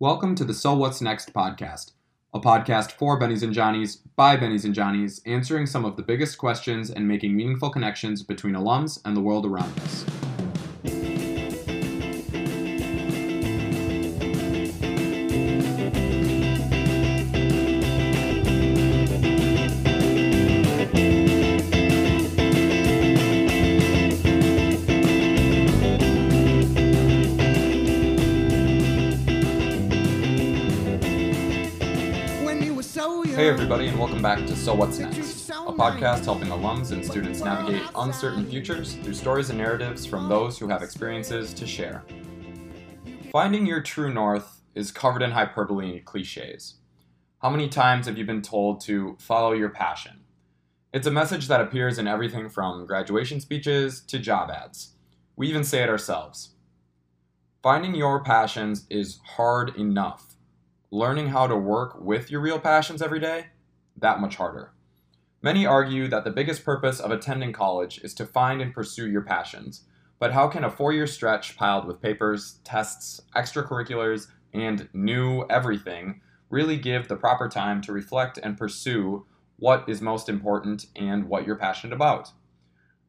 Welcome 0.00 0.34
to 0.34 0.44
the 0.44 0.54
So 0.54 0.74
What's 0.74 1.00
Next 1.00 1.32
podcast, 1.32 1.92
a 2.34 2.40
podcast 2.40 2.90
for 2.90 3.16
Bennies 3.16 3.44
and 3.44 3.54
Johnnies 3.54 3.98
by 4.16 4.36
Bennies 4.36 4.64
and 4.64 4.74
Johnnies, 4.74 5.22
answering 5.24 5.66
some 5.66 5.84
of 5.84 5.94
the 5.96 6.02
biggest 6.02 6.36
questions 6.36 6.90
and 6.90 7.06
making 7.06 7.36
meaningful 7.36 7.70
connections 7.70 8.24
between 8.24 8.54
alums 8.54 9.00
and 9.04 9.16
the 9.16 9.20
world 9.20 9.46
around 9.46 9.78
us. 9.78 10.04
Back 34.24 34.46
to 34.46 34.56
So 34.56 34.72
What's 34.72 34.98
Next, 34.98 35.50
a 35.50 35.70
podcast 35.70 36.24
helping 36.24 36.48
alums 36.48 36.92
and 36.92 37.04
students 37.04 37.40
navigate 37.40 37.82
uncertain 37.94 38.46
futures 38.46 38.94
through 38.94 39.12
stories 39.12 39.50
and 39.50 39.58
narratives 39.58 40.06
from 40.06 40.30
those 40.30 40.58
who 40.58 40.66
have 40.66 40.82
experiences 40.82 41.52
to 41.52 41.66
share. 41.66 42.02
Finding 43.30 43.66
your 43.66 43.82
true 43.82 44.10
north 44.10 44.62
is 44.74 44.90
covered 44.90 45.20
in 45.20 45.32
hyperbole 45.32 45.90
and 45.90 46.06
cliches. 46.06 46.76
How 47.42 47.50
many 47.50 47.68
times 47.68 48.06
have 48.06 48.16
you 48.16 48.24
been 48.24 48.40
told 48.40 48.80
to 48.86 49.14
follow 49.20 49.52
your 49.52 49.68
passion? 49.68 50.20
It's 50.94 51.06
a 51.06 51.10
message 51.10 51.46
that 51.48 51.60
appears 51.60 51.98
in 51.98 52.08
everything 52.08 52.48
from 52.48 52.86
graduation 52.86 53.42
speeches 53.42 54.00
to 54.06 54.18
job 54.18 54.50
ads. 54.50 54.94
We 55.36 55.48
even 55.48 55.64
say 55.64 55.82
it 55.82 55.90
ourselves. 55.90 56.54
Finding 57.62 57.94
your 57.94 58.24
passions 58.24 58.86
is 58.88 59.18
hard 59.36 59.76
enough 59.76 60.34
learning 60.94 61.26
how 61.26 61.44
to 61.48 61.56
work 61.56 62.00
with 62.00 62.30
your 62.30 62.40
real 62.40 62.60
passions 62.60 63.02
every 63.02 63.18
day, 63.18 63.46
that 63.96 64.20
much 64.20 64.36
harder. 64.36 64.72
Many 65.42 65.66
argue 65.66 66.08
that 66.08 66.24
the 66.24 66.30
biggest 66.30 66.64
purpose 66.64 67.00
of 67.00 67.10
attending 67.10 67.52
college 67.52 68.00
is 68.02 68.14
to 68.14 68.24
find 68.24 68.62
and 68.62 68.72
pursue 68.72 69.06
your 69.06 69.22
passions. 69.22 69.82
But 70.18 70.32
how 70.32 70.48
can 70.48 70.64
a 70.64 70.70
four 70.70 70.92
year 70.92 71.06
stretch 71.06 71.56
piled 71.56 71.86
with 71.86 72.00
papers, 72.00 72.60
tests, 72.64 73.20
extracurriculars, 73.36 74.28
and 74.54 74.88
new 74.94 75.44
everything 75.50 76.22
really 76.48 76.76
give 76.76 77.08
the 77.08 77.16
proper 77.16 77.48
time 77.48 77.82
to 77.82 77.92
reflect 77.92 78.38
and 78.42 78.56
pursue 78.56 79.26
what 79.56 79.84
is 79.88 80.00
most 80.00 80.28
important 80.28 80.86
and 80.96 81.28
what 81.28 81.46
you're 81.46 81.56
passionate 81.56 81.94
about? 81.94 82.32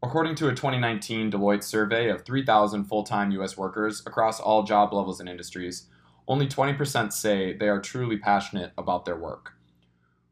According 0.04 0.36
to 0.36 0.48
a 0.48 0.54
2019 0.54 1.32
Deloitte 1.32 1.64
survey 1.64 2.10
of 2.10 2.26
3,000 2.26 2.84
full 2.84 3.04
time 3.04 3.32
US 3.32 3.58
workers 3.58 4.04
across 4.06 4.40
all 4.40 4.64
job 4.64 4.94
levels 4.94 5.20
and 5.20 5.30
industries, 5.30 5.88
only 6.28 6.48
20% 6.48 7.14
say 7.14 7.54
they 7.54 7.70
are 7.70 7.80
truly 7.80 8.18
passionate 8.18 8.72
about 8.78 9.06
their 9.06 9.16
work. 9.16 9.55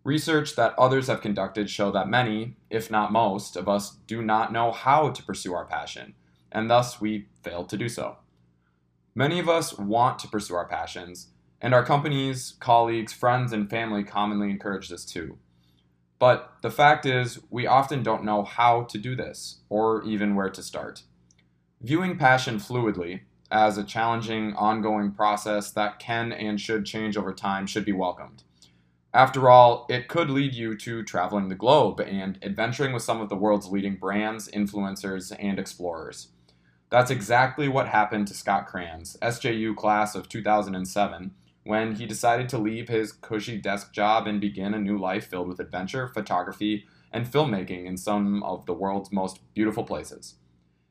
Research 0.04 0.56
that 0.56 0.78
others 0.78 1.08
have 1.08 1.22
conducted 1.22 1.70
show 1.70 1.90
that 1.92 2.10
many, 2.10 2.58
if 2.70 2.92
not 2.92 3.12
most, 3.12 3.56
of 3.56 3.70
us 3.70 3.98
do 4.06 4.22
not 4.22 4.52
know 4.52 4.72
how 4.72 5.10
to 5.10 5.24
pursue 5.24 5.54
our 5.54 5.66
passion, 5.66 6.14
and 6.52 6.70
thus 6.70 7.00
we 7.00 7.28
fail 7.42 7.64
to 7.64 7.78
do 7.78 7.88
so. 7.88 8.18
Many 9.16 9.40
of 9.40 9.48
us 9.48 9.78
want 9.78 10.20
to 10.20 10.28
pursue 10.28 10.56
our 10.56 10.68
passions, 10.68 11.28
and 11.62 11.74
our 11.74 11.86
companies, 11.86 12.56
colleagues, 12.60 13.14
friends, 13.14 13.54
and 13.54 13.70
family 13.70 14.04
commonly 14.04 14.50
encourage 14.50 14.90
this 14.90 15.06
too. 15.06 15.38
But 16.20 16.52
the 16.62 16.72
fact 16.72 17.06
is, 17.06 17.40
we 17.50 17.66
often 17.66 18.04
don't 18.04 18.26
know 18.26 18.44
how 18.44 18.84
to 18.84 18.98
do 18.98 19.16
this, 19.16 19.62
or 19.70 20.04
even 20.04 20.36
where 20.36 20.50
to 20.50 20.62
start. 20.62 21.04
Viewing 21.82 22.18
passion 22.18 22.58
fluidly, 22.58 23.22
as 23.50 23.78
a 23.78 23.84
challenging, 23.84 24.54
ongoing 24.56 25.12
process 25.12 25.72
that 25.72 26.00
can 26.00 26.34
and 26.34 26.60
should 26.60 26.86
change 26.86 27.16
over 27.16 27.34
time 27.34 27.68
should 27.68 27.86
be 27.86 27.94
welcomed. 27.94 28.44
After 29.14 29.48
all, 29.48 29.86
it 29.90 30.08
could 30.08 30.32
lead 30.32 30.56
you 30.56 30.76
to 30.78 31.04
traveling 31.04 31.50
the 31.50 31.56
globe 31.56 32.02
and 32.02 32.40
adventuring 32.42 32.94
with 32.94 33.04
some 33.04 33.22
of 33.22 33.30
the 33.30 33.36
world's 33.36 33.68
leading 33.68 33.96
brands, 33.96 34.50
influencers, 34.50 35.32
and 35.38 35.60
explorers. 35.60 36.30
That's 36.90 37.12
exactly 37.12 37.68
what 37.68 37.88
happened 37.88 38.28
to 38.28 38.34
Scott 38.34 38.66
Kranz, 38.66 39.18
SJU 39.22 39.76
class 39.76 40.16
of 40.16 40.30
2007, 40.30 41.32
when 41.64 41.96
he 41.96 42.08
decided 42.08 42.50
to 42.50 42.58
leave 42.58 42.90
his 42.90 43.12
cushy 43.12 43.58
desk 43.58 43.94
job 43.94 44.26
and 44.26 44.42
begin 44.42 44.74
a 44.74 44.80
new 44.80 44.98
life 44.98 45.28
filled 45.28 45.48
with 45.48 45.60
adventure, 45.60 46.08
photography, 46.08 46.86
and 47.12 47.28
filmmaking 47.28 47.86
in 47.86 47.98
some 47.98 48.42
of 48.42 48.66
the 48.66 48.74
world's 48.74 49.12
most 49.12 49.42
beautiful 49.54 49.84
places. 49.84 50.36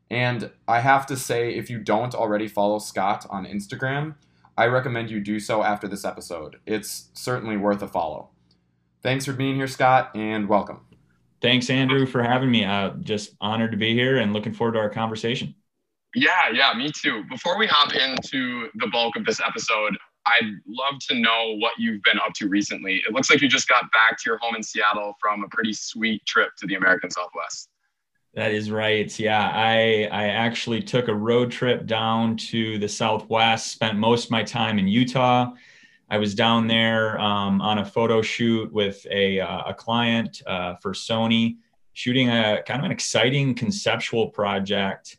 And 0.09 0.51
I 0.69 0.81
have 0.81 1.07
to 1.07 1.17
say, 1.17 1.55
if 1.55 1.71
you 1.71 1.79
don't 1.79 2.15
already 2.15 2.47
follow 2.47 2.79
Scott 2.79 3.27
on 3.31 3.47
Instagram, 3.47 4.15
I 4.57 4.67
recommend 4.67 5.11
you 5.11 5.21
do 5.21 5.41
so 5.41 5.63
after 5.63 5.89
this 5.89 6.05
episode. 6.05 6.61
It's 6.67 7.09
certainly 7.15 7.57
worth 7.57 7.83
a 7.83 7.89
follow. 7.89 8.31
Thanks 9.03 9.25
for 9.25 9.33
being 9.33 9.57
here, 9.57 9.67
Scott, 9.67 10.11
and 10.15 10.49
welcome. 10.49 10.81
Thanks, 11.41 11.71
Andrew, 11.71 12.07
for 12.07 12.23
having 12.23 12.51
me. 12.51 12.65
Uh, 12.65 12.91
just 13.01 13.35
honored 13.41 13.73
to 13.73 13.77
be 13.77 13.95
here 13.95 14.19
and 14.19 14.33
looking 14.33 14.53
forward 14.53 14.75
to 14.75 14.79
our 14.79 14.91
conversation. 14.91 15.55
Yeah, 16.15 16.51
yeah, 16.53 16.73
me 16.75 16.91
too. 16.95 17.25
Before 17.29 17.59
we 17.59 17.67
hop 17.67 17.95
into 17.95 18.69
the 18.75 18.87
bulk 18.89 19.17
of 19.17 19.25
this 19.25 19.41
episode, 19.41 19.97
I'd 20.27 20.53
love 20.69 21.01
to 21.09 21.15
know 21.15 21.57
what 21.59 21.73
you've 21.79 22.03
been 22.03 22.19
up 22.19 22.33
to 22.35 22.49
recently. 22.49 23.03
It 23.09 23.13
looks 23.13 23.31
like 23.31 23.41
you 23.41 23.49
just 23.49 23.67
got 23.67 23.91
back 23.93 24.19
to 24.19 24.23
your 24.27 24.39
home 24.39 24.55
in 24.55 24.63
Seattle 24.63 25.15
from 25.21 25.43
a 25.43 25.49
pretty 25.49 25.73
sweet 25.73 26.25
trip 26.27 26.51
to 26.59 26.67
the 26.67 26.75
American 26.75 27.11
Southwest. 27.11 27.69
That 28.35 28.53
is 28.53 28.71
right. 28.71 29.19
Yeah, 29.21 29.51
I 29.53 30.09
I 30.11 30.29
actually 30.29 30.83
took 30.83 31.09
a 31.09 31.15
road 31.15 31.51
trip 31.51 31.85
down 31.85 32.37
to 32.39 32.79
the 32.79 32.89
Southwest. 32.89 33.73
Spent 33.73 33.99
most 33.99 34.25
of 34.25 34.31
my 34.31 34.43
time 34.43 34.79
in 34.79 34.89
Utah. 34.89 35.53
I 36.09 36.17
was 36.17 36.35
down 36.35 36.67
there 36.67 37.21
um, 37.21 37.61
on 37.61 37.79
a 37.79 37.85
photo 37.85 38.23
shoot 38.23 38.73
with 38.73 39.07
a 39.11 39.41
uh, 39.41 39.65
a 39.69 39.75
client 39.75 40.41
uh, 40.47 40.77
for 40.77 40.93
Sony, 40.93 41.59
shooting 41.93 42.31
a 42.31 42.63
kind 42.67 42.81
of 42.81 42.87
an 42.87 42.91
exciting 42.91 43.55
conceptual 43.55 44.29
project 44.31 45.19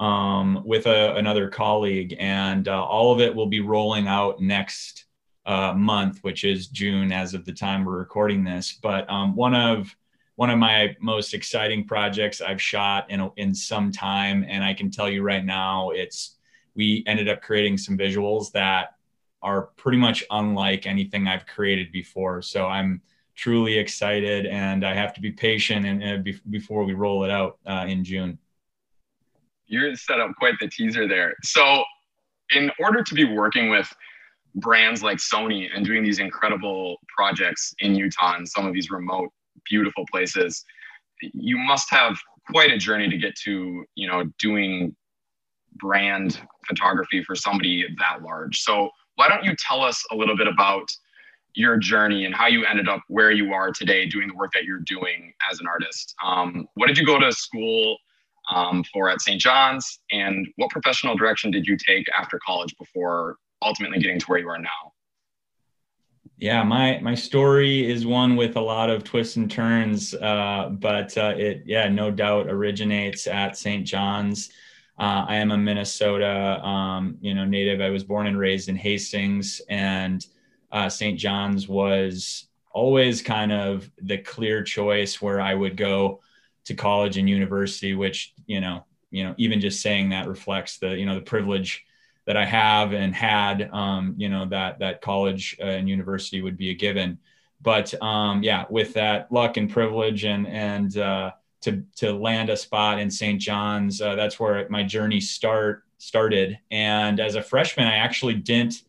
um, 0.00 0.62
with 0.64 0.86
a, 0.86 1.16
another 1.16 1.50
colleague, 1.50 2.16
and 2.18 2.66
uh, 2.66 2.82
all 2.82 3.12
of 3.12 3.20
it 3.20 3.34
will 3.34 3.46
be 3.46 3.60
rolling 3.60 4.08
out 4.08 4.40
next 4.40 5.04
uh, 5.44 5.74
month, 5.74 6.20
which 6.22 6.44
is 6.44 6.68
June 6.68 7.12
as 7.12 7.34
of 7.34 7.44
the 7.44 7.52
time 7.52 7.84
we're 7.84 7.98
recording 7.98 8.42
this. 8.42 8.72
But 8.72 9.08
um, 9.10 9.36
one 9.36 9.54
of 9.54 9.94
one 10.36 10.50
of 10.50 10.58
my 10.58 10.96
most 11.00 11.32
exciting 11.32 11.86
projects 11.86 12.40
I've 12.40 12.60
shot 12.60 13.10
in 13.10 13.30
in 13.36 13.54
some 13.54 13.92
time, 13.92 14.44
and 14.48 14.64
I 14.64 14.74
can 14.74 14.90
tell 14.90 15.08
you 15.08 15.22
right 15.22 15.44
now, 15.44 15.90
it's 15.90 16.36
we 16.74 17.04
ended 17.06 17.28
up 17.28 17.40
creating 17.40 17.78
some 17.78 17.96
visuals 17.96 18.50
that 18.52 18.94
are 19.42 19.62
pretty 19.76 19.98
much 19.98 20.24
unlike 20.30 20.86
anything 20.86 21.28
I've 21.28 21.46
created 21.46 21.92
before. 21.92 22.42
So 22.42 22.66
I'm 22.66 23.00
truly 23.36 23.78
excited, 23.78 24.46
and 24.46 24.84
I 24.84 24.94
have 24.94 25.12
to 25.14 25.20
be 25.20 25.30
patient 25.30 25.86
and, 25.86 26.02
and 26.02 26.24
be, 26.24 26.40
before 26.50 26.84
we 26.84 26.94
roll 26.94 27.24
it 27.24 27.30
out 27.30 27.58
uh, 27.66 27.84
in 27.86 28.02
June. 28.02 28.38
You're 29.66 29.94
set 29.94 30.20
up 30.20 30.32
quite 30.38 30.54
the 30.60 30.68
teaser 30.68 31.08
there. 31.08 31.34
So, 31.42 31.84
in 32.54 32.70
order 32.78 33.02
to 33.02 33.14
be 33.14 33.24
working 33.24 33.70
with 33.70 33.92
brands 34.56 35.02
like 35.02 35.18
Sony 35.18 35.68
and 35.74 35.84
doing 35.84 36.04
these 36.04 36.18
incredible 36.18 36.96
projects 37.14 37.74
in 37.80 37.94
Utah 37.94 38.36
and 38.36 38.48
some 38.48 38.66
of 38.66 38.72
these 38.72 38.90
remote 38.90 39.30
beautiful 39.68 40.04
places. 40.10 40.64
You 41.20 41.58
must 41.58 41.90
have 41.90 42.18
quite 42.50 42.70
a 42.70 42.78
journey 42.78 43.08
to 43.08 43.16
get 43.16 43.34
to 43.44 43.84
you 43.94 44.08
know 44.08 44.24
doing 44.38 44.94
brand 45.76 46.40
photography 46.66 47.22
for 47.22 47.34
somebody 47.34 47.84
that 47.98 48.22
large. 48.22 48.60
So 48.60 48.90
why 49.16 49.28
don't 49.28 49.44
you 49.44 49.54
tell 49.58 49.82
us 49.82 50.02
a 50.10 50.16
little 50.16 50.36
bit 50.36 50.46
about 50.46 50.88
your 51.54 51.76
journey 51.76 52.24
and 52.24 52.34
how 52.34 52.46
you 52.46 52.64
ended 52.64 52.88
up 52.88 53.00
where 53.08 53.30
you 53.30 53.52
are 53.52 53.70
today 53.70 54.06
doing 54.06 54.28
the 54.28 54.34
work 54.34 54.50
that 54.54 54.64
you're 54.64 54.80
doing 54.80 55.32
as 55.50 55.60
an 55.60 55.66
artist? 55.66 56.14
Um, 56.24 56.66
what 56.74 56.88
did 56.88 56.98
you 56.98 57.06
go 57.06 57.18
to 57.18 57.32
school 57.32 57.96
um, 58.52 58.84
for 58.92 59.08
at 59.08 59.20
st 59.20 59.40
john's? 59.40 60.00
And 60.10 60.46
what 60.56 60.70
professional 60.70 61.16
direction 61.16 61.50
did 61.50 61.66
you 61.66 61.76
take 61.76 62.06
after 62.16 62.40
college 62.44 62.74
before 62.78 63.36
ultimately 63.62 63.98
getting 63.98 64.18
to 64.18 64.26
where 64.26 64.38
you 64.38 64.48
are 64.48 64.58
now 64.58 64.93
yeah, 66.36 66.62
my 66.62 66.98
my 67.00 67.14
story 67.14 67.88
is 67.88 68.06
one 68.06 68.36
with 68.36 68.56
a 68.56 68.60
lot 68.60 68.90
of 68.90 69.04
twists 69.04 69.36
and 69.36 69.50
turns, 69.50 70.14
uh, 70.14 70.68
but 70.72 71.16
uh, 71.16 71.34
it 71.36 71.62
yeah, 71.64 71.88
no 71.88 72.10
doubt 72.10 72.48
originates 72.48 73.26
at 73.26 73.56
St. 73.56 73.86
John's. 73.86 74.50
Uh, 74.98 75.26
I 75.28 75.36
am 75.36 75.50
a 75.50 75.58
Minnesota, 75.58 76.60
um, 76.64 77.18
you 77.20 77.34
know, 77.34 77.44
native. 77.44 77.80
I 77.80 77.90
was 77.90 78.04
born 78.04 78.26
and 78.26 78.38
raised 78.38 78.68
in 78.68 78.76
Hastings, 78.76 79.60
and 79.68 80.24
uh, 80.72 80.88
St. 80.88 81.18
John's 81.18 81.68
was 81.68 82.46
always 82.72 83.22
kind 83.22 83.52
of 83.52 83.88
the 84.02 84.18
clear 84.18 84.62
choice 84.62 85.22
where 85.22 85.40
I 85.40 85.54
would 85.54 85.76
go 85.76 86.20
to 86.64 86.74
college 86.74 87.16
and 87.16 87.30
university. 87.30 87.94
Which 87.94 88.34
you 88.46 88.60
know, 88.60 88.84
you 89.10 89.22
know, 89.22 89.34
even 89.38 89.60
just 89.60 89.82
saying 89.82 90.08
that 90.10 90.26
reflects 90.28 90.78
the 90.78 90.96
you 90.96 91.06
know 91.06 91.14
the 91.14 91.20
privilege 91.20 91.84
that 92.26 92.36
I 92.36 92.44
have 92.44 92.92
and 92.92 93.14
had, 93.14 93.70
um, 93.72 94.14
you 94.16 94.28
know, 94.28 94.46
that 94.46 94.78
that 94.78 95.02
college 95.02 95.56
uh, 95.60 95.64
and 95.64 95.88
university 95.88 96.40
would 96.40 96.56
be 96.56 96.70
a 96.70 96.74
given. 96.74 97.18
But 97.60 97.94
um, 98.02 98.42
yeah, 98.42 98.64
with 98.70 98.94
that 98.94 99.30
luck 99.32 99.56
and 99.56 99.70
privilege 99.70 100.24
and 100.24 100.46
and 100.46 100.96
uh, 100.96 101.32
to 101.62 101.82
to 101.96 102.12
land 102.12 102.50
a 102.50 102.56
spot 102.56 102.98
in 102.98 103.10
St. 103.10 103.40
John's, 103.40 104.00
uh, 104.00 104.14
that's 104.14 104.38
where 104.38 104.68
my 104.68 104.82
journey 104.82 105.20
start 105.20 105.84
started. 105.98 106.58
And 106.70 107.20
as 107.20 107.34
a 107.34 107.42
freshman, 107.42 107.86
I 107.86 107.96
actually 107.96 108.34
didn't 108.34 108.82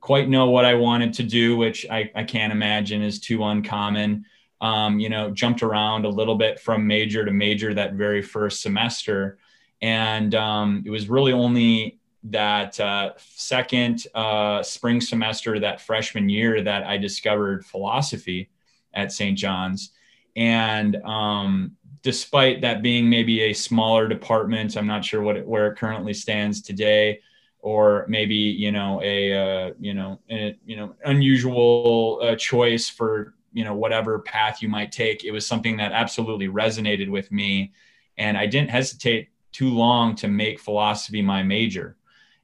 quite 0.00 0.28
know 0.28 0.50
what 0.50 0.64
I 0.64 0.74
wanted 0.74 1.12
to 1.14 1.22
do, 1.22 1.56
which 1.56 1.86
I, 1.90 2.10
I 2.14 2.24
can't 2.24 2.52
imagine 2.52 3.02
is 3.02 3.20
too 3.20 3.44
uncommon. 3.44 4.24
Um, 4.60 5.00
you 5.00 5.08
know, 5.08 5.30
jumped 5.30 5.62
around 5.62 6.04
a 6.04 6.08
little 6.08 6.34
bit 6.34 6.60
from 6.60 6.86
major 6.86 7.24
to 7.24 7.32
major 7.32 7.72
that 7.74 7.94
very 7.94 8.20
first 8.20 8.60
semester. 8.60 9.38
And 9.80 10.34
um, 10.34 10.82
it 10.84 10.90
was 10.90 11.08
really 11.08 11.32
only 11.32 11.99
that 12.24 12.78
uh, 12.78 13.12
second 13.18 14.06
uh, 14.14 14.62
spring 14.62 15.00
semester, 15.00 15.58
that 15.58 15.80
freshman 15.80 16.28
year, 16.28 16.62
that 16.62 16.84
I 16.84 16.98
discovered 16.98 17.64
philosophy 17.64 18.50
at 18.92 19.12
St. 19.12 19.38
John's. 19.38 19.92
And 20.36 20.96
um, 20.96 21.76
despite 22.02 22.60
that 22.60 22.82
being 22.82 23.08
maybe 23.08 23.42
a 23.42 23.52
smaller 23.52 24.06
department, 24.06 24.76
I'm 24.76 24.86
not 24.86 25.04
sure 25.04 25.22
what 25.22 25.36
it, 25.36 25.46
where 25.46 25.68
it 25.68 25.78
currently 25.78 26.14
stands 26.14 26.60
today, 26.60 27.20
or 27.60 28.06
maybe 28.08 28.34
you 28.34 28.72
know 28.72 29.00
a 29.02 29.32
uh, 29.68 29.72
you 29.78 29.94
know 29.94 30.20
a, 30.30 30.56
you 30.64 30.76
know 30.76 30.94
unusual 31.04 32.20
uh, 32.22 32.36
choice 32.36 32.88
for 32.88 33.34
you 33.52 33.64
know 33.64 33.74
whatever 33.74 34.18
path 34.20 34.62
you 34.62 34.68
might 34.68 34.92
take. 34.92 35.24
It 35.24 35.32
was 35.32 35.46
something 35.46 35.76
that 35.78 35.92
absolutely 35.92 36.48
resonated 36.48 37.10
with 37.10 37.32
me, 37.32 37.72
and 38.16 38.36
I 38.36 38.46
didn't 38.46 38.70
hesitate 38.70 39.28
too 39.52 39.70
long 39.70 40.14
to 40.16 40.28
make 40.28 40.60
philosophy 40.60 41.22
my 41.22 41.42
major 41.42 41.96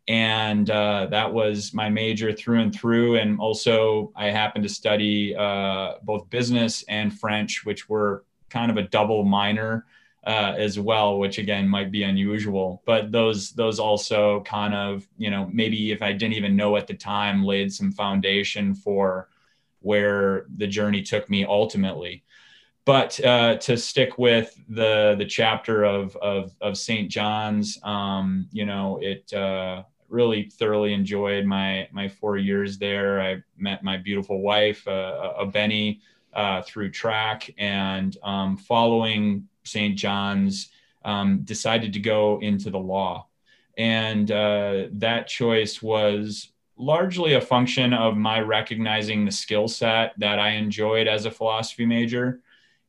and 0.08 0.70
uh, 0.70 1.06
that 1.10 1.32
was 1.32 1.74
my 1.74 1.88
major 1.88 2.32
through 2.32 2.60
and 2.60 2.74
through. 2.74 3.16
And 3.16 3.40
also, 3.40 4.12
I 4.14 4.26
happened 4.26 4.62
to 4.62 4.68
study 4.68 5.34
uh, 5.34 5.94
both 6.02 6.30
business 6.30 6.84
and 6.88 7.16
French, 7.18 7.64
which 7.64 7.88
were 7.88 8.24
kind 8.48 8.70
of 8.70 8.76
a 8.76 8.82
double 8.82 9.24
minor 9.24 9.84
uh, 10.24 10.54
as 10.56 10.78
well, 10.78 11.18
which 11.18 11.38
again 11.38 11.68
might 11.68 11.90
be 11.90 12.04
unusual. 12.04 12.82
But 12.86 13.10
those 13.10 13.52
those 13.52 13.80
also 13.80 14.42
kind 14.42 14.74
of 14.74 15.06
you 15.16 15.30
know 15.30 15.48
maybe 15.52 15.90
if 15.90 16.02
I 16.02 16.12
didn't 16.12 16.34
even 16.34 16.56
know 16.56 16.76
at 16.76 16.86
the 16.86 16.94
time, 16.94 17.44
laid 17.44 17.72
some 17.72 17.90
foundation 17.90 18.74
for 18.74 19.28
where 19.80 20.46
the 20.56 20.66
journey 20.66 21.02
took 21.02 21.28
me 21.28 21.44
ultimately. 21.44 22.24
But 22.84 23.24
uh, 23.24 23.56
to 23.56 23.76
stick 23.76 24.18
with 24.18 24.56
the 24.68 25.16
the 25.18 25.26
chapter 25.26 25.84
of 25.84 26.14
of, 26.16 26.54
of 26.60 26.78
St. 26.78 27.10
John's, 27.10 27.78
um, 27.82 28.48
you 28.52 28.66
know, 28.66 29.00
it 29.02 29.32
uh, 29.32 29.82
really 30.08 30.50
thoroughly 30.50 30.92
enjoyed 30.92 31.44
my 31.44 31.88
my 31.92 32.08
four 32.08 32.36
years 32.36 32.78
there. 32.78 33.20
I 33.20 33.42
met 33.56 33.82
my 33.82 33.96
beautiful 33.96 34.40
wife, 34.40 34.86
uh, 34.86 35.32
a 35.38 35.46
Benny, 35.46 36.00
uh, 36.32 36.62
through 36.62 36.90
track, 36.90 37.52
and 37.58 38.16
um, 38.22 38.56
following 38.56 39.48
St. 39.64 39.96
John's, 39.96 40.70
um, 41.04 41.40
decided 41.44 41.92
to 41.92 42.00
go 42.00 42.38
into 42.40 42.70
the 42.70 42.78
law, 42.78 43.26
and 43.76 44.30
uh, 44.30 44.84
that 44.92 45.28
choice 45.28 45.82
was 45.82 46.52
largely 46.78 47.34
a 47.34 47.40
function 47.40 47.92
of 47.94 48.16
my 48.16 48.40
recognizing 48.40 49.24
the 49.24 49.32
skill 49.32 49.66
set 49.66 50.12
that 50.18 50.38
I 50.38 50.50
enjoyed 50.50 51.08
as 51.08 51.24
a 51.24 51.30
philosophy 51.30 51.86
major, 51.86 52.40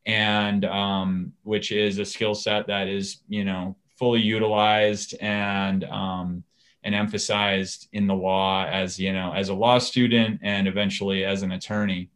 and 0.05 0.65
um, 0.65 1.33
which 1.43 1.71
is 1.71 1.99
a 1.99 2.05
skill 2.05 2.35
set 2.35 2.67
that 2.67 2.87
is 2.87 3.21
you 3.27 3.45
know 3.45 3.75
fully 3.97 4.21
utilized 4.21 5.15
and 5.21 5.83
um, 5.85 6.43
and 6.87 6.95
emphasized 6.95 7.89
in 7.91 8.07
the 8.07 8.15
law 8.15 8.65
as 8.65 8.97
you 8.97 9.11
know 9.11 9.33
as 9.33 9.49
a 9.49 9.53
law 9.53 9.77
student 9.77 10.39
and 10.41 10.69
eventually 10.69 11.25
as 11.25 11.43
an 11.43 11.51
attorney. 11.51 12.09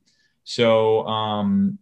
So 0.45 1.05
um, 1.05 1.77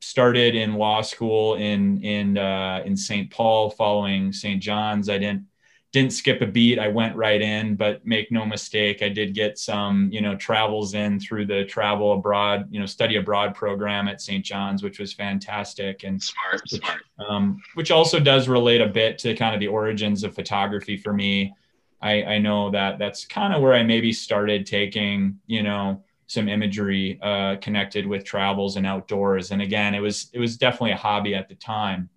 started 0.00 0.56
in 0.56 0.74
law 0.74 1.02
school 1.02 1.54
in 1.54 2.02
in 2.02 2.36
uh, 2.36 2.82
in 2.84 2.96
st 2.96 3.30
paul 3.30 3.70
following 3.70 4.32
st 4.32 4.60
john's. 4.60 5.08
I 5.08 5.18
didn't 5.18 5.46
didn't 5.92 6.14
skip 6.14 6.40
a 6.40 6.46
beat. 6.46 6.80
I 6.80 6.88
went 6.88 7.14
right 7.14 7.40
in 7.40 7.76
but 7.76 8.04
make 8.04 8.32
no 8.32 8.44
mistake 8.44 9.02
i 9.02 9.08
did 9.08 9.34
get 9.34 9.56
some 9.56 10.08
you 10.10 10.20
know 10.20 10.34
travels 10.34 10.94
in 10.94 11.20
through 11.20 11.46
the 11.46 11.64
travel 11.66 12.14
abroad 12.14 12.66
you 12.70 12.80
know 12.80 12.86
study 12.86 13.16
abroad 13.16 13.54
program 13.54 14.08
at 14.08 14.20
st 14.20 14.44
john's 14.44 14.82
which 14.82 14.98
was 14.98 15.12
fantastic. 15.12 16.02
And 16.02 16.20
smart 16.20 16.62
which, 16.62 16.80
smart 16.80 17.02
um, 17.28 17.62
which 17.74 17.92
also 17.92 18.18
does 18.18 18.48
relate 18.48 18.80
a 18.80 18.88
bit 18.88 19.16
to 19.18 19.36
kind 19.36 19.54
of 19.54 19.60
the 19.60 19.68
origins 19.68 20.24
of 20.24 20.34
photography 20.34 20.96
for 20.96 21.12
me 21.12 21.54
I, 22.02 22.24
I 22.24 22.38
know 22.38 22.70
that 22.70 22.98
that's 22.98 23.24
kind 23.24 23.54
of 23.54 23.62
where 23.62 23.74
I 23.74 23.82
maybe 23.84 24.12
started 24.12 24.66
taking, 24.66 25.38
you 25.46 25.62
know, 25.62 26.02
some 26.26 26.48
imagery 26.48 27.18
uh, 27.22 27.56
connected 27.60 28.06
with 28.06 28.24
travels 28.24 28.76
and 28.76 28.86
outdoors. 28.86 29.50
And 29.50 29.62
again, 29.62 29.94
it 29.94 30.00
was 30.00 30.30
it 30.32 30.38
was 30.38 30.56
definitely 30.56 30.92
a 30.92 30.96
hobby 30.96 31.34
at 31.34 31.48
the 31.48 31.54
time. 31.54 32.08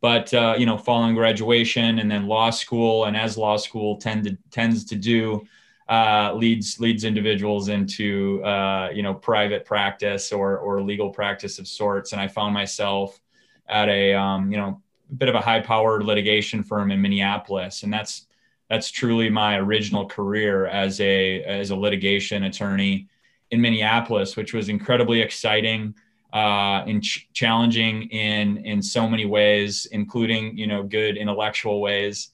But 0.00 0.34
uh, 0.34 0.56
you 0.58 0.66
know, 0.66 0.76
following 0.76 1.14
graduation 1.14 1.98
and 1.98 2.10
then 2.10 2.26
law 2.26 2.50
school, 2.50 3.06
and 3.06 3.16
as 3.16 3.38
law 3.38 3.56
school 3.56 3.96
tend 3.96 4.24
to, 4.24 4.36
tends 4.50 4.84
to 4.86 4.96
do, 4.96 5.46
uh, 5.88 6.34
leads 6.34 6.78
leads 6.78 7.04
individuals 7.04 7.68
into 7.68 8.42
uh, 8.44 8.90
you 8.92 9.02
know 9.02 9.14
private 9.14 9.64
practice 9.64 10.30
or 10.30 10.58
or 10.58 10.82
legal 10.82 11.08
practice 11.08 11.58
of 11.58 11.66
sorts. 11.66 12.12
And 12.12 12.20
I 12.20 12.28
found 12.28 12.52
myself 12.52 13.18
at 13.66 13.88
a 13.88 14.12
um, 14.12 14.50
you 14.50 14.58
know 14.58 14.82
a 15.10 15.14
bit 15.14 15.30
of 15.30 15.36
a 15.36 15.40
high 15.40 15.60
powered 15.60 16.02
litigation 16.02 16.62
firm 16.62 16.90
in 16.90 17.00
Minneapolis, 17.00 17.82
and 17.82 17.92
that's 17.92 18.26
that's 18.68 18.90
truly 18.90 19.28
my 19.28 19.58
original 19.58 20.06
career 20.06 20.66
as 20.66 21.00
a 21.00 21.42
as 21.44 21.70
a 21.70 21.76
litigation 21.76 22.44
attorney 22.44 23.08
in 23.50 23.60
Minneapolis, 23.60 24.36
which 24.36 24.52
was 24.54 24.68
incredibly 24.68 25.20
exciting 25.20 25.94
uh, 26.32 26.82
and 26.86 27.02
ch- 27.02 27.28
challenging 27.32 28.02
in 28.10 28.58
in 28.58 28.82
so 28.82 29.08
many 29.08 29.24
ways, 29.24 29.86
including 29.92 30.56
you 30.58 30.66
know 30.66 30.82
good 30.82 31.16
intellectual 31.16 31.80
ways. 31.80 32.30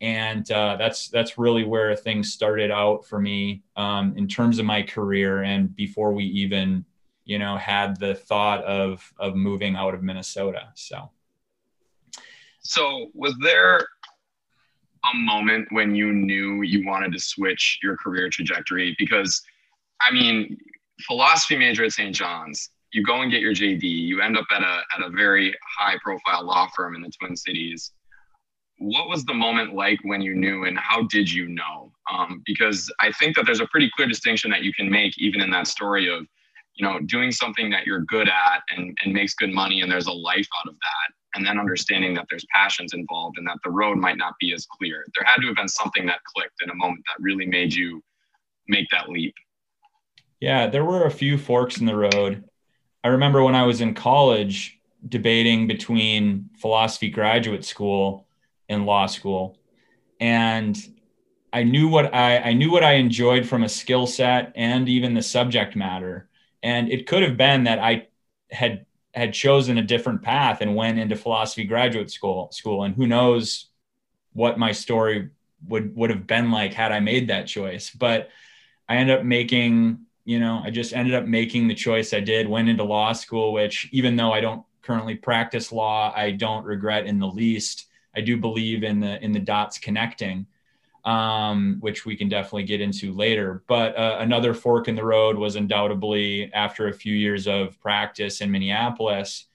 And 0.00 0.50
uh, 0.50 0.76
that's 0.76 1.08
that's 1.08 1.38
really 1.38 1.64
where 1.64 1.94
things 1.94 2.32
started 2.32 2.70
out 2.70 3.04
for 3.06 3.20
me 3.20 3.62
um, 3.76 4.14
in 4.16 4.26
terms 4.26 4.58
of 4.58 4.64
my 4.64 4.82
career, 4.82 5.42
and 5.42 5.74
before 5.76 6.12
we 6.12 6.24
even 6.24 6.84
you 7.24 7.38
know 7.38 7.56
had 7.56 8.00
the 8.00 8.14
thought 8.14 8.64
of 8.64 9.12
of 9.18 9.36
moving 9.36 9.76
out 9.76 9.94
of 9.94 10.02
Minnesota. 10.02 10.70
So, 10.74 11.10
so 12.62 13.10
was 13.14 13.36
there 13.42 13.86
a 15.10 15.16
moment 15.16 15.68
when 15.70 15.94
you 15.94 16.12
knew 16.12 16.62
you 16.62 16.86
wanted 16.86 17.12
to 17.12 17.18
switch 17.18 17.78
your 17.82 17.96
career 17.96 18.28
trajectory? 18.30 18.94
Because, 18.98 19.42
I 20.00 20.12
mean, 20.12 20.56
philosophy 21.06 21.56
major 21.56 21.84
at 21.84 21.92
St. 21.92 22.14
John's, 22.14 22.70
you 22.92 23.02
go 23.02 23.22
and 23.22 23.30
get 23.30 23.40
your 23.40 23.54
JD, 23.54 23.82
you 23.82 24.20
end 24.20 24.36
up 24.36 24.44
at 24.50 24.62
a, 24.62 24.80
at 24.96 25.06
a 25.06 25.10
very 25.10 25.54
high 25.78 25.96
profile 26.02 26.44
law 26.44 26.68
firm 26.76 26.94
in 26.94 27.02
the 27.02 27.10
Twin 27.10 27.36
Cities. 27.36 27.92
What 28.78 29.08
was 29.08 29.24
the 29.24 29.34
moment 29.34 29.74
like 29.74 29.98
when 30.02 30.20
you 30.20 30.34
knew, 30.34 30.64
and 30.64 30.78
how 30.78 31.02
did 31.04 31.30
you 31.30 31.48
know? 31.48 31.92
Um, 32.12 32.42
because 32.44 32.92
I 33.00 33.12
think 33.12 33.36
that 33.36 33.46
there's 33.46 33.60
a 33.60 33.66
pretty 33.66 33.90
clear 33.94 34.08
distinction 34.08 34.50
that 34.50 34.62
you 34.62 34.72
can 34.72 34.90
make, 34.90 35.16
even 35.18 35.40
in 35.40 35.50
that 35.50 35.68
story 35.68 36.12
of, 36.12 36.26
you 36.74 36.86
know, 36.86 36.98
doing 37.00 37.30
something 37.30 37.70
that 37.70 37.86
you're 37.86 38.00
good 38.00 38.28
at 38.28 38.62
and, 38.76 38.96
and 39.04 39.12
makes 39.12 39.34
good 39.34 39.52
money, 39.52 39.80
and 39.80 39.90
there's 39.90 40.06
a 40.06 40.12
life 40.12 40.48
out 40.60 40.68
of 40.68 40.74
that 40.74 41.14
and 41.34 41.46
then 41.46 41.58
understanding 41.58 42.14
that 42.14 42.26
there's 42.30 42.46
passions 42.54 42.94
involved 42.94 43.38
and 43.38 43.46
that 43.46 43.58
the 43.64 43.70
road 43.70 43.98
might 43.98 44.16
not 44.16 44.34
be 44.38 44.52
as 44.52 44.66
clear. 44.66 45.04
There 45.14 45.24
had 45.24 45.40
to 45.40 45.46
have 45.48 45.56
been 45.56 45.68
something 45.68 46.06
that 46.06 46.22
clicked 46.24 46.62
in 46.62 46.70
a 46.70 46.74
moment 46.74 47.04
that 47.06 47.22
really 47.22 47.46
made 47.46 47.72
you 47.72 48.02
make 48.68 48.88
that 48.90 49.08
leap. 49.08 49.34
Yeah, 50.40 50.66
there 50.66 50.84
were 50.84 51.04
a 51.04 51.10
few 51.10 51.38
forks 51.38 51.78
in 51.78 51.86
the 51.86 51.96
road. 51.96 52.44
I 53.04 53.08
remember 53.08 53.42
when 53.42 53.54
I 53.54 53.64
was 53.64 53.80
in 53.80 53.94
college 53.94 54.78
debating 55.08 55.66
between 55.66 56.50
philosophy 56.58 57.10
graduate 57.10 57.64
school 57.64 58.26
and 58.68 58.86
law 58.86 59.06
school. 59.06 59.58
And 60.20 60.76
I 61.52 61.64
knew 61.64 61.88
what 61.88 62.14
I, 62.14 62.38
I 62.38 62.52
knew 62.52 62.70
what 62.70 62.84
I 62.84 62.94
enjoyed 62.94 63.46
from 63.46 63.62
a 63.62 63.68
skill 63.68 64.06
set 64.06 64.52
and 64.54 64.88
even 64.88 65.14
the 65.14 65.22
subject 65.22 65.76
matter. 65.76 66.28
And 66.62 66.90
it 66.90 67.06
could 67.06 67.22
have 67.22 67.36
been 67.36 67.64
that 67.64 67.78
I 67.78 68.08
had 68.50 68.86
had 69.14 69.34
chosen 69.34 69.78
a 69.78 69.82
different 69.82 70.22
path 70.22 70.60
and 70.60 70.74
went 70.74 70.98
into 70.98 71.16
philosophy 71.16 71.64
graduate 71.64 72.10
school 72.10 72.50
school. 72.52 72.84
And 72.84 72.94
who 72.94 73.06
knows 73.06 73.66
what 74.32 74.58
my 74.58 74.72
story 74.72 75.30
would 75.68 75.94
would 75.94 76.10
have 76.10 76.26
been 76.26 76.50
like 76.50 76.74
had 76.74 76.92
I 76.92 77.00
made 77.00 77.28
that 77.28 77.46
choice. 77.46 77.90
But 77.90 78.30
I 78.88 78.96
ended 78.96 79.18
up 79.18 79.24
making 79.24 80.00
you 80.24 80.38
know 80.40 80.62
I 80.64 80.70
just 80.70 80.94
ended 80.94 81.14
up 81.14 81.26
making 81.26 81.68
the 81.68 81.74
choice 81.74 82.14
I 82.14 82.20
did 82.20 82.48
went 82.48 82.68
into 82.68 82.84
law 82.84 83.12
school 83.12 83.52
which 83.52 83.88
even 83.92 84.16
though 84.16 84.32
I 84.32 84.40
don't 84.40 84.64
currently 84.80 85.16
practice 85.16 85.72
law 85.72 86.12
I 86.14 86.30
don't 86.32 86.64
regret 86.64 87.06
in 87.06 87.18
the 87.18 87.26
least. 87.26 87.86
I 88.14 88.20
do 88.20 88.36
believe 88.36 88.82
in 88.82 89.00
the 89.00 89.22
in 89.22 89.32
the 89.32 89.40
dots 89.40 89.78
connecting 89.78 90.46
um, 91.04 91.78
which 91.80 92.06
we 92.06 92.16
can 92.16 92.28
definitely 92.28 92.64
get 92.64 92.80
into 92.80 93.12
later. 93.12 93.62
But 93.66 93.96
uh, 93.96 94.18
another 94.20 94.54
fork 94.54 94.88
in 94.88 94.94
the 94.94 95.04
road 95.04 95.36
was 95.36 95.56
undoubtedly 95.56 96.52
after 96.52 96.88
a 96.88 96.92
few 96.92 97.14
years 97.14 97.46
of 97.46 97.78
practice 97.80 98.40
in 98.40 98.50
Minneapolis. 98.50 99.46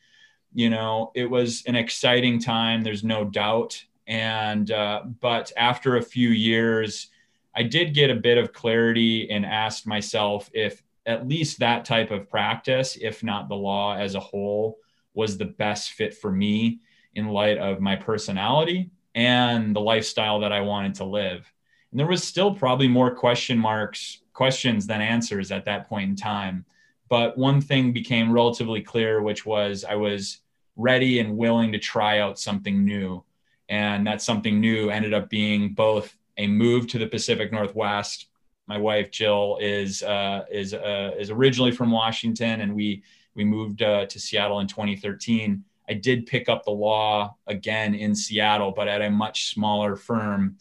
You 0.53 0.69
know, 0.69 1.11
it 1.15 1.29
was 1.29 1.63
an 1.65 1.75
exciting 1.75 2.39
time. 2.39 2.83
There's 2.83 3.03
no 3.03 3.23
doubt. 3.23 3.83
And 4.07 4.71
uh, 4.71 5.03
but 5.21 5.51
after 5.57 5.97
a 5.97 6.01
few 6.01 6.29
years, 6.29 7.09
I 7.55 7.63
did 7.63 7.93
get 7.93 8.09
a 8.09 8.15
bit 8.15 8.37
of 8.37 8.53
clarity 8.53 9.29
and 9.29 9.45
asked 9.45 9.87
myself 9.87 10.49
if 10.53 10.83
at 11.05 11.27
least 11.27 11.59
that 11.59 11.85
type 11.85 12.11
of 12.11 12.29
practice, 12.29 12.97
if 12.99 13.23
not 13.23 13.47
the 13.47 13.55
law 13.55 13.95
as 13.95 14.15
a 14.15 14.19
whole, 14.19 14.77
was 15.13 15.37
the 15.37 15.45
best 15.45 15.91
fit 15.91 16.13
for 16.13 16.31
me 16.31 16.79
in 17.15 17.29
light 17.29 17.57
of 17.57 17.79
my 17.79 17.95
personality 17.95 18.91
and 19.17 19.75
the 19.75 19.81
lifestyle 19.81 20.39
that 20.39 20.53
I 20.53 20.61
wanted 20.61 20.93
to 20.95 21.03
live. 21.03 21.51
And 21.89 21.99
there 21.99 22.07
was 22.07 22.23
still 22.23 22.53
probably 22.53 22.87
more 22.87 23.13
question 23.13 23.57
marks 23.57 24.21
questions 24.33 24.85
than 24.85 25.01
answers 25.01 25.51
at 25.51 25.65
that 25.65 25.89
point 25.89 26.11
in 26.11 26.15
time. 26.15 26.63
But 27.09 27.35
one 27.35 27.59
thing 27.59 27.91
became 27.91 28.31
relatively 28.31 28.81
clear, 28.81 29.23
which 29.23 29.43
was 29.43 29.83
I 29.83 29.95
was 29.95 30.41
ready 30.75 31.19
and 31.19 31.35
willing 31.35 31.71
to 31.71 31.79
try 31.79 32.19
out 32.19 32.37
something 32.37 32.85
new. 32.85 33.23
And 33.69 34.05
that 34.05 34.21
something 34.21 34.61
new 34.61 34.91
ended 34.91 35.15
up 35.15 35.29
being 35.29 35.73
both 35.73 36.15
a 36.37 36.45
move 36.45 36.85
to 36.89 36.99
the 36.99 37.07
Pacific 37.07 37.51
Northwest. 37.51 38.27
My 38.67 38.77
wife 38.77 39.09
Jill 39.09 39.57
is 39.59 40.03
uh, 40.03 40.45
is 40.51 40.75
uh, 40.75 41.15
is 41.17 41.31
originally 41.31 41.71
from 41.71 41.89
Washington, 41.89 42.61
and 42.61 42.75
we 42.75 43.01
we 43.33 43.43
moved 43.43 43.81
uh, 43.81 44.05
to 44.05 44.19
Seattle 44.19 44.59
in 44.59 44.67
2013. 44.67 45.63
I 45.89 45.93
did 45.93 46.25
pick 46.25 46.49
up 46.49 46.65
the 46.65 46.71
law 46.71 47.35
again 47.47 47.95
in 47.95 48.13
Seattle, 48.13 48.71
but 48.71 48.87
at 48.87 49.01
a 49.01 49.09
much 49.09 49.53
smaller 49.53 49.95
firm, 49.95 50.57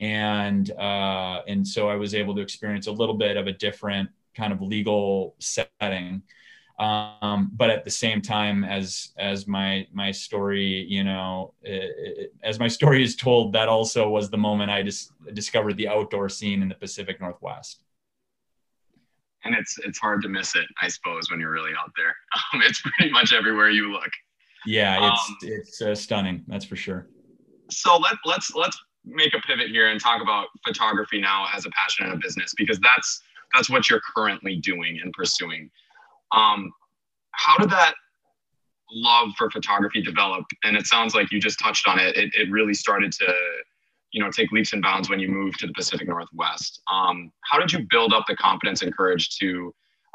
and 0.00 0.70
uh, 0.72 1.42
and 1.46 1.66
so 1.66 1.88
I 1.88 1.94
was 1.94 2.14
able 2.14 2.34
to 2.34 2.40
experience 2.40 2.86
a 2.86 2.92
little 2.92 3.14
bit 3.14 3.36
of 3.36 3.46
a 3.46 3.52
different 3.52 4.10
kind 4.34 4.52
of 4.52 4.60
legal 4.60 5.36
setting. 5.38 6.22
Um, 6.78 7.52
but 7.54 7.70
at 7.70 7.84
the 7.84 7.90
same 7.90 8.20
time 8.20 8.64
as 8.64 9.12
as 9.16 9.46
my 9.46 9.86
my 9.92 10.10
story 10.10 10.84
you 10.88 11.04
know 11.04 11.54
it, 11.62 12.18
it, 12.18 12.34
as 12.42 12.58
my 12.58 12.66
story 12.66 13.04
is 13.04 13.14
told 13.14 13.52
that 13.52 13.68
also 13.68 14.08
was 14.08 14.28
the 14.28 14.36
moment 14.36 14.72
i 14.72 14.82
just 14.82 15.12
discovered 15.34 15.76
the 15.76 15.86
outdoor 15.86 16.28
scene 16.28 16.62
in 16.62 16.68
the 16.68 16.74
pacific 16.74 17.20
northwest. 17.20 17.84
And 19.44 19.54
it's 19.54 19.78
it's 19.84 20.00
hard 20.00 20.20
to 20.22 20.28
miss 20.28 20.56
it 20.56 20.66
i 20.82 20.88
suppose 20.88 21.30
when 21.30 21.38
you're 21.38 21.52
really 21.52 21.74
out 21.78 21.92
there. 21.96 22.16
Um, 22.52 22.62
it's 22.66 22.82
pretty 22.82 23.12
much 23.12 23.32
everywhere 23.32 23.70
you 23.70 23.92
look 23.92 24.10
yeah 24.66 25.10
it's 25.10 25.30
um, 25.30 25.36
it's 25.42 25.82
uh, 25.82 25.94
stunning 25.94 26.44
that's 26.46 26.64
for 26.64 26.76
sure 26.76 27.08
so 27.70 27.96
let, 27.96 28.14
let's 28.24 28.54
let's 28.54 28.78
make 29.04 29.34
a 29.34 29.40
pivot 29.40 29.68
here 29.68 29.90
and 29.90 30.00
talk 30.00 30.22
about 30.22 30.46
photography 30.66 31.20
now 31.20 31.46
as 31.54 31.66
a 31.66 31.70
passion 31.70 32.06
and 32.06 32.14
a 32.14 32.18
business 32.18 32.54
because 32.56 32.78
that's 32.80 33.22
that's 33.52 33.70
what 33.70 33.88
you're 33.88 34.00
currently 34.14 34.56
doing 34.56 34.98
and 35.02 35.12
pursuing 35.12 35.70
um, 36.34 36.72
how 37.32 37.56
did 37.58 37.70
that 37.70 37.94
love 38.90 39.30
for 39.36 39.50
photography 39.50 40.02
develop? 40.02 40.44
And 40.62 40.76
it 40.76 40.86
sounds 40.86 41.14
like 41.14 41.32
you 41.32 41.40
just 41.40 41.58
touched 41.58 41.88
on 41.88 41.98
it. 41.98 42.16
It, 42.16 42.32
it 42.34 42.50
really 42.50 42.74
started 42.74 43.12
to, 43.12 43.34
you 44.12 44.22
know, 44.22 44.30
take 44.30 44.52
leaps 44.52 44.72
and 44.72 44.82
bounds 44.82 45.10
when 45.10 45.20
you 45.20 45.28
moved 45.28 45.58
to 45.60 45.66
the 45.66 45.72
Pacific 45.72 46.08
Northwest. 46.08 46.80
Um, 46.92 47.32
how 47.42 47.58
did 47.58 47.72
you 47.72 47.86
build 47.90 48.12
up 48.12 48.24
the 48.28 48.36
confidence 48.36 48.82
and 48.82 48.96
courage 48.96 49.36
to 49.38 49.74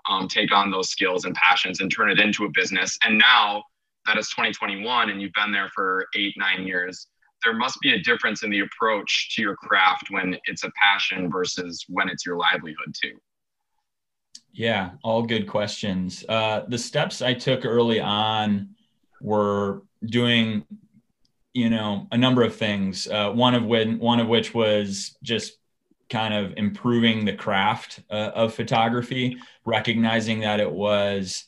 um, 0.10 0.28
take 0.28 0.54
on 0.54 0.72
those 0.72 0.90
skills 0.90 1.26
and 1.26 1.36
passions 1.36 1.82
and 1.82 1.92
turn 1.92 2.10
it 2.10 2.20
into 2.20 2.46
a 2.46 2.50
business? 2.54 2.98
And 3.04 3.18
now 3.18 3.64
that 4.06 4.18
it's 4.18 4.30
2021 4.30 5.10
and 5.10 5.22
you've 5.22 5.34
been 5.34 5.52
there 5.52 5.70
for 5.74 6.08
eight, 6.16 6.36
nine 6.38 6.66
years, 6.66 7.08
there 7.44 7.54
must 7.54 7.80
be 7.82 7.94
a 7.94 8.00
difference 8.00 8.44
in 8.44 8.50
the 8.50 8.62
approach 8.62 9.36
to 9.36 9.42
your 9.42 9.56
craft 9.56 10.08
when 10.10 10.38
it's 10.46 10.64
a 10.64 10.72
passion 10.82 11.32
versus 11.32 11.86
when 11.88 12.10
it's 12.10 12.26
your 12.26 12.38
livelihood 12.38 12.94
too. 13.02 13.18
Yeah, 14.52 14.92
all 15.04 15.24
good 15.24 15.48
questions. 15.48 16.26
Uh, 16.28 16.66
the 16.68 16.78
steps 16.78 17.22
I 17.22 17.34
took 17.34 17.66
early 17.66 18.00
on 18.00 18.70
were 19.22 19.84
doing, 20.06 20.66
you 21.54 21.70
know, 21.70 22.08
a 22.12 22.18
number 22.18 22.44
of 22.44 22.56
things. 22.56 23.08
Uh, 23.08 23.32
one 23.32 23.54
of 23.54 23.64
when 23.66 24.00
one 24.00 24.20
of 24.20 24.28
which 24.28 24.54
was 24.54 25.16
just 25.24 25.54
kind 26.10 26.34
of 26.34 26.54
improving 26.58 27.24
the 27.24 27.36
craft 27.36 28.02
uh, 28.10 28.32
of 28.34 28.54
photography, 28.54 29.38
recognizing 29.66 30.40
that 30.40 30.60
it 30.60 30.72
was 30.72 31.46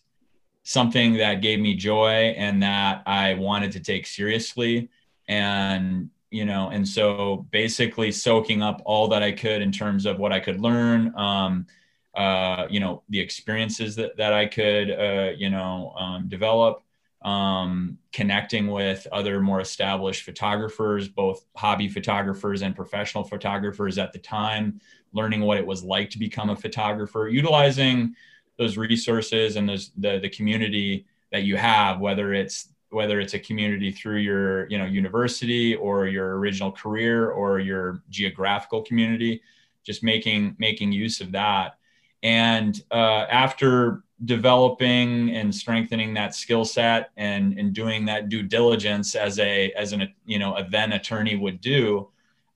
something 0.63 1.13
that 1.13 1.41
gave 1.41 1.59
me 1.59 1.75
joy 1.75 2.33
and 2.37 2.61
that 2.63 3.03
I 3.05 3.33
wanted 3.35 3.71
to 3.73 3.79
take 3.79 4.05
seriously, 4.05 4.89
and 5.27 6.09
you 6.29 6.45
know, 6.45 6.69
and 6.69 6.87
so 6.87 7.45
basically 7.51 8.11
soaking 8.11 8.61
up 8.61 8.81
all 8.85 9.09
that 9.09 9.21
I 9.21 9.33
could 9.33 9.61
in 9.61 9.71
terms 9.71 10.05
of 10.05 10.17
what 10.17 10.31
I 10.31 10.39
could 10.39 10.61
learn. 10.61 11.13
Um, 11.17 11.67
uh, 12.15 12.67
you 12.69 12.79
know, 12.79 13.03
the 13.09 13.19
experiences 13.19 13.95
that, 13.95 14.17
that 14.17 14.33
I 14.33 14.45
could, 14.45 14.91
uh, 14.91 15.31
you 15.37 15.49
know, 15.49 15.93
um, 15.97 16.27
develop, 16.27 16.83
um, 17.21 17.97
connecting 18.11 18.67
with 18.67 19.07
other 19.11 19.39
more 19.39 19.61
established 19.61 20.23
photographers, 20.23 21.07
both 21.07 21.45
hobby 21.55 21.87
photographers 21.87 22.63
and 22.63 22.75
professional 22.75 23.23
photographers 23.23 23.97
at 23.97 24.11
the 24.11 24.19
time, 24.19 24.81
learning 25.13 25.41
what 25.41 25.57
it 25.57 25.65
was 25.65 25.83
like 25.83 26.09
to 26.09 26.19
become 26.19 26.49
a 26.49 26.55
photographer, 26.55 27.29
utilizing 27.29 28.15
those 28.57 28.77
resources 28.77 29.55
and 29.55 29.67
those, 29.67 29.91
the, 29.97 30.19
the 30.19 30.29
community 30.29 31.05
that 31.31 31.43
you 31.43 31.57
have, 31.57 31.99
whether 31.99 32.33
it's 32.33 32.69
whether 32.89 33.21
it's 33.21 33.33
a 33.33 33.39
community 33.39 33.89
through 33.89 34.17
your 34.17 34.69
you 34.69 34.77
know 34.77 34.85
university 34.85 35.75
or 35.75 36.07
your 36.07 36.37
original 36.37 36.71
career 36.71 37.29
or 37.29 37.59
your 37.59 38.03
geographical 38.09 38.81
community 38.81 39.41
just 39.83 40.03
making 40.03 40.55
making 40.59 40.91
use 40.91 41.21
of 41.21 41.31
that. 41.31 41.77
And 42.23 42.81
uh, 42.91 43.25
after 43.29 44.03
developing 44.25 45.35
and 45.35 45.53
strengthening 45.53 46.13
that 46.13 46.35
skill 46.35 46.63
set 46.63 47.09
and, 47.17 47.57
and 47.57 47.73
doing 47.73 48.05
that 48.05 48.29
due 48.29 48.43
diligence 48.43 49.15
as 49.15 49.39
a 49.39 49.71
as 49.71 49.93
an 49.93 50.13
you 50.25 50.37
know 50.37 50.55
a 50.55 50.67
then 50.69 50.93
attorney 50.93 51.35
would 51.35 51.61
do, 51.61 52.09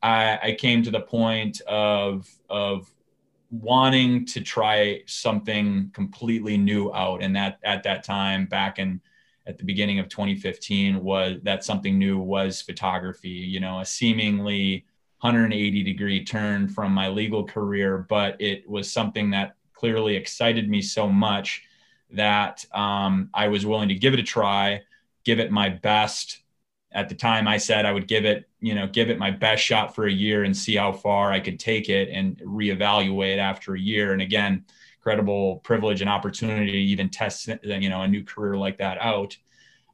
I, 0.04 0.40
I 0.44 0.52
came 0.60 0.84
to 0.84 0.92
the 0.92 1.02
point 1.02 1.62
of 1.62 2.30
of 2.50 2.92
wanting 3.62 4.26
to 4.26 4.42
try 4.42 5.02
something 5.06 5.90
completely 5.94 6.58
new 6.58 6.92
out. 6.94 7.22
And 7.22 7.36
that 7.36 7.60
at 7.64 7.84
that 7.84 8.04
time, 8.04 8.46
back 8.46 8.80
in 8.80 9.02
at 9.48 9.58
the 9.58 9.64
beginning 9.64 10.00
of 10.00 10.10
2015, 10.10 11.04
was 11.04 11.38
that 11.44 11.64
something 11.64 12.00
new 12.00 12.18
was 12.18 12.62
photography. 12.62 13.30
You 13.30 13.60
know, 13.60 13.80
a 13.80 13.86
seemingly 13.86 14.86
180 15.22 15.84
degree 15.84 16.24
turn 16.24 16.68
from 16.68 16.92
my 16.92 17.08
legal 17.08 17.44
career, 17.44 18.06
but 18.10 18.40
it 18.40 18.68
was 18.70 18.92
something 18.92 19.30
that 19.32 19.56
clearly 19.74 20.16
excited 20.16 20.70
me 20.70 20.82
so 20.82 21.08
much 21.08 21.64
that 22.12 22.66
um, 22.74 23.30
I 23.34 23.48
was 23.48 23.66
willing 23.66 23.90
to 23.90 23.96
give 23.96 24.14
it 24.14 24.20
a 24.20 24.24
try, 24.24 24.82
give 25.24 25.40
it 25.40 25.52
my 25.52 25.70
best. 25.70 26.40
At 26.96 27.10
the 27.10 27.16
time, 27.16 27.48
I 27.48 27.58
said 27.58 27.86
I 27.86 27.92
would 27.92 28.08
give 28.08 28.26
it, 28.26 28.50
you 28.62 28.74
know, 28.74 28.88
give 28.88 29.10
it 29.10 29.20
my 29.20 29.30
best 29.30 29.64
shot 29.64 29.94
for 29.94 30.08
a 30.08 30.12
year 30.12 30.46
and 30.46 30.56
see 30.56 30.76
how 30.76 30.94
far 30.94 31.32
I 31.32 31.40
could 31.40 31.60
take 31.60 31.90
it 31.90 32.10
and 32.10 32.38
reevaluate 32.38 33.38
after 33.38 33.76
a 33.76 33.80
year. 33.80 34.14
And 34.14 34.22
again, 34.22 34.66
incredible 34.98 35.58
privilege 35.58 36.02
and 36.02 36.10
opportunity 36.10 36.72
to 36.72 36.78
even 36.78 37.10
test, 37.10 37.50
you 37.64 37.90
know, 37.90 38.02
a 38.02 38.08
new 38.08 38.24
career 38.24 38.58
like 38.58 38.78
that 38.80 39.00
out. 39.00 39.38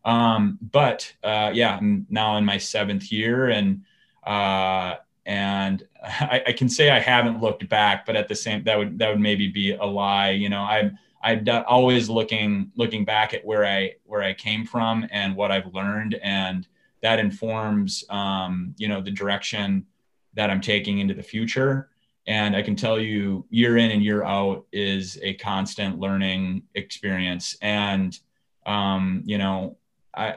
Um, 0.06 0.58
but 0.62 1.12
uh, 1.24 1.52
yeah, 1.54 1.76
I'm 1.76 2.06
now 2.10 2.38
in 2.38 2.46
my 2.46 2.58
seventh 2.58 3.12
year 3.12 3.50
and 3.50 3.84
uh, 4.24 4.96
and 5.26 5.86
I, 6.04 6.44
I, 6.48 6.52
can 6.54 6.70
say 6.70 6.90
I 6.90 7.00
haven't 7.00 7.42
looked 7.42 7.68
back, 7.68 8.06
but 8.06 8.16
at 8.16 8.28
the 8.28 8.36
same 8.36 8.64
that 8.64 8.78
would 8.78 9.00
that 9.00 9.10
would 9.10 9.20
maybe 9.20 9.48
be 9.48 9.74
a 9.74 9.86
lie. 9.86 10.32
You 10.32 10.50
know, 10.50 10.62
I'm 10.62 10.98
I'm 11.24 11.46
always 11.68 12.10
looking 12.10 12.72
looking 12.76 13.06
back 13.06 13.34
at 13.34 13.46
where 13.46 13.66
I 13.66 13.96
where 14.06 14.24
I 14.24 14.34
came 14.34 14.66
from 14.66 15.08
and 15.12 15.36
what 15.36 15.52
I've 15.52 15.74
learned, 15.74 16.16
and 16.16 16.68
that 17.02 17.20
informs 17.20 18.04
um, 18.10 18.76
you 18.78 18.88
know 18.88 19.02
the 19.02 19.12
direction 19.12 19.86
that 20.34 20.50
I'm 20.50 20.62
taking 20.62 21.00
into 21.00 21.14
the 21.14 21.24
future. 21.24 21.90
And 22.28 22.56
I 22.56 22.62
can 22.62 22.76
tell 22.76 23.00
you, 23.00 23.46
year 23.50 23.78
in 23.78 23.92
and 23.92 24.04
year 24.04 24.24
out 24.24 24.66
is 24.72 25.18
a 25.24 25.34
constant 25.34 26.00
learning 26.00 26.64
experience. 26.76 27.58
And 27.62 28.18
um, 28.66 29.24
you 29.26 29.38
know, 29.38 29.78
I 30.16 30.36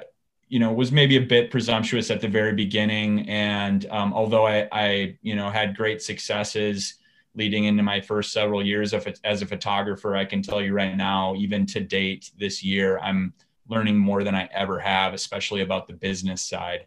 you 0.49 0.59
know 0.59 0.73
was 0.73 0.92
maybe 0.92 1.16
a 1.16 1.21
bit 1.21 1.50
presumptuous 1.50 2.11
at 2.11 2.21
the 2.21 2.28
very 2.28 2.52
beginning 2.52 3.28
and 3.28 3.87
um, 3.90 4.12
although 4.12 4.47
I, 4.47 4.68
I 4.71 5.18
you 5.23 5.35
know 5.35 5.50
had 5.50 5.76
great 5.76 6.02
successes 6.02 6.94
leading 7.35 7.64
into 7.64 7.83
my 7.83 8.00
first 8.00 8.33
several 8.33 8.64
years 8.64 8.92
of, 8.92 9.09
as 9.25 9.42
a 9.42 9.47
photographer 9.47 10.14
i 10.14 10.25
can 10.25 10.42
tell 10.42 10.61
you 10.61 10.73
right 10.73 10.97
now 10.97 11.35
even 11.35 11.66
to 11.66 11.80
date 11.80 12.30
this 12.38 12.62
year 12.62 12.99
i'm 13.00 13.33
learning 13.68 13.99
more 13.99 14.25
than 14.25 14.35
i 14.35 14.49
ever 14.52 14.78
have 14.78 15.14
especially 15.14 15.61
about 15.61 15.87
the 15.87 15.94
business 15.94 16.42
side 16.42 16.87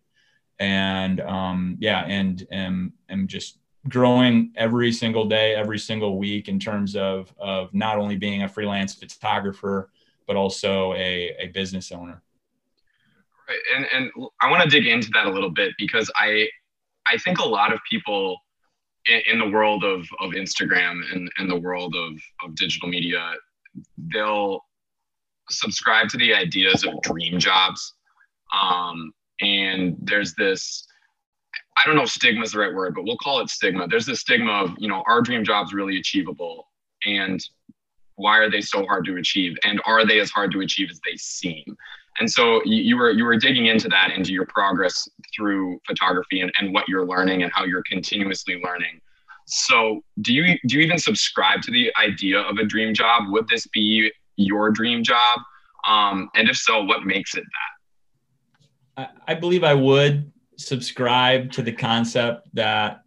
and 0.59 1.21
um, 1.21 1.77
yeah 1.79 2.03
and 2.05 2.47
am, 2.51 2.93
am 3.09 3.27
just 3.27 3.59
growing 3.89 4.51
every 4.55 4.91
single 4.91 5.25
day 5.25 5.55
every 5.55 5.79
single 5.79 6.17
week 6.17 6.47
in 6.47 6.59
terms 6.59 6.95
of 6.95 7.33
of 7.39 7.73
not 7.73 7.97
only 7.97 8.15
being 8.15 8.43
a 8.43 8.49
freelance 8.49 8.93
photographer 8.93 9.89
but 10.25 10.35
also 10.35 10.93
a, 10.93 11.35
a 11.39 11.47
business 11.47 11.91
owner 11.91 12.21
Right. 13.47 13.59
and 13.75 13.87
and 13.93 14.11
I 14.41 14.51
want 14.51 14.63
to 14.63 14.69
dig 14.69 14.87
into 14.87 15.09
that 15.13 15.25
a 15.25 15.29
little 15.29 15.49
bit 15.49 15.73
because 15.77 16.11
I 16.15 16.47
I 17.07 17.17
think 17.17 17.39
a 17.39 17.45
lot 17.45 17.71
of 17.71 17.79
people 17.89 18.37
in, 19.27 19.39
the 19.39 19.49
world 19.49 19.85
of 19.85 20.05
of 20.19 20.31
Instagram 20.31 20.99
and 21.13 21.31
in 21.39 21.47
the 21.47 21.55
world 21.55 21.95
of 21.95 22.19
of 22.43 22.55
digital 22.55 22.89
media 22.89 23.33
they'll 24.13 24.65
subscribe 25.49 26.09
to 26.09 26.17
the 26.17 26.33
ideas 26.33 26.83
of 26.83 27.01
dream 27.01 27.39
jobs 27.39 27.93
um, 28.59 29.11
and 29.41 29.95
there's 30.01 30.33
this 30.35 30.87
I 31.77 31.85
don't 31.85 31.95
know 31.95 32.03
if 32.03 32.09
stigma 32.09 32.41
is 32.43 32.53
the 32.53 32.59
right 32.59 32.73
word, 32.73 32.95
but 32.95 33.03
we'll 33.03 33.17
call 33.17 33.39
it 33.39 33.49
stigma. 33.49 33.87
There's 33.87 34.07
this 34.07 34.21
stigma 34.21 34.51
of, 34.51 34.71
you 34.79 34.87
know, 34.87 35.03
are 35.07 35.21
dream 35.21 35.43
jobs 35.43 35.73
really 35.73 35.99
achievable? 35.99 36.67
And 37.05 37.39
why 38.15 38.39
are 38.39 38.49
they 38.49 38.61
so 38.61 38.83
hard 38.87 39.05
to 39.05 39.17
achieve? 39.17 39.55
And 39.63 39.79
are 39.85 40.05
they 40.05 40.19
as 40.19 40.31
hard 40.31 40.51
to 40.53 40.61
achieve 40.61 40.89
as 40.89 40.99
they 41.05 41.15
seem? 41.17 41.77
And 42.19 42.29
so 42.29 42.61
you, 42.65 42.81
you, 42.81 42.97
were 42.97 43.11
you 43.11 43.25
were 43.25 43.37
digging 43.37 43.67
into 43.67 43.87
that, 43.89 44.11
into 44.15 44.33
your 44.33 44.47
progress 44.47 45.07
through 45.35 45.79
photography 45.85 46.41
and, 46.41 46.51
and 46.59 46.73
what 46.73 46.87
you're 46.87 47.05
learning 47.05 47.43
and 47.43 47.51
how 47.53 47.63
you're 47.63 47.83
continuously 47.87 48.59
learning. 48.63 48.99
So, 49.45 50.01
do 50.21 50.33
you 50.33 50.57
do 50.67 50.77
you 50.77 50.81
even 50.81 50.97
subscribe 50.97 51.61
to 51.61 51.71
the 51.71 51.91
idea 51.95 52.39
of 52.41 52.57
a 52.57 52.65
dream 52.65 52.93
job? 52.93 53.29
Would 53.29 53.47
this 53.47 53.67
be 53.67 54.11
your 54.37 54.71
dream 54.71 55.03
job? 55.03 55.39
Um, 55.87 56.29
and 56.35 56.49
if 56.49 56.57
so, 56.57 56.83
what 56.83 57.05
makes 57.05 57.35
it 57.35 57.43
that? 58.95 59.09
I, 59.27 59.33
I 59.33 59.35
believe 59.35 59.63
I 59.63 59.73
would 59.73 60.31
subscribe 60.57 61.51
to 61.51 61.61
the 61.61 61.71
concept 61.71 62.47
that 62.53 63.03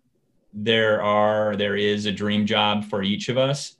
there 0.52 1.02
are 1.02 1.56
there 1.56 1.76
is 1.76 2.06
a 2.06 2.12
dream 2.12 2.46
job 2.46 2.84
for 2.84 3.02
each 3.02 3.28
of 3.28 3.38
us. 3.38 3.76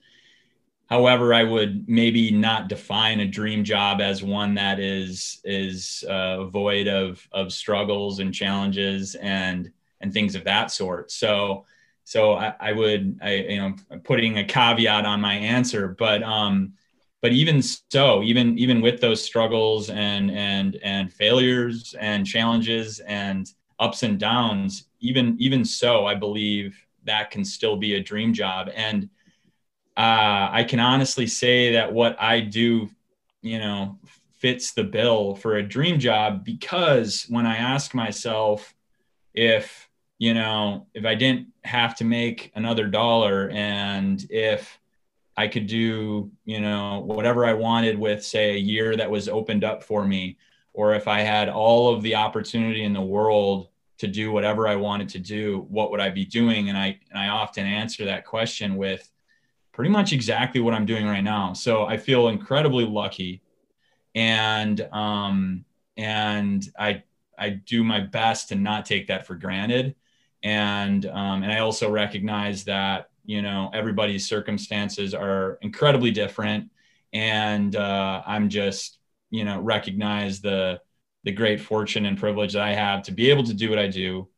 However, 0.87 1.33
I 1.33 1.45
would 1.45 1.89
maybe 1.89 2.33
not 2.33 2.69
define 2.69 3.21
a 3.21 3.27
dream 3.27 3.63
job 3.63 4.01
as 4.01 4.23
one 4.23 4.55
that 4.55 4.81
is 4.81 5.41
is 5.45 6.05
uh, 6.09 6.45
void 6.47 6.89
of 6.89 7.27
of 7.33 7.53
struggles 7.53 8.19
and 8.19 8.35
challenges 8.35 9.15
and 9.17 9.71
and 10.01 10.13
things 10.13 10.35
of 10.35 10.45
that 10.45 10.71
sort. 10.71 11.11
So 11.11 11.65
so 12.05 12.33
I, 12.35 12.55
I 12.59 12.73
would 12.73 13.21
I 13.23 13.35
you 13.35 13.59
know 13.59 13.75
putting 14.03 14.39
a 14.39 14.45
caveat 14.45 15.07
on 15.07 15.21
my 15.21 15.35
answer, 15.35 15.89
but 15.89 16.23
um, 16.23 16.75
but 17.23 17.33
even 17.33 17.63
so, 17.63 18.23
even 18.23 18.59
even 18.59 18.81
with 18.81 19.01
those 19.01 19.23
struggles 19.23 19.91
and 19.91 20.31
and 20.31 20.77
and 20.83 21.13
failures 21.13 21.95
and 21.99 22.27
challenges 22.27 23.01
and 23.01 23.53
ups 23.79 24.03
and 24.03 24.19
downs, 24.19 24.87
even 25.01 25.37
even 25.39 25.65
so, 25.65 26.07
I 26.07 26.15
believe 26.15 26.79
that 27.05 27.31
can 27.31 27.45
still 27.45 27.77
be 27.77 27.95
a 27.95 28.01
dream 28.01 28.33
job. 28.33 28.71
And 28.75 29.11
uh, 29.97 30.49
I 30.51 30.65
can 30.67 30.81
honestly 30.81 31.27
say 31.27 31.73
that 31.73 31.93
what 31.93 32.21
I 32.21 32.41
do, 32.41 32.89
you 33.43 33.59
know, 33.59 33.99
fits 34.39 34.73
the 34.73 34.85
bill 34.85 35.35
for 35.35 35.57
a 35.57 35.63
dream 35.63 35.99
job 35.99 36.45
because 36.45 37.27
when 37.29 37.47
I 37.47 37.57
ask 37.57 37.95
myself 37.95 38.75
if 39.35 39.89
you 40.19 40.33
know 40.33 40.87
if 40.95 41.05
I 41.05 41.15
didn't 41.15 41.49
have 41.65 41.95
to 41.97 42.05
make 42.05 42.51
another 42.55 42.87
dollar 42.87 43.51
and 43.51 44.27
if 44.31 44.80
I 45.41 45.49
could 45.49 45.67
do, 45.67 46.31
you 46.45 46.61
know, 46.61 47.01
whatever 47.01 47.47
I 47.47 47.55
wanted 47.55 47.99
with, 47.99 48.23
say, 48.23 48.55
a 48.55 48.59
year 48.59 48.95
that 48.95 49.11
was 49.11 49.27
opened 49.27 49.65
up 49.65 49.83
for 49.83 50.05
me, 50.05 50.37
or 50.75 50.95
if 50.95 51.09
I 51.09 51.21
had 51.21 51.49
all 51.49 51.95
of 51.95 52.03
the 52.03 52.15
opportunity 52.15 52.85
in 52.85 52.93
the 52.93 53.01
world 53.01 53.69
to 53.99 54.07
do 54.07 54.33
whatever 54.33 54.69
I 54.69 54.77
wanted 54.77 55.09
to 55.11 55.19
do, 55.19 55.67
what 55.71 55.91
would 55.91 56.01
I 56.01 56.11
be 56.11 56.27
doing? 56.27 56.69
And 56.69 56.77
I 56.77 56.99
and 57.11 57.19
I 57.19 57.29
often 57.29 57.65
answer 57.65 58.05
that 58.05 58.27
question 58.27 58.77
with 58.77 59.11
pretty 59.73 59.91
much 59.91 60.13
exactly 60.13 60.61
what 60.61 60.75
I'm 60.75 60.85
doing 60.85 61.07
right 61.07 61.25
now. 61.25 61.55
So 61.55 61.87
I 61.87 61.97
feel 61.97 62.29
incredibly 62.29 62.85
lucky, 62.85 63.41
and 64.15 64.79
um, 64.93 65.65
and 65.97 66.63
I 66.79 67.03
I 67.39 67.49
do 67.51 67.83
my 67.83 68.01
best 68.01 68.51
to 68.51 68.57
not 68.57 68.85
take 68.85 69.07
that 69.07 69.27
for 69.27 69.37
granted, 69.37 69.95
and 70.43 71.07
um, 71.07 71.43
and 71.43 71.51
I 71.51 71.61
also 71.61 71.91
recognize 71.91 72.65
that 72.65 73.10
you 73.25 73.43
know 73.43 73.71
everybody's 73.73 74.29
circumstances 74.29 75.15
are 75.15 75.59
incredibly 75.63 76.11
different. 76.11 76.71
And 77.13 77.75
uh, 77.75 78.23
i'm 78.27 78.49
just 78.49 78.99
you 79.31 79.45
know 79.45 79.61
recognize 79.61 80.41
the 80.41 80.81
the 81.25 81.33
great 81.33 81.61
fortune 81.61 82.07
and 82.07 82.17
privilege 82.19 82.53
that 82.55 82.63
i 82.63 82.73
have 82.73 83.03
to 83.03 83.13
be 83.13 83.31
able 83.31 83.45
to 83.45 83.55
do 83.55 83.71
what 83.71 83.79
i 83.79 83.87
do. 83.87 84.29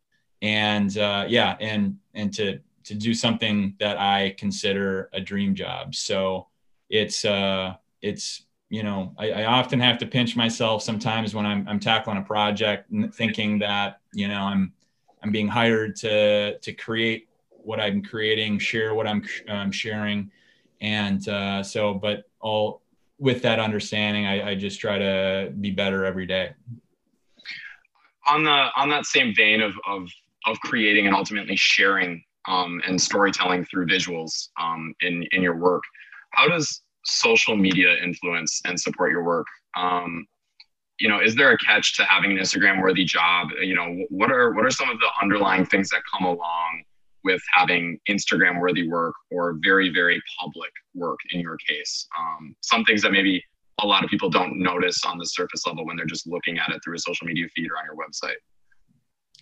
And 0.40 0.96
uh, 0.98 1.26
yeah 1.28 1.56
and 1.60 1.98
and 2.14 2.32
to 2.34 2.58
to 2.84 2.94
do 2.94 3.14
something 3.14 3.76
that 3.78 3.98
i 3.98 4.34
consider 4.38 5.08
a 5.12 5.20
dream 5.20 5.54
job. 5.54 5.94
So 5.94 6.48
it's 6.88 7.24
uh 7.24 7.74
it's 8.02 8.44
you 8.68 8.82
know 8.82 9.14
I, 9.18 9.30
I 9.30 9.44
often 9.44 9.78
have 9.80 9.98
to 9.98 10.06
pinch 10.06 10.34
myself 10.34 10.82
sometimes 10.82 11.34
when 11.34 11.46
i'm, 11.46 11.66
I'm 11.68 11.78
tackling 11.78 12.18
a 12.18 12.22
project 12.22 12.90
thinking 13.12 13.58
that 13.60 14.00
you 14.12 14.28
know 14.28 14.40
i'm 14.42 14.72
i'm 15.22 15.30
being 15.30 15.48
hired 15.48 15.94
to 15.96 16.58
to 16.58 16.72
create 16.72 17.28
what 17.64 17.80
I'm 17.80 18.02
creating, 18.02 18.58
share 18.58 18.94
what 18.94 19.06
I'm 19.06 19.24
um, 19.48 19.72
sharing, 19.72 20.30
and 20.80 21.26
uh, 21.28 21.62
so. 21.62 21.94
But 21.94 22.24
all 22.40 22.82
with 23.18 23.42
that 23.42 23.58
understanding, 23.58 24.26
I, 24.26 24.50
I 24.50 24.54
just 24.54 24.80
try 24.80 24.98
to 24.98 25.52
be 25.60 25.70
better 25.70 26.04
every 26.04 26.26
day. 26.26 26.54
On 28.26 28.44
the 28.44 28.68
on 28.76 28.88
that 28.90 29.06
same 29.06 29.34
vein 29.34 29.60
of 29.60 29.74
of 29.86 30.08
of 30.46 30.58
creating 30.60 31.06
and 31.06 31.14
ultimately 31.14 31.56
sharing 31.56 32.22
um, 32.48 32.80
and 32.86 33.00
storytelling 33.00 33.64
through 33.64 33.86
visuals 33.86 34.48
um, 34.60 34.94
in 35.00 35.24
in 35.32 35.42
your 35.42 35.56
work, 35.56 35.82
how 36.30 36.48
does 36.48 36.82
social 37.04 37.56
media 37.56 37.96
influence 38.02 38.60
and 38.64 38.78
support 38.80 39.10
your 39.10 39.24
work? 39.24 39.46
Um, 39.76 40.26
you 41.00 41.08
know, 41.08 41.20
is 41.20 41.34
there 41.34 41.50
a 41.50 41.58
catch 41.58 41.96
to 41.96 42.04
having 42.04 42.32
an 42.32 42.38
Instagram 42.38 42.80
worthy 42.80 43.04
job? 43.04 43.48
You 43.60 43.74
know, 43.74 44.04
what 44.08 44.30
are 44.30 44.52
what 44.52 44.64
are 44.64 44.70
some 44.70 44.88
of 44.88 44.98
the 45.00 45.08
underlying 45.20 45.66
things 45.66 45.90
that 45.90 46.02
come 46.12 46.26
along 46.26 46.84
with 47.24 47.42
having 47.52 47.98
Instagram 48.08 48.60
worthy 48.60 48.88
work 48.88 49.14
or 49.30 49.58
very, 49.62 49.92
very 49.92 50.20
public 50.40 50.70
work 50.94 51.18
in 51.30 51.40
your 51.40 51.56
case. 51.68 52.06
Um, 52.18 52.54
some 52.60 52.84
things 52.84 53.02
that 53.02 53.12
maybe 53.12 53.42
a 53.80 53.86
lot 53.86 54.04
of 54.04 54.10
people 54.10 54.30
don't 54.30 54.58
notice 54.58 55.04
on 55.04 55.18
the 55.18 55.26
surface 55.26 55.66
level 55.66 55.86
when 55.86 55.96
they're 55.96 56.06
just 56.06 56.26
looking 56.26 56.58
at 56.58 56.70
it 56.70 56.80
through 56.84 56.96
a 56.96 56.98
social 56.98 57.26
media 57.26 57.46
feed 57.54 57.68
or 57.70 57.78
on 57.78 57.84
your 57.84 57.96
website. 57.96 58.36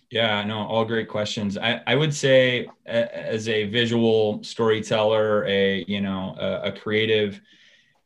Yeah, 0.09 0.43
no, 0.43 0.67
all 0.67 0.83
great 0.83 1.07
questions. 1.07 1.57
I, 1.57 1.81
I 1.87 1.95
would 1.95 2.13
say 2.13 2.67
as 2.85 3.47
a 3.47 3.65
visual 3.65 4.43
storyteller, 4.43 5.45
a, 5.45 5.85
you 5.87 6.01
know, 6.01 6.35
a, 6.37 6.67
a 6.67 6.71
creative, 6.71 7.39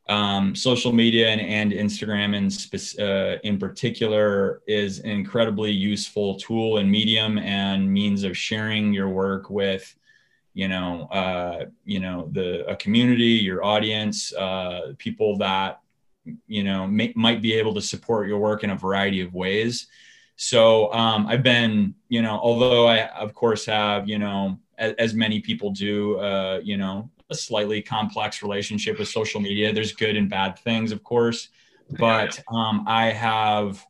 um, 0.08 0.54
social 0.54 0.92
media 0.92 1.28
and, 1.28 1.40
and 1.40 1.72
Instagram 1.72 2.34
in, 2.34 3.04
uh, 3.04 3.38
in 3.42 3.58
particular 3.58 4.62
is 4.66 5.00
an 5.00 5.10
incredibly 5.10 5.70
useful 5.70 6.36
tool 6.36 6.78
and 6.78 6.90
medium 6.90 7.38
and 7.38 7.92
means 7.92 8.22
of 8.22 8.36
sharing 8.36 8.92
your 8.92 9.08
work 9.08 9.50
with, 9.50 9.96
you 10.54 10.68
know, 10.68 11.08
uh, 11.10 11.64
you 11.84 11.98
know, 11.98 12.28
the 12.32 12.64
a 12.68 12.76
community, 12.76 13.24
your 13.24 13.64
audience, 13.64 14.32
uh, 14.34 14.92
people 14.98 15.36
that, 15.38 15.80
you 16.46 16.62
know, 16.62 16.86
may, 16.86 17.12
might 17.16 17.42
be 17.42 17.52
able 17.54 17.74
to 17.74 17.82
support 17.82 18.28
your 18.28 18.38
work 18.38 18.62
in 18.62 18.70
a 18.70 18.76
variety 18.76 19.20
of 19.20 19.34
ways. 19.34 19.88
So 20.36 20.92
um, 20.92 21.26
I've 21.26 21.42
been, 21.42 21.94
you 22.08 22.22
know, 22.22 22.38
although 22.38 22.86
I 22.86 23.08
of 23.08 23.34
course 23.34 23.66
have, 23.66 24.08
you 24.08 24.18
know, 24.18 24.58
as, 24.78 24.92
as 24.98 25.14
many 25.14 25.40
people 25.40 25.70
do, 25.70 26.18
uh, 26.18 26.60
you 26.62 26.76
know, 26.76 27.10
a 27.30 27.34
slightly 27.34 27.82
complex 27.82 28.42
relationship 28.42 28.98
with 28.98 29.08
social 29.08 29.40
media. 29.40 29.72
There's 29.72 29.92
good 29.92 30.16
and 30.16 30.28
bad 30.28 30.58
things, 30.58 30.92
of 30.92 31.02
course, 31.02 31.48
but 31.98 32.40
um, 32.48 32.84
I 32.86 33.06
have 33.06 33.84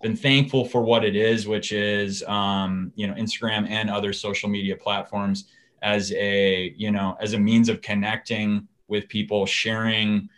been 0.00 0.16
thankful 0.16 0.64
for 0.64 0.82
what 0.82 1.04
it 1.04 1.16
is, 1.16 1.46
which 1.46 1.72
is 1.72 2.22
um, 2.24 2.92
you 2.94 3.06
know 3.06 3.14
Instagram 3.14 3.68
and 3.68 3.90
other 3.90 4.12
social 4.12 4.48
media 4.48 4.76
platforms 4.76 5.44
as 5.82 6.12
a 6.12 6.74
you 6.76 6.90
know 6.90 7.16
as 7.20 7.34
a 7.34 7.38
means 7.38 7.68
of 7.68 7.80
connecting 7.82 8.66
with 8.88 9.08
people, 9.08 9.44
sharing 9.44 10.28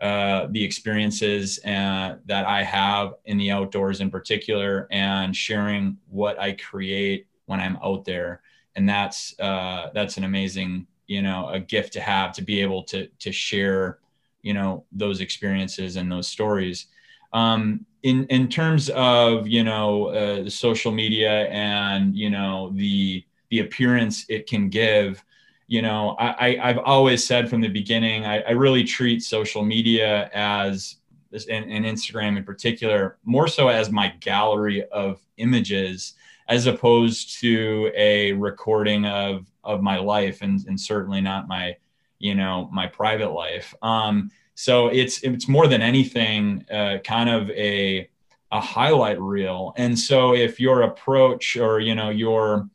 uh, 0.00 0.46
the 0.50 0.62
experiences 0.62 1.58
uh, 1.64 2.16
that 2.26 2.46
I 2.46 2.62
have 2.62 3.14
in 3.24 3.38
the 3.38 3.50
outdoors 3.50 4.00
in 4.00 4.10
particular, 4.10 4.86
and 4.90 5.34
sharing 5.34 5.96
what 6.08 6.38
I 6.38 6.52
create 6.52 7.26
when 7.46 7.60
I'm 7.60 7.78
out 7.82 8.04
there, 8.04 8.42
and 8.74 8.88
that's 8.88 9.38
uh, 9.40 9.90
that's 9.94 10.18
an 10.18 10.24
amazing 10.24 10.86
you 11.06 11.22
know 11.22 11.48
a 11.48 11.60
gift 11.60 11.92
to 11.94 12.00
have 12.00 12.32
to 12.34 12.42
be 12.42 12.60
able 12.60 12.82
to 12.84 13.06
to 13.18 13.32
share 13.32 13.98
you 14.42 14.54
know 14.54 14.84
those 14.92 15.20
experiences 15.20 15.96
and 15.96 16.10
those 16.10 16.28
stories. 16.28 16.86
Um, 17.32 17.84
in 18.02 18.24
in 18.26 18.48
terms 18.48 18.88
of 18.90 19.48
you 19.48 19.64
know 19.64 20.06
uh, 20.06 20.42
the 20.44 20.50
social 20.50 20.92
media 20.92 21.48
and 21.48 22.14
you 22.14 22.30
know 22.30 22.70
the 22.74 23.24
the 23.50 23.60
appearance 23.60 24.24
it 24.28 24.46
can 24.46 24.68
give 24.68 25.24
you 25.66 25.82
know 25.82 26.14
I, 26.18 26.56
I 26.62 26.68
have 26.68 26.78
always 26.78 27.26
said 27.26 27.50
from 27.50 27.60
the 27.60 27.68
beginning 27.68 28.24
I, 28.24 28.42
I 28.42 28.50
really 28.52 28.84
treat 28.84 29.22
social 29.22 29.64
media 29.64 30.30
as 30.32 30.96
this 31.32 31.46
and, 31.46 31.70
and 31.70 31.84
Instagram 31.84 32.36
in 32.36 32.44
particular 32.44 33.18
more 33.24 33.48
so 33.48 33.68
as 33.68 33.90
my 33.90 34.08
gallery 34.20 34.84
of 34.90 35.20
images 35.38 36.14
as 36.48 36.66
opposed 36.66 37.40
to 37.40 37.90
a 37.96 38.32
recording 38.32 39.04
of 39.06 39.46
of 39.64 39.82
my 39.82 39.98
life 39.98 40.42
and, 40.42 40.64
and 40.66 40.80
certainly 40.80 41.20
not 41.20 41.48
my 41.48 41.76
you 42.18 42.34
know 42.34 42.68
my 42.72 42.86
private 42.86 43.30
life. 43.30 43.74
Um, 43.82 44.30
so 44.54 44.88
it's 44.88 45.22
it's 45.22 45.48
more 45.48 45.66
than 45.66 45.82
anything 45.82 46.64
uh, 46.70 46.98
kind 47.04 47.28
of 47.28 47.50
a 47.50 48.08
a 48.52 48.60
highlight 48.60 49.20
reel. 49.20 49.74
And 49.76 49.98
so 49.98 50.34
if 50.34 50.60
your 50.60 50.82
approach 50.82 51.56
or 51.56 51.80
you 51.80 51.94
know 51.94 52.10
your 52.10 52.68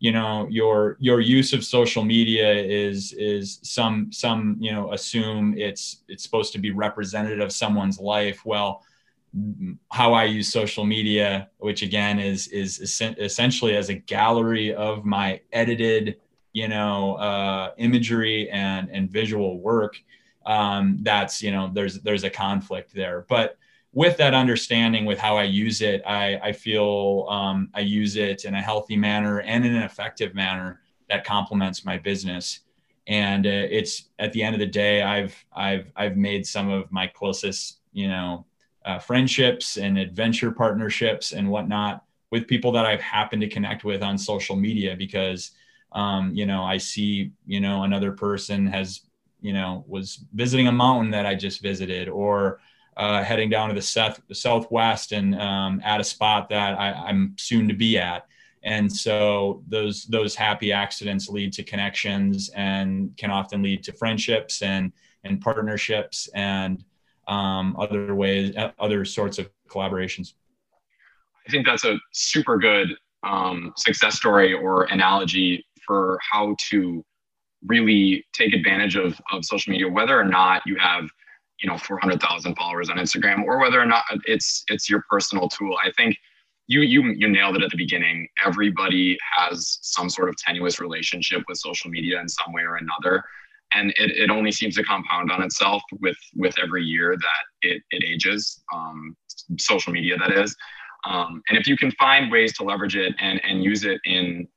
you 0.00 0.12
know 0.12 0.46
your 0.48 0.96
your 1.00 1.20
use 1.20 1.52
of 1.52 1.64
social 1.64 2.04
media 2.04 2.52
is 2.54 3.12
is 3.12 3.58
some 3.62 4.12
some 4.12 4.56
you 4.60 4.72
know 4.72 4.92
assume 4.92 5.54
it's 5.56 6.02
it's 6.08 6.22
supposed 6.22 6.52
to 6.52 6.58
be 6.58 6.70
representative 6.70 7.40
of 7.40 7.52
someone's 7.52 7.98
life 7.98 8.44
well 8.44 8.84
how 9.90 10.12
I 10.12 10.24
use 10.24 10.50
social 10.50 10.84
media, 10.84 11.50
which 11.58 11.82
again 11.82 12.18
is 12.18 12.48
is 12.48 12.80
essentially 13.00 13.76
as 13.76 13.88
a 13.88 13.94
gallery 13.94 14.74
of 14.74 15.04
my 15.04 15.40
edited, 15.52 16.16
you 16.52 16.68
know, 16.68 17.14
uh, 17.16 17.72
imagery 17.78 18.48
and 18.50 18.88
and 18.90 19.10
visual 19.10 19.60
work. 19.60 19.96
Um, 20.46 20.98
that's 21.02 21.42
you 21.42 21.50
know, 21.50 21.70
there's 21.72 22.00
there's 22.00 22.24
a 22.24 22.30
conflict 22.30 22.94
there, 22.94 23.26
but 23.28 23.58
with 23.92 24.16
that 24.18 24.34
understanding, 24.34 25.04
with 25.04 25.18
how 25.18 25.36
I 25.36 25.44
use 25.44 25.80
it, 25.82 26.02
I 26.06 26.38
I 26.42 26.52
feel 26.52 27.26
um, 27.28 27.70
I 27.74 27.80
use 27.80 28.16
it 28.16 28.44
in 28.44 28.54
a 28.54 28.62
healthy 28.62 28.96
manner 28.96 29.40
and 29.40 29.64
in 29.64 29.74
an 29.74 29.82
effective 29.82 30.34
manner 30.34 30.80
that 31.08 31.24
complements 31.24 31.84
my 31.84 31.98
business. 31.98 32.60
And 33.06 33.46
uh, 33.46 33.66
it's 33.70 34.10
at 34.18 34.32
the 34.32 34.42
end 34.42 34.54
of 34.54 34.60
the 34.60 34.66
day, 34.66 35.02
I've 35.02 35.34
I've 35.54 35.90
I've 35.96 36.16
made 36.16 36.46
some 36.46 36.70
of 36.70 36.90
my 36.92 37.06
closest, 37.06 37.80
you 37.92 38.08
know, 38.08 38.46
uh, 38.88 38.98
friendships 38.98 39.76
and 39.76 39.98
adventure 39.98 40.50
partnerships 40.50 41.32
and 41.32 41.50
whatnot 41.50 42.04
with 42.30 42.46
people 42.46 42.72
that 42.72 42.86
I've 42.86 43.02
happened 43.02 43.42
to 43.42 43.48
connect 43.48 43.84
with 43.84 44.02
on 44.02 44.16
social 44.16 44.56
media 44.56 44.96
because, 44.96 45.50
um, 45.92 46.32
you 46.34 46.46
know, 46.46 46.64
I 46.64 46.78
see, 46.78 47.32
you 47.46 47.60
know, 47.60 47.82
another 47.82 48.12
person 48.12 48.66
has, 48.66 49.02
you 49.42 49.52
know, 49.52 49.84
was 49.86 50.24
visiting 50.32 50.68
a 50.68 50.72
mountain 50.72 51.10
that 51.10 51.26
I 51.26 51.34
just 51.34 51.60
visited 51.60 52.08
or 52.08 52.60
uh, 52.96 53.22
heading 53.22 53.50
down 53.50 53.68
to 53.68 53.74
the 53.74 53.82
south, 53.82 54.22
the 54.26 54.34
southwest 54.34 55.12
and 55.12 55.38
um, 55.38 55.82
at 55.84 56.00
a 56.00 56.04
spot 56.04 56.48
that 56.48 56.78
I, 56.78 56.92
I'm 56.92 57.34
soon 57.38 57.68
to 57.68 57.74
be 57.74 57.98
at. 57.98 58.26
And 58.62 58.90
so 58.90 59.62
those 59.68 60.06
those 60.06 60.34
happy 60.34 60.72
accidents 60.72 61.28
lead 61.28 61.52
to 61.54 61.62
connections 61.62 62.48
and 62.56 63.14
can 63.18 63.30
often 63.30 63.62
lead 63.62 63.84
to 63.84 63.92
friendships 63.92 64.62
and 64.62 64.92
and 65.24 65.40
partnerships 65.40 66.28
and 66.34 66.84
um, 67.28 67.76
other 67.78 68.14
ways, 68.14 68.54
other 68.78 69.04
sorts 69.04 69.38
of 69.38 69.48
collaborations. 69.68 70.32
I 71.46 71.50
think 71.50 71.66
that's 71.66 71.84
a 71.84 71.98
super 72.12 72.58
good 72.58 72.88
um, 73.22 73.72
success 73.76 74.16
story 74.16 74.52
or 74.52 74.84
analogy 74.84 75.64
for 75.86 76.18
how 76.30 76.56
to 76.70 77.04
really 77.66 78.24
take 78.32 78.54
advantage 78.54 78.96
of, 78.96 79.20
of 79.32 79.44
social 79.44 79.72
media, 79.72 79.88
whether 79.88 80.18
or 80.18 80.24
not 80.24 80.62
you 80.66 80.76
have, 80.76 81.08
you 81.60 81.68
know, 81.68 81.76
400,000 81.76 82.54
followers 82.54 82.88
on 82.88 82.96
Instagram 82.96 83.44
or 83.44 83.58
whether 83.58 83.80
or 83.80 83.86
not 83.86 84.04
it's, 84.26 84.64
it's 84.68 84.88
your 84.88 85.02
personal 85.10 85.48
tool. 85.48 85.76
I 85.82 85.90
think 85.96 86.16
you, 86.68 86.82
you, 86.82 87.02
you 87.16 87.28
nailed 87.28 87.56
it 87.56 87.62
at 87.62 87.70
the 87.70 87.76
beginning. 87.76 88.28
Everybody 88.44 89.18
has 89.36 89.78
some 89.82 90.08
sort 90.08 90.28
of 90.28 90.36
tenuous 90.36 90.80
relationship 90.80 91.42
with 91.48 91.58
social 91.58 91.90
media 91.90 92.20
in 92.20 92.28
some 92.28 92.52
way 92.52 92.62
or 92.62 92.76
another. 92.76 93.24
And 93.74 93.90
it, 93.96 94.10
it 94.16 94.30
only 94.30 94.50
seems 94.50 94.76
to 94.76 94.82
compound 94.82 95.30
on 95.30 95.42
itself 95.42 95.82
with, 96.00 96.16
with 96.34 96.54
every 96.58 96.84
year 96.84 97.16
that 97.16 97.68
it, 97.68 97.82
it 97.90 98.04
ages, 98.04 98.62
um, 98.74 99.16
social 99.58 99.92
media 99.92 100.16
that 100.16 100.32
is. 100.32 100.56
Um, 101.04 101.42
and 101.48 101.58
if 101.58 101.66
you 101.66 101.76
can 101.76 101.90
find 101.92 102.30
ways 102.30 102.56
to 102.58 102.64
leverage 102.64 102.96
it 102.96 103.14
and, 103.20 103.40
and 103.44 103.62
use 103.62 103.84
it 103.84 104.00
in, 104.04 104.48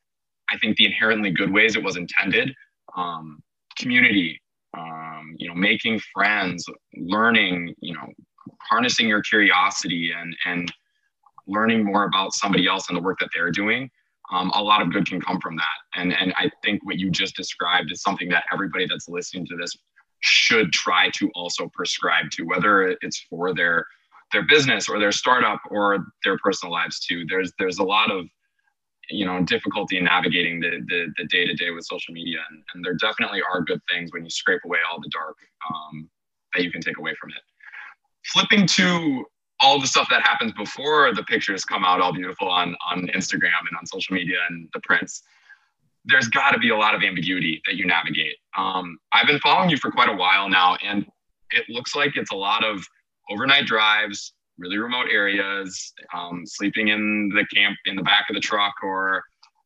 I 0.49 0.57
think, 0.57 0.77
the 0.77 0.85
inherently 0.85 1.31
good 1.31 1.51
ways 1.51 1.75
it 1.75 1.83
was 1.83 1.97
intended, 1.97 2.53
um, 2.95 3.41
community, 3.77 4.41
um, 4.77 5.35
you 5.37 5.47
know, 5.47 5.55
making 5.55 5.99
friends, 6.13 6.65
learning, 6.95 7.75
you 7.79 7.93
know, 7.93 8.07
harnessing 8.69 9.07
your 9.07 9.21
curiosity 9.21 10.11
and, 10.17 10.35
and 10.45 10.71
learning 11.47 11.83
more 11.83 12.05
about 12.05 12.33
somebody 12.33 12.67
else 12.67 12.89
and 12.89 12.97
the 12.97 13.01
work 13.01 13.19
that 13.19 13.29
they're 13.33 13.51
doing, 13.51 13.89
um, 14.31 14.49
a 14.53 14.61
lot 14.61 14.81
of 14.81 14.91
good 14.91 15.05
can 15.05 15.19
come 15.21 15.39
from 15.39 15.55
that. 15.57 15.99
And, 15.99 16.13
and 16.13 16.33
I 16.37 16.49
think 16.63 16.85
what 16.85 16.97
you 16.97 17.11
just 17.11 17.35
described 17.35 17.91
is 17.91 18.01
something 18.01 18.29
that 18.29 18.45
everybody 18.51 18.87
that's 18.87 19.09
listening 19.09 19.45
to 19.47 19.57
this 19.57 19.75
should 20.21 20.71
try 20.71 21.09
to 21.15 21.29
also 21.35 21.69
prescribe 21.73 22.29
to, 22.31 22.43
whether 22.43 22.95
it's 23.01 23.25
for 23.29 23.53
their 23.53 23.85
their 24.31 24.43
business 24.47 24.87
or 24.87 24.97
their 24.97 25.11
startup 25.11 25.59
or 25.69 26.05
their 26.23 26.37
personal 26.37 26.71
lives 26.71 26.99
too. 26.99 27.25
There's 27.27 27.51
there's 27.59 27.79
a 27.79 27.83
lot 27.83 28.11
of 28.11 28.27
you 29.09 29.25
know 29.25 29.43
difficulty 29.43 29.97
in 29.97 30.05
navigating 30.05 30.59
the 30.59 31.11
the, 31.17 31.25
day-to-day 31.27 31.71
with 31.71 31.85
social 31.85 32.13
media 32.13 32.37
and, 32.49 32.63
and 32.73 32.85
there 32.85 32.93
definitely 32.93 33.41
are 33.41 33.61
good 33.61 33.81
things 33.89 34.11
when 34.13 34.23
you 34.23 34.29
scrape 34.29 34.61
away 34.65 34.79
all 34.89 34.99
the 35.01 35.09
dark 35.11 35.35
um, 35.69 36.09
that 36.53 36.63
you 36.63 36.71
can 36.71 36.81
take 36.81 36.97
away 36.97 37.13
from 37.19 37.29
it 37.31 37.41
flipping 38.25 38.65
to 38.65 39.25
all 39.61 39.79
the 39.79 39.87
stuff 39.87 40.07
that 40.09 40.21
happens 40.23 40.51
before 40.53 41.13
the 41.13 41.23
pictures 41.23 41.63
come 41.63 41.83
out 41.83 42.01
all 42.01 42.13
beautiful 42.13 42.47
on 42.49 42.75
on 42.89 43.07
instagram 43.15 43.61
and 43.69 43.77
on 43.77 43.85
social 43.85 44.13
media 44.13 44.37
and 44.49 44.69
the 44.73 44.79
prints 44.81 45.23
there's 46.05 46.27
got 46.29 46.51
to 46.51 46.57
be 46.57 46.69
a 46.69 46.75
lot 46.75 46.95
of 46.95 47.03
ambiguity 47.03 47.61
that 47.65 47.75
you 47.75 47.85
navigate 47.85 48.37
um, 48.57 48.97
i've 49.13 49.27
been 49.27 49.39
following 49.39 49.69
you 49.69 49.77
for 49.77 49.91
quite 49.91 50.09
a 50.09 50.15
while 50.15 50.49
now 50.49 50.75
and 50.83 51.05
it 51.51 51.65
looks 51.69 51.95
like 51.95 52.15
it's 52.15 52.31
a 52.31 52.35
lot 52.35 52.63
of 52.63 52.85
overnight 53.29 53.65
drives, 53.65 54.33
really 54.57 54.77
remote 54.77 55.07
areas, 55.11 55.93
um, 56.13 56.43
sleeping 56.45 56.89
in 56.89 57.31
the 57.35 57.45
camp 57.53 57.77
in 57.85 57.95
the 57.95 58.03
back 58.03 58.25
of 58.29 58.35
the 58.35 58.39
truck 58.39 58.73
or 58.83 59.23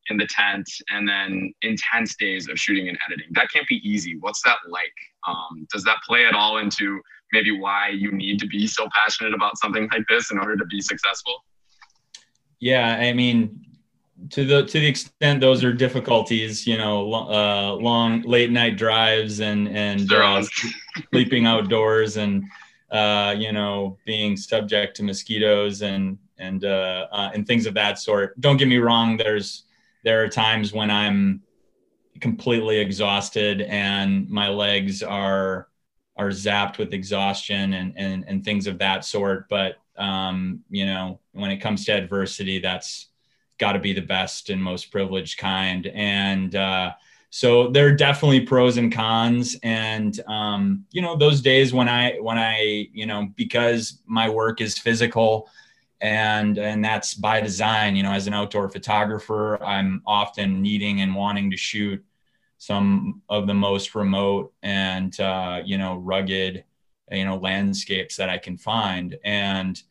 in 0.10 0.18
the 0.18 0.28
tent, 0.28 0.68
and 0.92 1.08
then 1.08 1.54
intense 1.64 2.16
days 2.16 2.48
of 2.48 2.60
shooting 2.60 2.88
and 2.88 2.98
editing. 3.08 3.28
That 3.32 3.50
can't 3.52 3.68
be 3.68 3.82
easy. 3.88 4.18
What's 4.20 4.42
that 4.44 4.58
like? 4.70 4.94
Um, 5.28 5.68
does 5.72 5.84
that 5.84 5.98
play 6.08 6.26
at 6.26 6.36
all 6.36 6.58
into 6.58 7.02
maybe 7.36 7.52
why 7.52 7.90
you 7.90 8.12
need 8.12 8.40
to 8.40 8.48
be 8.48 8.66
so 8.68 8.88
passionate 8.94 9.34
about 9.34 9.58
something 9.58 9.88
like 9.92 10.06
this 10.10 10.32
in 10.32 10.38
order 10.40 10.56
to 10.56 10.66
be 10.66 10.82
successful? 10.82 11.36
Yeah, 12.60 12.98
I 13.00 13.12
mean, 13.14 13.38
to 14.30 14.46
the 14.46 14.66
to 14.66 14.80
the 14.80 14.88
extent 14.88 15.42
those 15.42 15.64
are 15.64 15.74
difficulties, 15.74 16.66
you 16.66 16.78
know, 16.78 17.14
uh, 17.14 17.78
long 17.90 18.22
late 18.22 18.52
night 18.52 18.78
drives 18.78 19.42
and 19.42 19.68
and 19.68 20.12
uh, 20.12 20.44
sleeping 21.12 21.46
outdoors 21.46 22.18
and 22.18 22.44
uh, 22.92 23.36
you 23.38 23.52
know, 23.52 23.98
being 24.06 24.38
subject 24.38 24.96
to 24.98 25.04
mosquitoes 25.04 25.82
and 25.82 26.18
and 26.38 26.64
uh, 26.64 27.08
uh, 27.12 27.32
and 27.34 27.46
things 27.46 27.66
of 27.66 27.74
that 27.74 28.00
sort. 28.00 28.40
Don't 28.40 28.58
get 28.58 28.68
me 28.68 28.78
wrong. 28.78 29.18
There's 29.18 29.66
there 30.04 30.24
are 30.24 30.30
times 30.30 30.72
when 30.72 30.90
I'm 30.90 31.42
completely 32.22 32.78
exhausted 32.78 33.62
and 33.62 34.30
my 34.30 34.48
legs 34.48 35.04
are 35.04 35.68
are 36.18 36.30
zapped 36.30 36.78
with 36.78 36.94
exhaustion 36.94 37.74
and 37.74 37.94
and, 37.98 38.26
and 38.28 38.44
things 38.44 38.68
of 38.68 38.78
that 38.80 39.06
sort. 39.06 39.50
But 39.50 39.78
um, 39.98 40.64
you 40.70 40.86
know, 40.86 41.20
when 41.34 41.52
it 41.52 41.58
comes 41.58 41.86
to 41.86 41.94
adversity, 41.94 42.60
that's 42.60 43.08
got 43.58 43.74
to 43.74 43.80
be 43.80 43.94
the 43.94 44.02
best 44.02 44.50
and 44.50 44.62
most 44.62 44.92
privileged 44.92 45.38
kind. 45.38 45.88
And 45.88 46.56
uh, 46.56 46.92
so 47.36 47.68
there 47.68 47.86
are 47.86 47.92
definitely 47.92 48.40
pros 48.40 48.78
and 48.78 48.94
cons 48.94 49.58
and 49.62 50.22
um, 50.26 50.86
you 50.92 51.02
know 51.02 51.18
those 51.18 51.42
days 51.42 51.74
when 51.74 51.90
i 51.90 52.14
when 52.22 52.38
i 52.38 52.88
you 52.94 53.06
know 53.06 53.28
because 53.36 54.00
my 54.06 54.30
work 54.30 54.62
is 54.62 54.78
physical 54.78 55.50
and 56.00 56.58
and 56.58 56.84
that's 56.84 57.14
by 57.14 57.42
design 57.42 57.94
you 57.94 58.04
know 58.04 58.14
as 58.14 58.26
an 58.26 58.34
outdoor 58.34 58.70
photographer 58.70 59.62
i'm 59.64 60.02
often 60.06 60.62
needing 60.62 61.02
and 61.02 61.14
wanting 61.14 61.52
to 61.52 61.58
shoot 61.58 62.02
some 62.66 63.22
of 63.30 63.48
the 63.48 63.54
most 63.54 63.96
remote 63.96 64.54
and 64.64 65.20
uh, 65.20 65.62
you 65.64 65.78
know 65.78 65.98
rugged 65.98 66.64
you 67.12 67.26
know 67.26 67.38
landscapes 67.38 68.16
that 68.16 68.30
i 68.30 68.38
can 68.38 68.58
find. 68.58 69.18
And 69.24 69.82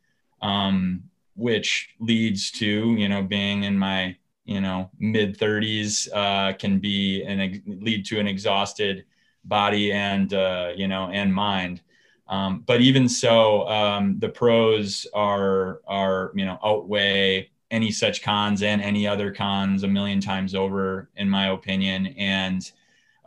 um, 0.43 1.05
which 1.37 1.89
leads 1.99 2.51
to 2.53 2.95
you 2.95 3.09
know 3.09 3.23
being 3.23 3.65
in 3.65 3.79
my 3.79 4.17
you 4.45 4.61
know 4.61 4.91
mid 4.99 5.39
30s 5.39 6.09
uh, 6.13 6.53
can 6.55 6.79
be 6.79 7.25
and 7.25 7.63
lead 7.67 8.05
to 8.07 8.21
an 8.21 8.27
exhausted 8.29 9.05
body 9.45 9.93
and 9.93 10.33
uh, 10.35 10.73
you 10.77 10.89
know 10.89 11.09
and 11.13 11.33
mind. 11.33 11.81
Um, 12.27 12.65
but 12.67 12.81
even 12.81 13.09
so 13.09 13.69
um, 13.69 14.19
the 14.19 14.31
pros 14.31 15.07
are 15.15 15.81
are 15.87 16.33
you 16.35 16.45
know 16.45 16.59
outweigh 16.65 17.51
any 17.71 17.91
such 17.91 18.23
cons 18.23 18.63
and 18.63 18.81
any 18.83 19.07
other 19.07 19.33
cons 19.33 19.83
a 19.83 19.89
million 19.89 20.21
times 20.21 20.55
over 20.55 21.11
in 21.17 21.29
my 21.29 21.49
opinion. 21.49 22.09
And 22.19 22.71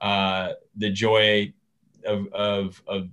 uh, 0.01 0.53
the 0.75 0.89
joy 0.89 1.53
of, 2.05 2.27
of, 2.33 2.81
of 2.87 3.09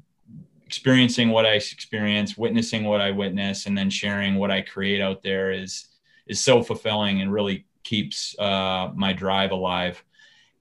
experiencing 0.64 1.30
what 1.30 1.46
I 1.46 1.52
experience, 1.52 2.36
witnessing 2.36 2.84
what 2.84 3.00
I 3.00 3.10
witness, 3.10 3.66
and 3.66 3.76
then 3.76 3.90
sharing 3.90 4.36
what 4.36 4.50
I 4.50 4.60
create 4.60 5.00
out 5.00 5.22
there 5.22 5.52
is 5.52 5.86
is 6.26 6.42
so 6.42 6.62
fulfilling 6.62 7.20
and 7.20 7.32
really 7.32 7.66
keeps 7.82 8.36
uh, 8.38 8.90
my 8.94 9.12
drive 9.12 9.50
alive. 9.50 10.02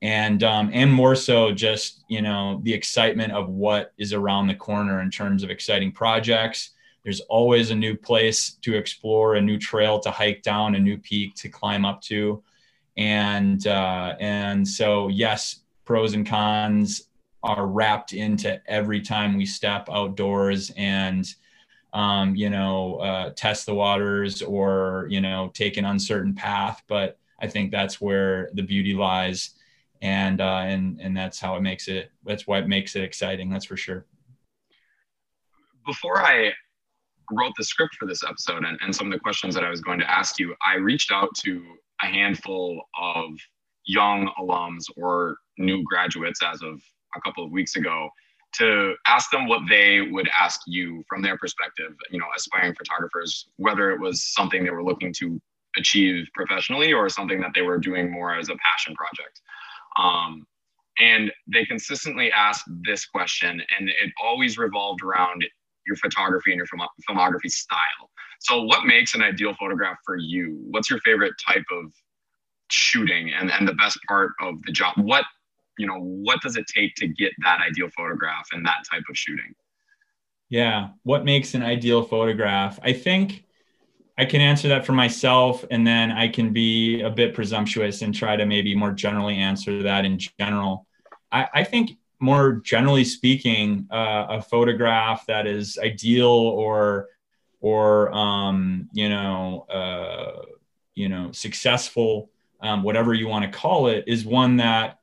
And 0.02 0.44
um, 0.44 0.70
and 0.74 0.92
more 0.92 1.16
so 1.16 1.52
just 1.52 2.04
you 2.10 2.22
know 2.22 2.60
the 2.64 2.74
excitement 2.74 3.32
of 3.32 3.50
what 3.50 3.94
is 3.98 4.14
around 4.14 4.48
the 4.48 4.56
corner 4.56 5.02
in 5.02 5.10
terms 5.10 5.44
of 5.44 5.50
exciting 5.50 5.92
projects 5.92 6.72
there's 7.04 7.22
always 7.22 7.72
a 7.72 7.76
new 7.76 7.96
place 7.96 8.52
to 8.62 8.76
explore 8.76 9.36
a 9.36 9.42
new 9.42 9.58
trail 9.58 10.00
to 10.00 10.12
hike 10.12 10.42
down 10.42 10.76
a 10.76 10.80
new 10.80 10.98
peak 10.98 11.36
to 11.36 11.50
climb 11.50 11.86
up 11.86 12.02
to 12.02 12.42
and 12.98 13.68
uh, 13.68 14.16
and 14.20 14.68
so 14.68 15.08
yes 15.08 15.62
pros 15.86 16.14
and 16.14 16.28
cons 16.28 17.10
are 17.44 17.68
wrapped 17.68 18.14
into 18.14 18.62
every 18.68 19.02
time 19.02 19.36
we 19.36 19.46
step 19.46 19.90
outdoors 19.92 20.72
and 20.78 21.36
um, 21.94 22.36
you 22.36 22.50
know, 22.50 22.96
uh, 22.96 23.30
test 23.36 23.66
the 23.66 23.76
waters 23.76 24.42
or, 24.42 25.08
you 25.10 25.22
know, 25.22 25.52
take 25.54 25.78
an 25.78 25.86
uncertain 25.86 26.34
path. 26.34 26.82
But 26.88 27.20
I 27.40 27.48
think 27.48 27.72
that's 27.72 28.02
where 28.02 28.50
the 28.54 28.64
beauty 28.64 28.94
lies. 28.94 29.52
And, 30.02 30.42
uh, 30.42 30.64
and, 30.66 31.00
and 31.00 31.16
that's 31.16 31.40
how 31.40 31.56
it 31.56 31.62
makes 31.62 31.88
it, 31.88 32.12
that's 32.26 32.48
why 32.48 32.60
it 32.60 32.68
makes 32.68 32.96
it 32.96 33.04
exciting. 33.04 33.50
That's 33.50 33.66
for 33.66 33.78
sure. 33.78 34.06
Before 35.86 36.20
I 36.20 36.52
wrote 37.32 37.54
the 37.58 37.64
script 37.64 37.96
for 37.96 38.06
this 38.06 38.24
episode 38.24 38.64
and, 38.64 38.78
and 38.82 38.96
some 38.96 39.08
of 39.08 39.14
the 39.14 39.20
questions 39.20 39.56
that 39.56 39.64
I 39.64 39.70
was 39.70 39.82
going 39.82 40.00
to 40.00 40.10
ask 40.10 40.40
you, 40.40 40.56
I 40.66 40.76
reached 40.76 41.12
out 41.12 41.30
to 41.44 41.64
a 42.02 42.08
handful 42.08 42.82
of 43.00 43.32
young 43.86 44.30
alums 44.40 44.86
or 44.98 45.38
new 45.58 45.84
graduates 45.84 46.40
as 46.44 46.62
of 46.62 46.82
a 47.16 47.22
couple 47.22 47.44
of 47.44 47.52
weeks 47.52 47.76
ago 47.76 48.10
to 48.54 48.94
ask 49.08 49.32
them 49.32 49.48
what 49.48 49.62
they 49.68 50.02
would 50.02 50.30
ask 50.40 50.62
you 50.68 51.04
from 51.10 51.22
their 51.22 51.38
perspective, 51.38 51.92
you 52.12 52.20
know, 52.20 52.26
aspiring 52.36 52.76
photographers, 52.76 53.50
whether 53.58 53.92
it 53.92 54.00
was 54.00 54.24
something 54.24 54.64
they 54.64 54.70
were 54.70 54.84
looking 54.84 55.12
to 55.12 55.42
achieve 55.76 56.28
professionally 56.36 56.94
or 56.94 57.10
something 57.10 57.42
that 57.42 57.52
they 57.56 57.64
were 57.64 57.80
doing 57.80 58.12
more 58.12 58.36
as 58.36 58.50
a 58.50 58.56
passion 58.58 58.94
project. 58.96 59.42
Um, 59.98 60.46
and 61.00 61.32
they 61.52 61.66
consistently 61.66 62.32
asked 62.32 62.66
this 62.86 63.06
question, 63.06 63.62
and 63.80 63.90
it 63.90 64.12
always 64.24 64.58
revolved 64.60 65.02
around 65.02 65.44
your 65.86 65.96
photography 65.98 66.52
and 66.52 66.58
your 66.58 66.68
film- 66.68 66.88
filmography 67.10 67.50
style. 67.50 68.10
So, 68.40 68.64
what 68.64 68.86
makes 68.86 69.16
an 69.16 69.22
ideal 69.22 69.54
photograph 69.60 69.98
for 70.06 70.18
you? 70.18 70.60
What's 70.70 70.90
your 70.90 71.00
favorite 71.00 71.34
type 71.46 71.66
of 71.72 71.92
shooting 72.70 73.32
and, 73.34 73.52
and 73.52 73.68
the 73.68 73.74
best 73.74 73.98
part 74.08 74.32
of 74.42 74.56
the 74.66 74.72
job? 74.72 74.94
What 74.98 75.26
you 75.78 75.88
know, 75.88 75.98
what 75.98 76.42
does 76.42 76.56
it 76.56 76.66
take 76.68 76.96
to 76.96 77.08
get 77.08 77.32
that 77.44 77.60
ideal 77.60 77.90
photograph 77.96 78.48
and 78.52 78.66
that 78.66 78.84
type 78.92 79.04
of 79.10 79.18
shooting? 79.18 79.54
Yeah, 80.50 80.90
what 81.04 81.26
makes 81.26 81.56
an 81.56 81.64
ideal 81.64 82.04
photograph? 82.04 82.80
I 82.84 82.94
think 82.94 83.46
I 84.18 84.26
can 84.26 84.42
answer 84.42 84.68
that 84.68 84.86
for 84.86 84.94
myself, 84.94 85.66
and 85.72 85.88
then 85.88 86.12
I 86.12 86.28
can 86.28 86.54
be 86.54 87.02
a 87.02 87.10
bit 87.10 87.34
presumptuous 87.34 88.04
and 88.04 88.14
try 88.14 88.36
to 88.36 88.46
maybe 88.46 88.76
more 88.76 88.92
generally 88.92 89.36
answer 89.36 89.82
that 89.84 90.06
in 90.06 90.20
general. 90.40 90.86
I, 91.32 91.48
I 91.54 91.64
think, 91.64 91.98
more 92.24 92.54
generally 92.54 93.04
speaking, 93.04 93.86
uh, 93.92 94.26
a 94.30 94.42
photograph 94.42 95.26
that 95.28 95.46
is 95.46 95.78
ideal 95.78 96.30
or 96.30 97.10
or 97.60 98.12
um, 98.14 98.90
you 98.94 99.10
know 99.10 99.66
uh, 99.70 100.42
you 100.96 101.10
know 101.10 101.32
successful, 101.32 102.30
um, 102.62 102.82
whatever 102.82 103.14
you 103.14 103.28
want 103.28 103.46
to 103.46 103.58
call 103.58 103.88
it, 103.88 104.06
is 104.08 104.26
one 104.26 104.58
that 104.58 105.00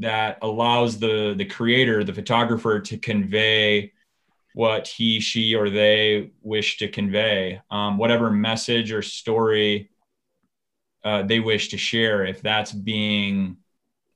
that 0.00 0.38
allows 0.42 0.98
the 0.98 1.34
the 1.38 1.44
creator, 1.44 2.02
the 2.02 2.12
photographer, 2.12 2.80
to 2.80 2.98
convey 2.98 3.92
what 4.52 4.88
he, 4.88 5.20
she, 5.20 5.54
or 5.54 5.70
they 5.70 6.32
wish 6.42 6.78
to 6.78 6.88
convey, 6.88 7.60
um, 7.70 7.96
whatever 7.96 8.32
message 8.32 8.90
or 8.90 9.02
story 9.02 9.88
uh, 11.04 11.22
they 11.22 11.38
wish 11.38 11.68
to 11.68 11.78
share. 11.78 12.24
If 12.24 12.42
that's 12.42 12.72
being 12.72 13.58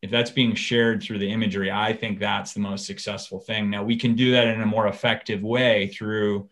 if 0.04 0.10
that's 0.10 0.30
being 0.30 0.54
shared 0.54 1.02
through 1.02 1.18
the 1.18 1.30
imagery, 1.30 1.70
I 1.70 1.94
think 1.94 2.18
that's 2.18 2.52
the 2.52 2.60
most 2.60 2.84
successful 2.84 3.40
thing. 3.40 3.70
Now 3.70 3.82
we 3.82 3.96
can 3.96 4.14
do 4.14 4.32
that 4.32 4.46
in 4.48 4.60
a 4.60 4.66
more 4.66 4.88
effective 4.88 5.42
way 5.42 5.88
through 5.88 6.46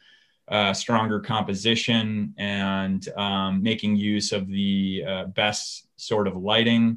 uh, 0.49 0.73
stronger 0.73 1.21
composition 1.21 2.33
and 2.39 3.07
um, 3.11 3.63
making 3.63 3.97
use 3.97 4.33
of 4.33 4.49
the 4.49 5.05
uh, 5.07 5.25
best 5.27 5.87
sort 5.97 6.29
of 6.29 6.35
lighting 6.35 6.97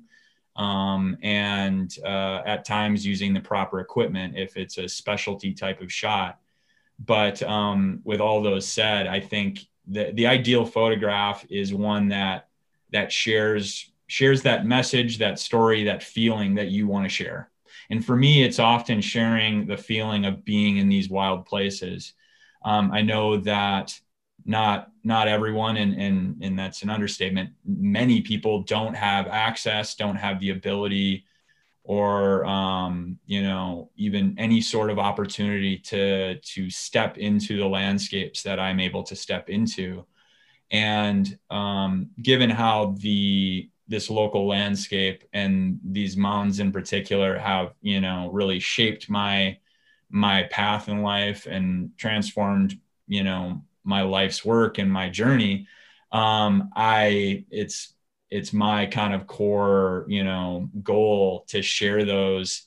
um, 0.56 1.18
and 1.22 1.98
uh, 2.06 2.42
at 2.46 2.64
times 2.64 3.06
using 3.06 3.34
the 3.34 3.42
proper 3.42 3.82
equipment 3.82 4.38
if 4.38 4.56
it's 4.56 4.78
a 4.78 4.88
specialty 4.88 5.54
type 5.54 5.82
of 5.82 5.92
shot. 5.92 6.40
But 7.06 7.44
um, 7.44 8.00
with 8.06 8.22
all 8.22 8.42
those 8.42 8.66
said, 8.66 9.08
I 9.08 9.20
think 9.20 9.60
the, 9.88 10.14
the 10.14 10.28
ideal 10.28 10.66
photograph 10.66 11.46
is 11.50 11.74
one 11.74 12.08
that 12.10 12.48
that 12.94 13.12
shares 13.12 13.92
shares 14.08 14.44
that 14.44 14.66
message, 14.66 15.18
that 15.18 15.40
story, 15.40 15.84
that 15.86 16.04
feeling 16.04 16.56
that 16.56 16.70
you 16.70 16.88
want 16.88 17.06
to 17.06 17.10
share. 17.10 17.50
And 17.90 18.04
for 18.04 18.16
me, 18.16 18.44
it's 18.44 18.60
often 18.60 19.02
sharing 19.02 19.68
the 19.68 19.78
feeling 19.78 20.26
of 20.26 20.44
being 20.44 20.78
in 20.78 20.90
these 20.90 21.10
wild 21.10 21.46
places. 21.46 22.14
Um, 22.64 22.92
I 22.92 23.02
know 23.02 23.38
that 23.38 24.00
not 24.46 24.92
not 25.04 25.28
everyone, 25.28 25.78
and 25.78 26.00
and 26.00 26.42
and 26.42 26.58
that's 26.58 26.82
an 26.82 26.90
understatement. 26.90 27.52
Many 27.66 28.22
people 28.22 28.64
don't 28.64 28.96
have 28.96 29.28
access, 29.28 29.96
don't 29.96 30.16
have 30.16 30.40
the 30.40 30.52
ability 30.52 31.26
or 31.86 32.44
um, 32.46 33.20
you 33.26 33.44
know 33.44 33.92
even 33.96 34.36
any 34.38 34.60
sort 34.60 34.90
of 34.90 35.00
opportunity 35.00 35.78
to 35.78 36.40
to 36.40 36.70
step 36.70 37.18
into 37.18 37.58
the 37.58 37.68
landscapes 37.68 38.42
that 38.42 38.60
i'm 38.60 38.80
able 38.80 39.04
to 39.04 39.16
step 39.16 39.50
into 39.50 40.04
and 40.72 41.38
um, 41.52 42.10
given 42.22 42.50
how 42.50 42.96
the 43.00 43.70
this 43.88 44.10
local 44.10 44.48
landscape 44.48 45.24
and 45.34 45.80
these 45.84 46.18
mountains 46.18 46.60
in 46.60 46.72
particular 46.72 47.38
have 47.38 47.74
you 47.82 48.02
know 48.02 48.30
really 48.32 48.60
shaped 48.60 49.10
my 49.10 49.58
my 50.10 50.44
path 50.44 50.90
in 50.90 51.02
life 51.02 51.46
and 51.46 51.92
transformed 51.98 52.80
you 53.08 53.24
know 53.24 53.62
my 53.84 54.02
life's 54.02 54.44
work 54.44 54.80
and 54.80 54.92
my 54.92 55.10
journey. 55.10 55.68
Um, 56.12 56.70
i 56.76 57.44
it's 57.52 57.94
it's 58.32 58.54
my 58.54 58.86
kind 58.86 59.14
of 59.14 59.28
core 59.28 60.06
you 60.08 60.24
know 60.24 60.70
goal 60.84 61.46
to 61.50 61.62
share 61.62 62.06
those 62.06 62.64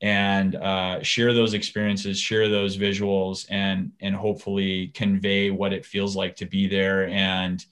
and 0.00 0.54
uh, 0.54 1.02
share 1.02 1.32
those 1.32 1.54
experiences 1.54 2.20
share 2.20 2.48
those 2.48 2.76
visuals 2.76 3.46
and 3.50 3.92
and 4.00 4.14
hopefully 4.14 4.88
convey 4.94 5.50
what 5.50 5.72
it 5.72 5.84
feels 5.84 6.16
like 6.16 6.36
to 6.36 6.46
be 6.46 6.68
there 6.68 7.08
and 7.08 7.64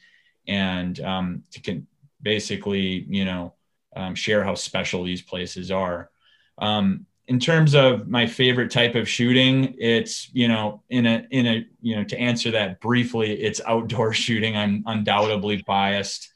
and 0.49 1.01
um, 1.01 1.43
to 1.51 1.61
can 1.61 1.87
basically 2.27 3.07
you 3.09 3.25
know 3.25 3.55
um, 3.95 4.17
share 4.17 4.43
how 4.43 4.57
special 4.57 5.05
these 5.05 5.23
places 5.23 5.71
are. 5.71 6.11
Um, 6.59 7.07
in 7.29 7.39
terms 7.39 7.75
of 7.75 8.09
my 8.09 8.27
favorite 8.27 8.71
type 8.73 8.97
of 8.97 9.09
shooting 9.09 9.75
it's 9.79 10.29
you 10.33 10.49
know 10.49 10.83
in 10.91 11.07
a 11.07 11.25
in 11.31 11.47
a 11.47 11.67
you 11.81 11.95
know 11.95 12.03
to 12.03 12.19
answer 12.19 12.51
that 12.51 12.81
briefly 12.81 13.31
it's 13.41 13.61
outdoor 13.65 14.12
shooting. 14.25 14.57
I'm 14.57 14.83
undoubtedly 14.87 15.62
biased 15.65 16.33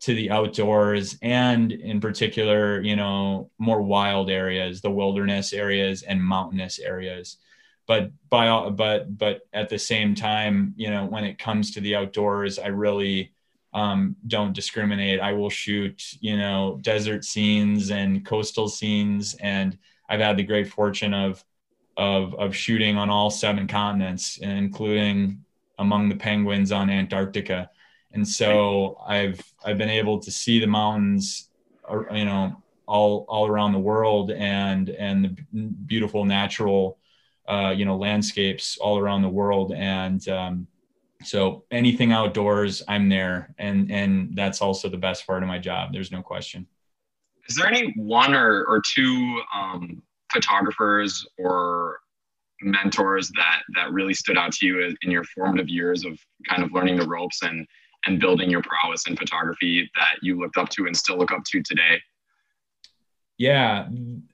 to 0.00 0.14
the 0.14 0.30
outdoors 0.30 1.18
and 1.20 1.70
in 1.70 2.00
particular 2.00 2.80
you 2.80 2.96
know 2.96 3.50
more 3.58 3.82
wild 3.82 4.30
areas 4.30 4.80
the 4.80 4.90
wilderness 4.90 5.52
areas 5.52 6.02
and 6.02 6.24
mountainous 6.24 6.78
areas. 6.78 7.36
But 7.86 8.10
by 8.30 8.70
but 8.70 9.18
but 9.18 9.42
at 9.52 9.68
the 9.68 9.78
same 9.78 10.14
time 10.14 10.72
you 10.78 10.90
know 10.90 11.04
when 11.04 11.24
it 11.24 11.38
comes 11.38 11.72
to 11.72 11.80
the 11.82 11.94
outdoors 11.96 12.58
i 12.58 12.68
really 12.68 13.35
um, 13.74 14.16
don't 14.26 14.54
discriminate. 14.54 15.20
I 15.20 15.32
will 15.32 15.50
shoot 15.50 16.02
you 16.20 16.36
know 16.36 16.78
desert 16.82 17.24
scenes 17.24 17.90
and 17.90 18.24
coastal 18.24 18.68
scenes. 18.68 19.34
And 19.40 19.78
i've 20.08 20.20
had 20.20 20.36
the 20.36 20.44
great 20.44 20.68
fortune 20.68 21.14
of 21.14 21.44
of 21.96 22.34
of 22.34 22.54
shooting 22.54 22.96
on 22.96 23.10
all 23.10 23.30
seven 23.30 23.66
continents 23.66 24.38
including 24.38 25.44
among 25.78 26.08
the 26.08 26.16
penguins 26.16 26.72
on 26.72 26.90
antarctica. 26.90 27.70
And 28.12 28.26
so 28.26 28.98
I've 29.06 29.42
I've 29.64 29.78
been 29.78 29.90
able 29.90 30.18
to 30.20 30.30
see 30.30 30.58
the 30.58 30.66
mountains, 30.66 31.50
uh, 31.88 32.02
you 32.12 32.24
know, 32.24 32.62
all 32.86 33.26
all 33.28 33.46
around 33.46 33.72
the 33.72 33.78
world, 33.78 34.30
and 34.30 34.88
and 34.90 35.24
the 35.24 35.62
beautiful 35.86 36.24
natural, 36.24 36.98
uh, 37.48 37.74
you 37.76 37.84
know, 37.84 37.96
landscapes 37.96 38.78
all 38.78 38.98
around 38.98 39.22
the 39.22 39.28
world, 39.28 39.72
and 39.72 40.26
um, 40.28 40.66
so 41.22 41.64
anything 41.70 42.12
outdoors, 42.12 42.82
I'm 42.88 43.08
there, 43.08 43.54
and 43.58 43.90
and 43.90 44.36
that's 44.36 44.60
also 44.60 44.88
the 44.88 44.98
best 44.98 45.26
part 45.26 45.42
of 45.42 45.48
my 45.48 45.58
job. 45.58 45.92
There's 45.92 46.12
no 46.12 46.22
question. 46.22 46.66
Is 47.48 47.56
there 47.56 47.66
any 47.66 47.92
one 47.96 48.34
or 48.34 48.64
or 48.64 48.82
two 48.84 49.40
um, 49.54 50.02
photographers 50.32 51.26
or 51.38 51.98
mentors 52.62 53.30
that 53.36 53.62
that 53.74 53.92
really 53.92 54.14
stood 54.14 54.38
out 54.38 54.52
to 54.52 54.66
you 54.66 54.94
in 55.02 55.10
your 55.10 55.24
formative 55.24 55.68
years 55.68 56.04
of 56.04 56.18
kind 56.48 56.62
of 56.62 56.72
learning 56.72 56.96
the 56.96 57.06
ropes 57.06 57.42
and 57.42 57.66
and 58.06 58.20
building 58.20 58.50
your 58.50 58.62
prowess 58.62 59.06
in 59.08 59.16
photography 59.16 59.90
that 59.96 60.16
you 60.22 60.38
looked 60.38 60.56
up 60.56 60.68
to 60.68 60.86
and 60.86 60.96
still 60.96 61.18
look 61.18 61.32
up 61.32 61.42
to 61.44 61.62
today? 61.62 62.00
Yeah, 63.38 63.88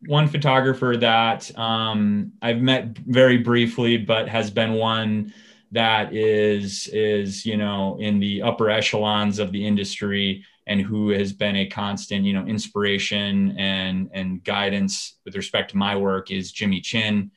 one 0.06 0.28
photographer 0.28 0.96
that 0.96 1.58
um, 1.58 2.32
I've 2.40 2.60
met 2.60 2.96
very 2.98 3.38
briefly, 3.38 3.96
but 3.96 4.28
has 4.28 4.50
been 4.50 4.74
one 4.74 5.32
that 5.72 6.14
is 6.14 6.88
is 6.92 7.44
you 7.44 7.56
know 7.56 7.96
in 7.98 8.20
the 8.20 8.42
upper 8.42 8.70
echelons 8.70 9.38
of 9.38 9.52
the 9.52 9.66
industry 9.66 10.44
and 10.66 10.80
who 10.80 11.08
has 11.08 11.32
been 11.32 11.56
a 11.56 11.66
constant 11.66 12.24
you 12.24 12.32
know 12.32 12.46
inspiration 12.46 13.56
and 13.58 14.10
and 14.12 14.44
guidance 14.44 15.16
with 15.24 15.34
respect 15.34 15.70
to 15.70 15.76
my 15.76 15.96
work 15.96 16.30
is 16.30 16.52
Jimmy 16.52 16.80
Chin, 16.80 17.30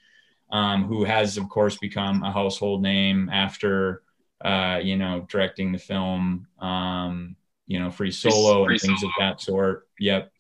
um, 0.52 0.86
who 0.86 1.04
has 1.04 1.38
of 1.38 1.50
course 1.50 1.78
become 1.78 2.24
a 2.24 2.32
household 2.32 2.82
name 2.82 3.30
after 3.30 4.04
uh, 4.44 4.80
you 4.84 4.98
know, 4.98 5.26
directing 5.30 5.72
the 5.72 5.78
film, 5.78 6.48
um, 6.60 7.36
you 7.68 7.80
know, 7.80 7.90
free 7.90 8.12
solo 8.12 8.66
free 8.66 8.76
and 8.76 8.82
things 8.82 9.02
solo. 9.02 9.10
of 9.10 9.16
that 9.20 9.42
sort. 9.42 9.88
Yep. 10.00 10.32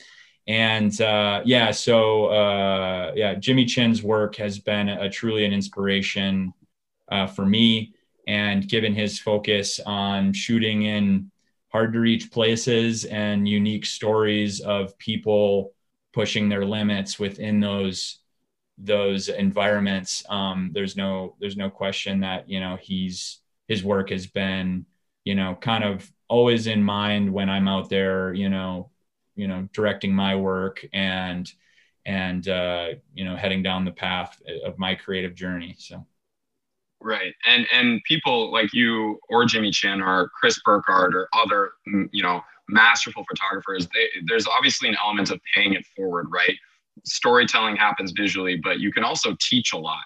And 0.47 1.01
uh, 1.01 1.41
yeah, 1.43 1.71
so 1.71 2.25
uh, 2.25 3.13
yeah, 3.15 3.34
Jimmy 3.36 3.65
Chin's 3.65 4.03
work 4.03 4.36
has 4.36 4.60
been 4.60 4.89
a, 4.89 5.10
truly 5.10 5.43
an 5.43 5.53
inspiration 5.53 6.53
uh, 7.09 7.27
for 7.27 7.45
me. 7.45 7.93
And 8.27 8.67
given 8.67 8.93
his 8.93 9.19
focus 9.19 9.79
on 9.85 10.33
shooting 10.33 10.83
in 10.83 11.31
hard 11.69 11.93
to 11.93 11.99
reach 11.99 12.31
places 12.31 13.05
and 13.05 13.47
unique 13.47 13.85
stories 13.85 14.61
of 14.61 14.97
people 14.97 15.73
pushing 16.13 16.49
their 16.49 16.65
limits 16.65 17.19
within 17.19 17.59
those 17.59 18.19
those 18.77 19.29
environments, 19.29 20.23
um, 20.29 20.71
there's 20.73 20.97
no 20.97 21.35
there's 21.39 21.57
no 21.57 21.69
question 21.69 22.21
that 22.21 22.49
you 22.49 22.59
know 22.59 22.77
he's 22.81 23.39
his 23.67 23.83
work 23.83 24.09
has 24.09 24.27
been, 24.27 24.85
you 25.23 25.35
know, 25.35 25.55
kind 25.59 25.83
of 25.83 26.11
always 26.27 26.67
in 26.67 26.83
mind 26.83 27.31
when 27.31 27.49
I'm 27.49 27.67
out 27.67 27.89
there, 27.89 28.33
you 28.33 28.49
know, 28.49 28.89
you 29.35 29.47
know, 29.47 29.67
directing 29.73 30.13
my 30.13 30.35
work 30.35 30.85
and 30.93 31.51
and 32.05 32.47
uh, 32.47 32.89
you 33.13 33.25
know, 33.25 33.35
heading 33.35 33.63
down 33.63 33.85
the 33.85 33.91
path 33.91 34.41
of 34.63 34.77
my 34.79 34.95
creative 34.95 35.35
journey. 35.35 35.75
So. 35.77 36.05
Right, 37.01 37.34
and 37.45 37.67
and 37.71 38.01
people 38.05 38.51
like 38.51 38.73
you 38.73 39.19
or 39.29 39.45
Jimmy 39.45 39.71
Chin 39.71 40.01
or 40.01 40.29
Chris 40.39 40.60
Burkard 40.65 41.13
or 41.13 41.27
other 41.34 41.71
mm, 41.88 42.10
you 42.12 42.23
know 42.23 42.41
masterful 42.67 43.23
photographers, 43.29 43.88
they, 43.93 44.08
there's 44.25 44.47
obviously 44.47 44.89
an 44.89 44.95
element 45.03 45.29
of 45.29 45.39
paying 45.53 45.73
it 45.73 45.86
forward, 45.95 46.27
right? 46.31 46.55
Storytelling 47.03 47.75
happens 47.75 48.12
visually, 48.12 48.60
but 48.63 48.79
you 48.79 48.91
can 48.91 49.03
also 49.03 49.36
teach 49.39 49.73
a 49.73 49.77
lot. 49.77 50.03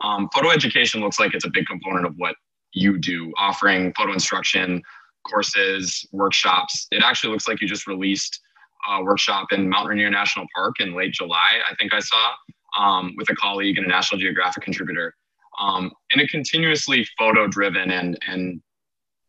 Um, 0.00 0.28
photo 0.34 0.50
education 0.50 1.00
looks 1.00 1.20
like 1.20 1.34
it's 1.34 1.44
a 1.44 1.50
big 1.50 1.66
component 1.66 2.06
of 2.06 2.14
what 2.16 2.36
you 2.72 2.98
do, 2.98 3.32
offering 3.38 3.92
photo 3.94 4.12
instruction, 4.12 4.82
courses, 5.28 6.06
workshops. 6.12 6.86
It 6.90 7.02
actually 7.02 7.32
looks 7.32 7.46
like 7.46 7.60
you 7.60 7.68
just 7.68 7.86
released 7.86 8.40
a 8.88 9.02
workshop 9.02 9.48
in 9.52 9.68
Mount 9.68 9.88
Rainier 9.88 10.10
National 10.10 10.46
Park 10.54 10.76
in 10.80 10.94
late 10.94 11.12
July, 11.12 11.60
I 11.70 11.74
think 11.74 11.92
I 11.92 12.00
saw, 12.00 12.30
um, 12.78 13.14
with 13.18 13.28
a 13.28 13.34
colleague 13.34 13.76
and 13.76 13.86
a 13.86 13.88
National 13.90 14.18
Geographic 14.18 14.62
contributor. 14.62 15.14
Um, 15.60 15.92
in 16.12 16.20
a 16.20 16.26
continuously 16.26 17.06
photo 17.18 17.46
driven 17.46 17.90
and, 17.90 18.18
and 18.26 18.60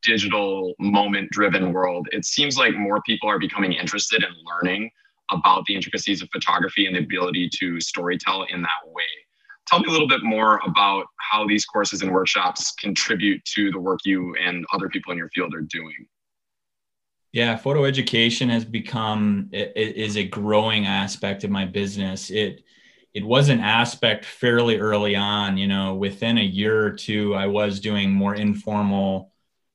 digital 0.01 0.73
moment 0.79 1.29
driven 1.31 1.73
world, 1.73 2.07
it 2.11 2.25
seems 2.25 2.57
like 2.57 2.75
more 2.75 3.01
people 3.01 3.29
are 3.29 3.39
becoming 3.39 3.73
interested 3.73 4.23
in 4.23 4.29
learning 4.45 4.89
about 5.31 5.65
the 5.65 5.75
intricacies 5.75 6.21
of 6.21 6.29
photography 6.31 6.87
and 6.87 6.95
the 6.95 6.99
ability 6.99 7.49
to 7.59 7.75
storytell 7.75 8.45
in 8.49 8.61
that 8.61 8.69
way. 8.85 9.03
Tell 9.67 9.79
me 9.79 9.85
a 9.87 9.91
little 9.91 10.07
bit 10.07 10.23
more 10.23 10.59
about 10.65 11.05
how 11.17 11.47
these 11.47 11.65
courses 11.65 12.01
and 12.01 12.11
workshops 12.11 12.73
contribute 12.79 13.43
to 13.45 13.71
the 13.71 13.79
work 13.79 13.99
you 14.05 14.35
and 14.35 14.65
other 14.73 14.89
people 14.89 15.11
in 15.11 15.17
your 15.17 15.29
field 15.29 15.53
are 15.53 15.61
doing. 15.61 16.07
Yeah, 17.31 17.55
photo 17.55 17.85
education 17.85 18.49
has 18.49 18.65
become 18.65 19.49
is 19.53 20.17
a 20.17 20.23
growing 20.25 20.85
aspect 20.85 21.45
of 21.45 21.51
my 21.51 21.63
business. 21.63 22.29
It 22.29 22.63
it 23.13 23.25
was 23.25 23.49
an 23.49 23.59
aspect 23.59 24.25
fairly 24.25 24.79
early 24.79 25.15
on. 25.15 25.57
You 25.57 25.67
know, 25.67 25.95
within 25.95 26.37
a 26.37 26.43
year 26.43 26.85
or 26.85 26.91
two, 26.91 27.35
I 27.35 27.47
was 27.47 27.79
doing 27.79 28.11
more 28.11 28.35
informal 28.35 29.31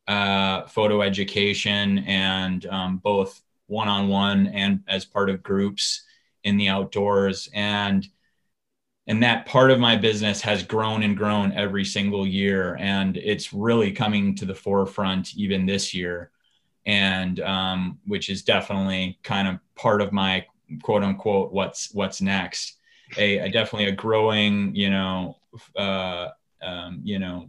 uh, 0.08 0.66
photo 0.66 1.02
education 1.02 1.98
and 2.06 2.64
um, 2.66 2.98
both 2.98 3.40
one 3.66 3.88
on 3.88 4.08
one 4.08 4.46
and 4.48 4.80
as 4.88 5.04
part 5.04 5.28
of 5.28 5.42
groups 5.42 6.04
in 6.44 6.56
the 6.56 6.68
outdoors. 6.68 7.48
And 7.52 8.06
and 9.08 9.22
that 9.22 9.46
part 9.46 9.70
of 9.70 9.78
my 9.78 9.96
business 9.96 10.40
has 10.40 10.62
grown 10.62 11.02
and 11.02 11.16
grown 11.16 11.52
every 11.52 11.84
single 11.84 12.26
year 12.26 12.76
and 12.80 13.16
it's 13.16 13.52
really 13.52 13.92
coming 13.92 14.34
to 14.34 14.44
the 14.44 14.54
forefront 14.54 15.36
even 15.36 15.64
this 15.66 15.94
year 15.94 16.30
and 16.86 17.40
um, 17.40 17.98
which 18.06 18.30
is 18.30 18.42
definitely 18.42 19.18
kind 19.22 19.48
of 19.48 19.58
part 19.76 20.02
of 20.02 20.12
my 20.12 20.44
quote 20.82 21.02
unquote 21.02 21.52
what's 21.52 21.92
what's 21.94 22.20
next 22.20 22.75
a, 23.16 23.38
a 23.38 23.48
definitely 23.50 23.88
a 23.88 23.92
growing 23.92 24.74
you 24.74 24.90
know 24.90 25.36
uh, 25.76 26.28
um, 26.62 27.00
you 27.02 27.18
know 27.18 27.48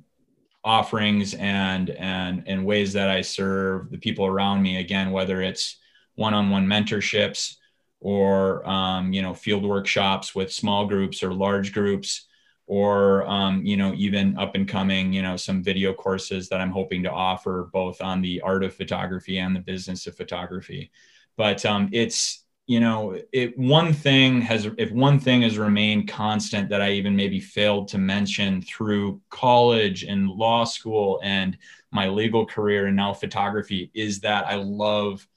offerings 0.63 1.33
and 1.35 1.91
and 1.91 2.43
and 2.45 2.65
ways 2.65 2.91
that 2.91 3.09
i 3.09 3.21
serve 3.21 3.89
the 3.89 3.97
people 3.97 4.25
around 4.25 4.61
me. 4.61 4.77
Again 4.77 5.11
whether 5.11 5.41
it's 5.41 5.77
one-on-one 6.15 6.65
mentorships 6.65 7.55
or 7.99 8.67
um, 8.67 9.13
you 9.13 9.21
know 9.21 9.33
field 9.33 9.63
workshops 9.63 10.35
with 10.35 10.51
small 10.51 10.85
groups 10.85 11.23
or 11.23 11.33
large 11.33 11.73
groups 11.73 12.27
or 12.65 13.25
um, 13.27 13.65
you 13.65 13.77
know 13.77 13.93
even 13.95 14.37
up 14.37 14.55
and 14.55 14.67
coming 14.67 15.13
you 15.13 15.21
know 15.21 15.37
some 15.37 15.63
video 15.63 15.93
courses 15.93 16.49
that 16.49 16.59
i'm 16.59 16.71
hoping 16.71 17.01
to 17.01 17.11
offer 17.11 17.69
both 17.71 18.01
on 18.01 18.21
the 18.21 18.41
art 18.41 18.63
of 18.63 18.75
photography 18.75 19.39
and 19.39 19.55
the 19.55 19.61
business 19.61 20.05
of 20.05 20.15
photography. 20.15 20.91
But 21.37 21.65
um, 21.65 21.89
it's 21.93 22.43
you 22.67 22.79
know 22.79 23.17
it 23.31 23.57
one 23.57 23.91
thing 23.93 24.41
has 24.41 24.67
if 24.77 24.91
one 24.91 25.19
thing 25.19 25.41
has 25.41 25.57
remained 25.57 26.07
constant 26.07 26.69
that 26.69 26.81
i 26.81 26.91
even 26.91 27.15
maybe 27.15 27.39
failed 27.39 27.87
to 27.87 27.97
mention 27.97 28.61
through 28.61 29.19
college 29.29 30.03
and 30.03 30.29
law 30.29 30.63
school 30.63 31.19
and 31.23 31.57
my 31.91 32.07
legal 32.07 32.45
career 32.45 32.87
and 32.87 32.95
now 32.95 33.13
photography 33.13 33.89
is 33.93 34.19
that 34.19 34.45
i 34.47 34.55
love 34.55 35.27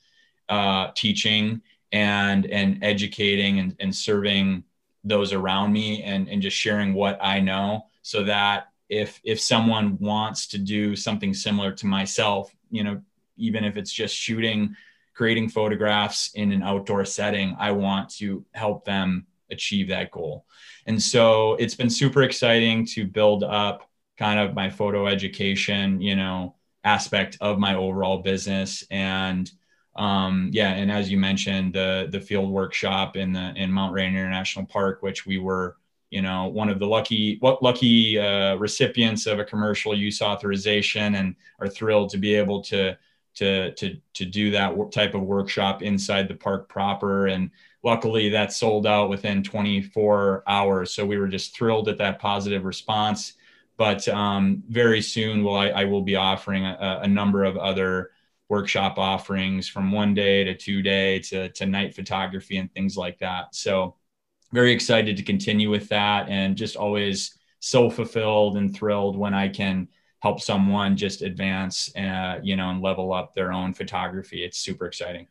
uh, 0.49 0.91
teaching 0.97 1.63
and 1.93 2.47
and 2.47 2.83
educating 2.83 3.59
and, 3.59 3.77
and 3.81 3.95
serving 3.95 4.65
those 5.05 5.33
around 5.33 5.73
me 5.73 6.03
and 6.03 6.29
and 6.29 6.43
just 6.43 6.57
sharing 6.57 6.95
what 6.95 7.19
I 7.23 7.41
know 7.41 7.87
so 8.03 8.25
that 8.25 8.69
if 8.89 9.21
if 9.25 9.41
someone 9.41 9.97
wants 9.99 10.47
to 10.49 10.59
do 10.59 10.95
something 10.97 11.33
similar 11.33 11.73
to 11.73 11.87
myself, 11.87 12.55
you 12.71 12.85
know, 12.85 13.01
even 13.37 13.65
if 13.65 13.77
it's 13.77 13.93
just 13.93 14.15
shooting, 14.15 14.77
creating 15.15 15.49
photographs 15.49 16.33
in 16.35 16.53
an 16.53 16.63
outdoor 16.63 17.05
setting, 17.05 17.57
I 17.59 17.73
want 17.73 18.09
to 18.17 18.45
help 18.55 18.85
them 18.85 19.27
achieve 19.51 19.89
that 19.89 20.11
goal. 20.11 20.47
And 20.87 21.03
so 21.03 21.55
it's 21.55 21.75
been 21.75 21.91
super 21.91 22.23
exciting 22.23 22.87
to 22.87 23.07
build 23.07 23.45
up 23.45 23.89
kind 24.17 24.39
of 24.39 24.55
my 24.55 24.71
photo 24.71 25.07
education, 25.07 26.01
you 26.01 26.17
know, 26.17 26.57
aspect 26.85 27.37
of 27.41 27.59
my 27.59 27.75
overall 27.75 28.19
business 28.19 28.85
and 28.91 29.51
um, 29.97 30.51
yeah, 30.53 30.71
and 30.71 30.91
as 30.91 31.11
you 31.11 31.19
mentioned, 31.19 31.75
the 31.75 32.09
the 32.11 32.21
field 32.21 32.51
workshop 32.51 33.17
in 33.17 33.33
the 33.33 33.53
in 33.57 33.73
Mount 33.73 33.93
Rainier 33.93 34.29
National 34.31 34.65
Park, 34.65 35.03
which 35.03 35.27
we 35.27 35.39
were, 35.39 35.77
you 36.11 36.23
know, 36.23 36.47
one 36.47 36.69
of 36.69 36.79
the 36.79 36.87
lucky 36.87 37.39
what 37.41 37.63
lucky 37.63 38.19
uh, 38.19 38.55
recipients 38.57 39.27
of 39.27 39.41
a 39.41 39.45
commercial 39.45 39.97
use 39.97 40.23
authorization, 40.23 41.17
and 41.17 41.35
are 41.59 41.69
thrilled 41.69 42.11
to 42.11 42.19
be 42.19 42.35
able 42.35 42.63
to 42.63 42.97
to 43.37 43.73
to 43.75 43.97
to 44.15 44.25
do 44.25 44.51
that 44.53 44.75
type 44.93 45.15
of 45.15 45.23
workshop 45.23 45.83
inside 45.83 46.29
the 46.29 46.35
park 46.35 46.69
proper. 46.69 47.27
And 47.27 47.51
luckily, 47.83 48.29
that 48.31 48.53
sold 48.53 48.87
out 48.87 49.11
within 49.11 49.43
24 49.43 50.45
hours. 50.47 50.93
So 50.93 51.07
we 51.07 51.19
were 51.19 51.29
just 51.29 51.57
thrilled 51.57 51.89
at 51.89 51.99
that 51.99 52.19
positive 52.19 52.65
response. 52.65 53.35
But 53.77 54.07
um, 54.09 54.63
very 54.69 55.01
soon, 55.01 55.43
will 55.43 55.57
I, 55.57 55.69
I 55.69 55.85
will 55.85 56.03
be 56.03 56.17
offering 56.17 56.67
a, 56.67 57.01
a 57.03 57.09
number 57.09 57.45
of 57.45 57.57
other 57.57 58.11
workshop 58.51 58.99
offerings 58.99 59.69
from 59.69 59.93
one 59.93 60.13
day 60.13 60.45
to 60.45 60.55
two 60.55 60.83
day 60.83 61.21
to, 61.21 61.49
to 61.51 61.65
night 61.65 61.95
photography 61.95 62.59
and 62.59 62.71
things 62.75 62.97
like 62.97 63.19
that. 63.21 63.55
So 63.55 63.95
very 64.53 64.73
excited 64.73 65.17
to 65.17 65.23
continue 65.23 65.71
with 65.71 65.89
that 65.89 66.29
and 66.29 66.57
just 66.57 66.77
always 66.77 67.39
so 67.61 67.89
fulfilled 67.89 68.57
and 68.57 68.75
thrilled 68.75 69.17
when 69.17 69.33
I 69.33 69.49
can 69.49 69.89
help 70.21 70.41
someone 70.41 70.97
just 70.97 71.23
advance, 71.23 71.95
uh, 71.97 72.39
you 72.43 72.57
know, 72.57 72.71
and 72.71 72.83
level 72.83 73.13
up 73.13 73.35
their 73.35 73.53
own 73.53 73.73
photography. 73.73 74.45
It's 74.45 74.59
super 74.59 74.87
exciting. 74.87 75.27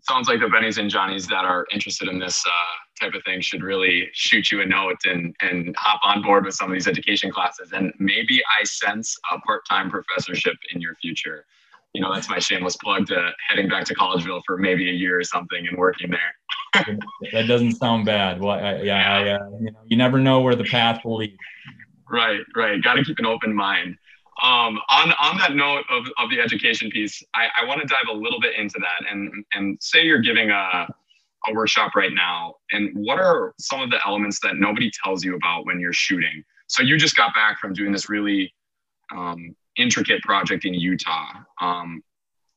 Sounds 0.00 0.28
like 0.28 0.40
the 0.40 0.46
Bennies 0.46 0.78
and 0.78 0.90
Johnnies 0.90 1.28
that 1.28 1.44
are 1.44 1.66
interested 1.72 2.08
in 2.08 2.18
this 2.18 2.42
uh, 2.44 3.04
type 3.04 3.14
of 3.14 3.22
thing 3.24 3.40
should 3.40 3.62
really 3.62 4.08
shoot 4.12 4.50
you 4.50 4.60
a 4.60 4.66
note 4.66 4.98
and 5.04 5.34
and 5.40 5.74
hop 5.78 6.00
on 6.04 6.22
board 6.22 6.44
with 6.44 6.54
some 6.54 6.70
of 6.70 6.74
these 6.74 6.88
education 6.88 7.30
classes. 7.30 7.72
And 7.72 7.92
maybe 7.98 8.42
I 8.58 8.64
sense 8.64 9.16
a 9.32 9.38
part-time 9.40 9.90
professorship 9.90 10.56
in 10.72 10.80
your 10.80 10.96
future 10.96 11.46
you 11.94 12.00
know, 12.00 12.12
that's 12.12 12.28
my 12.28 12.38
shameless 12.38 12.76
plug 12.76 13.06
to 13.08 13.32
heading 13.48 13.68
back 13.68 13.84
to 13.84 13.94
Collegeville 13.94 14.42
for 14.46 14.56
maybe 14.56 14.88
a 14.88 14.92
year 14.92 15.18
or 15.18 15.24
something 15.24 15.66
and 15.66 15.76
working 15.76 16.10
there. 16.10 16.96
that 17.32 17.46
doesn't 17.46 17.74
sound 17.74 18.06
bad. 18.06 18.40
Well, 18.40 18.52
I, 18.52 18.76
yeah, 18.82 19.12
I, 19.12 19.28
uh, 19.30 19.50
you 19.60 19.70
know, 19.70 19.80
you 19.86 19.96
never 19.96 20.18
know 20.18 20.40
where 20.40 20.54
the 20.54 20.64
path 20.64 21.04
will 21.04 21.18
lead. 21.18 21.36
Right, 22.12 22.40
right. 22.54 22.82
Got 22.82 22.94
to 22.94 23.04
keep 23.04 23.18
an 23.18 23.26
open 23.26 23.54
mind. 23.54 23.96
Um, 24.42 24.78
on 24.88 25.12
on 25.20 25.38
that 25.38 25.54
note 25.54 25.84
of, 25.90 26.06
of 26.18 26.30
the 26.30 26.40
education 26.40 26.90
piece, 26.90 27.22
I, 27.34 27.48
I 27.60 27.64
want 27.64 27.80
to 27.80 27.86
dive 27.86 28.04
a 28.10 28.14
little 28.14 28.40
bit 28.40 28.54
into 28.56 28.78
that 28.80 29.10
and 29.10 29.44
and 29.54 29.78
say 29.80 30.04
you're 30.04 30.20
giving 30.20 30.50
a 30.50 30.86
a 31.48 31.52
workshop 31.52 31.96
right 31.96 32.12
now, 32.12 32.54
and 32.70 32.90
what 32.94 33.18
are 33.18 33.54
some 33.58 33.80
of 33.80 33.90
the 33.90 33.98
elements 34.06 34.38
that 34.40 34.56
nobody 34.56 34.90
tells 35.02 35.24
you 35.24 35.34
about 35.36 35.66
when 35.66 35.80
you're 35.80 35.92
shooting? 35.92 36.44
So 36.68 36.82
you 36.82 36.96
just 36.96 37.16
got 37.16 37.34
back 37.34 37.58
from 37.58 37.72
doing 37.72 37.92
this 37.92 38.08
really 38.08 38.54
um, 39.14 39.56
intricate 39.76 40.22
project 40.22 40.64
in 40.64 40.74
Utah. 40.74 41.34
Um, 41.60 42.02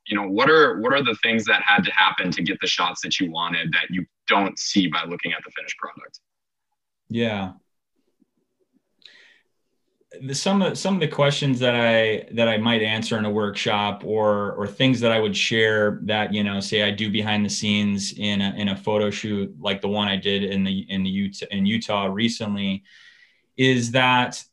you 0.08 0.16
know, 0.16 0.30
what 0.30 0.50
are 0.50 0.80
what 0.82 0.94
are 0.94 1.04
the 1.04 1.16
things 1.24 1.46
that 1.46 1.62
had 1.64 1.84
to 1.84 1.92
happen 1.92 2.30
to 2.32 2.44
get 2.44 2.60
the 2.62 2.68
shots 2.68 3.02
that 3.02 3.20
you 3.20 3.32
wanted 3.32 3.72
that 3.74 3.90
you 3.90 4.06
don't 4.28 4.58
see 4.60 4.88
by 4.88 5.04
looking 5.04 5.34
at 5.34 5.40
the 5.44 5.52
finished 5.52 5.78
product? 5.78 6.20
Yeah. 7.10 7.54
The, 10.22 10.36
some 10.36 10.62
of 10.62 10.78
some 10.78 10.96
of 10.96 11.00
the 11.00 11.08
questions 11.08 11.60
that 11.60 11.76
I 11.76 12.28
that 12.34 12.48
I 12.48 12.58
might 12.58 12.82
answer 12.82 13.18
in 13.18 13.26
a 13.26 13.30
workshop 13.30 14.04
or 14.06 14.54
or 14.54 14.68
things 14.68 15.00
that 15.02 15.12
I 15.12 15.20
would 15.20 15.36
share 15.36 16.00
that 16.04 16.34
you 16.34 16.44
know 16.44 16.60
say 16.60 16.84
I 16.84 16.92
do 16.92 17.10
behind 17.12 17.46
the 17.46 17.50
scenes 17.50 18.14
in 18.18 18.42
a, 18.42 18.54
in 18.56 18.70
a 18.70 18.76
photo 18.76 19.10
shoot 19.10 19.56
like 19.60 19.82
the 19.82 19.88
one 19.88 20.08
I 20.08 20.16
did 20.16 20.44
in 20.44 20.64
the 20.64 20.86
in 20.90 21.04
the 21.04 21.10
Utah 21.10 21.46
in 21.52 21.66
Utah 21.66 22.06
recently 22.06 22.84
is 23.58 23.92
that 23.92 24.44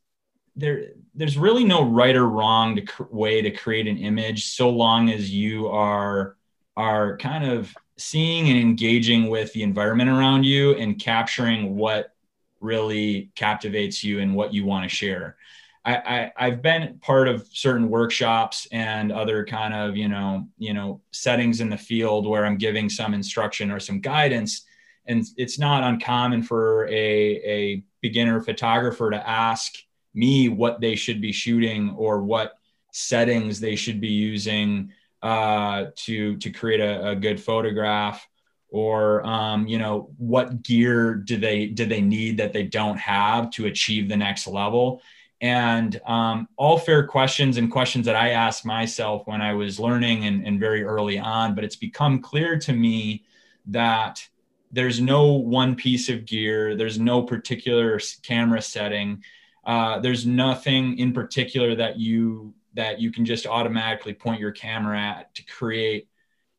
there 0.56 0.90
there's 1.14 1.38
really 1.38 1.64
no 1.64 1.82
right 1.82 2.16
or 2.16 2.28
wrong 2.28 2.76
to, 2.76 3.08
way 3.10 3.42
to 3.42 3.50
create 3.50 3.86
an 3.86 3.98
image 3.98 4.46
so 4.46 4.70
long 4.70 5.10
as 5.10 5.30
you 5.30 5.68
are 5.68 6.36
are 6.76 7.16
kind 7.18 7.44
of 7.44 7.74
seeing 7.96 8.48
and 8.48 8.58
engaging 8.58 9.28
with 9.28 9.52
the 9.52 9.62
environment 9.62 10.08
around 10.08 10.44
you 10.44 10.74
and 10.74 10.98
capturing 10.98 11.76
what 11.76 12.14
really 12.62 13.30
captivates 13.34 14.02
you 14.02 14.20
and 14.20 14.34
what 14.34 14.54
you 14.54 14.64
want 14.64 14.88
to 14.88 14.94
share. 14.94 15.36
I, 15.84 16.30
I 16.36 16.44
have 16.50 16.62
been 16.62 16.98
part 17.00 17.26
of 17.26 17.48
certain 17.52 17.88
workshops 17.88 18.68
and 18.70 19.10
other 19.10 19.44
kind 19.44 19.74
of 19.74 19.96
you 19.96 20.08
know 20.08 20.46
you 20.56 20.74
know 20.74 21.00
settings 21.10 21.60
in 21.60 21.70
the 21.70 21.76
field 21.76 22.26
where 22.26 22.46
I'm 22.46 22.56
giving 22.56 22.88
some 22.88 23.14
instruction 23.14 23.70
or 23.70 23.80
some 23.80 24.00
guidance, 24.00 24.64
and 25.06 25.24
it's 25.36 25.58
not 25.58 25.82
uncommon 25.82 26.44
for 26.44 26.86
a 26.86 26.92
a 26.94 27.84
beginner 28.00 28.40
photographer 28.40 29.10
to 29.10 29.28
ask 29.28 29.74
me 30.14 30.48
what 30.48 30.80
they 30.80 30.94
should 30.94 31.20
be 31.20 31.32
shooting 31.32 31.90
or 31.96 32.22
what 32.22 32.54
settings 32.92 33.58
they 33.58 33.74
should 33.74 34.00
be 34.00 34.08
using 34.08 34.92
uh, 35.22 35.86
to 35.96 36.36
to 36.36 36.50
create 36.50 36.80
a, 36.80 37.10
a 37.10 37.16
good 37.16 37.40
photograph 37.40 38.26
or 38.72 39.24
um, 39.26 39.66
you 39.66 39.78
know 39.78 40.10
what 40.16 40.62
gear 40.62 41.14
do 41.14 41.36
they 41.36 41.66
do 41.66 41.84
they 41.84 42.00
need 42.00 42.38
that 42.38 42.52
they 42.52 42.64
don't 42.64 42.98
have 42.98 43.50
to 43.50 43.66
achieve 43.66 44.08
the 44.08 44.16
next 44.16 44.46
level? 44.46 45.00
And 45.42 46.00
um, 46.06 46.48
all 46.56 46.78
fair 46.78 47.04
questions 47.06 47.56
and 47.56 47.70
questions 47.70 48.06
that 48.06 48.14
i 48.16 48.30
asked 48.30 48.64
myself 48.64 49.26
when 49.26 49.42
i 49.42 49.52
was 49.52 49.80
learning 49.80 50.24
and, 50.26 50.46
and 50.46 50.60
very 50.60 50.84
early 50.84 51.18
on 51.18 51.54
but 51.54 51.64
it's 51.64 51.74
become 51.74 52.20
clear 52.20 52.58
to 52.60 52.72
me 52.72 53.24
that 53.66 54.26
there's 54.70 55.00
no 55.00 55.32
one 55.32 55.74
piece 55.74 56.08
of 56.08 56.24
gear 56.24 56.76
there's 56.76 56.98
no 56.98 57.22
particular 57.22 57.98
camera 58.22 58.62
setting 58.62 59.22
uh, 59.64 60.00
there's 60.00 60.26
nothing 60.26 60.98
in 60.98 61.12
particular 61.12 61.74
that 61.74 61.98
you 61.98 62.54
that 62.74 63.00
you 63.00 63.12
can 63.12 63.24
just 63.24 63.46
automatically 63.46 64.14
point 64.14 64.40
your 64.40 64.50
camera 64.50 64.98
at 64.98 65.34
to 65.34 65.44
create 65.44 66.08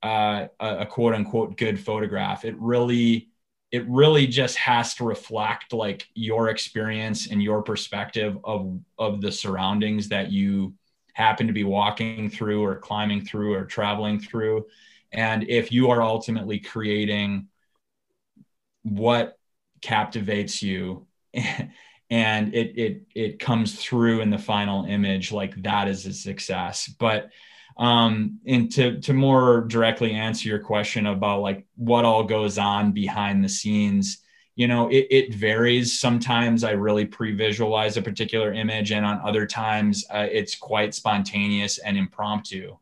uh, 0.04 0.48
a, 0.60 0.78
a 0.80 0.86
quote 0.86 1.14
unquote 1.14 1.58
good 1.58 1.80
photograph. 1.80 2.46
It 2.46 2.56
really 2.60 3.30
it 3.72 3.88
really 3.88 4.28
just 4.28 4.56
has 4.58 4.94
to 4.94 5.04
reflect 5.04 5.74
like 5.74 6.08
your 6.14 6.50
experience 6.50 7.32
and 7.32 7.42
your 7.42 7.64
perspective 7.64 8.38
of 8.44 8.80
of 9.00 9.22
the 9.22 9.32
surroundings 9.32 10.10
that 10.10 10.32
you 10.32 10.74
happen 11.14 11.48
to 11.48 11.54
be 11.54 11.64
walking 11.64 12.30
through 12.30 12.64
or 12.64 12.76
climbing 12.76 13.26
through 13.26 13.54
or 13.54 13.66
traveling 13.66 14.20
through 14.20 14.66
and 15.12 15.48
if 15.48 15.72
you 15.72 15.90
are 15.92 16.02
ultimately 16.02 16.60
creating 16.60 17.48
what 18.84 19.38
captivates 19.82 20.62
you 20.62 21.06
and 21.34 22.54
it 22.54 22.78
it 22.78 23.02
it 23.16 23.40
comes 23.40 23.76
through 23.76 24.22
in 24.22 24.30
the 24.30 24.38
final 24.38 24.86
image 24.86 25.32
like 25.32 25.56
that 25.64 25.88
is 25.88 26.06
a 26.06 26.14
success 26.14 26.88
but 27.00 27.30
um 27.78 28.40
and 28.46 28.72
to 28.72 29.00
to 29.02 29.14
more 29.14 29.62
directly 29.62 30.14
answer 30.14 30.48
your 30.48 30.60
question 30.60 31.08
about 31.08 31.42
like 31.42 31.66
what 31.76 32.06
all 32.06 32.24
goes 32.24 32.58
on 32.58 32.92
behind 32.92 33.44
the 33.44 33.50
scenes 33.50 34.20
you 34.56 34.68
know 34.68 34.90
it, 34.90 35.08
it 35.10 35.34
varies 35.34 36.00
sometimes 36.00 36.64
i 36.64 36.72
really 36.72 37.06
pre-visualize 37.06 37.98
a 37.98 38.02
particular 38.02 38.54
image 38.54 38.92
and 38.92 39.06
on 39.06 39.20
other 39.22 39.46
times 39.46 40.06
uh, 40.12 40.28
it's 40.32 40.56
quite 40.56 40.94
spontaneous 40.94 41.80
and 41.80 41.98
impromptu 41.98 42.78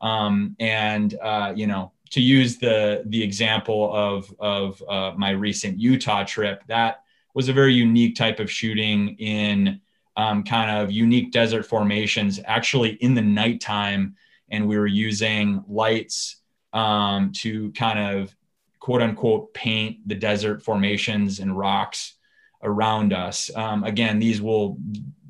um, 0.00 0.54
and 0.60 1.18
uh, 1.20 1.52
you 1.56 1.66
know 1.66 1.90
to 2.10 2.20
use 2.20 2.58
the 2.58 3.02
the 3.06 3.22
example 3.22 3.92
of 3.92 4.32
of 4.38 4.82
uh, 4.88 5.12
my 5.16 5.30
recent 5.30 5.78
utah 5.80 6.22
trip 6.22 6.62
that 6.68 7.02
was 7.34 7.48
a 7.48 7.52
very 7.52 7.74
unique 7.74 8.14
type 8.14 8.38
of 8.38 8.50
shooting 8.50 9.16
in 9.18 9.80
um, 10.18 10.42
kind 10.42 10.68
of 10.68 10.90
unique 10.90 11.30
desert 11.30 11.64
formations, 11.64 12.40
actually 12.44 12.94
in 12.94 13.14
the 13.14 13.22
nighttime. 13.22 14.16
And 14.50 14.68
we 14.68 14.78
were 14.78 14.86
using 14.86 15.64
lights 15.68 16.36
um, 16.72 17.32
to 17.36 17.70
kind 17.72 17.98
of 17.98 18.34
quote 18.80 19.02
unquote 19.02 19.52
paint 19.54 20.06
the 20.06 20.14
desert 20.14 20.62
formations 20.62 21.40
and 21.40 21.56
rocks 21.56 22.14
around 22.62 23.12
us. 23.12 23.50
Um, 23.54 23.84
again, 23.84 24.18
these 24.18 24.40
will 24.40 24.78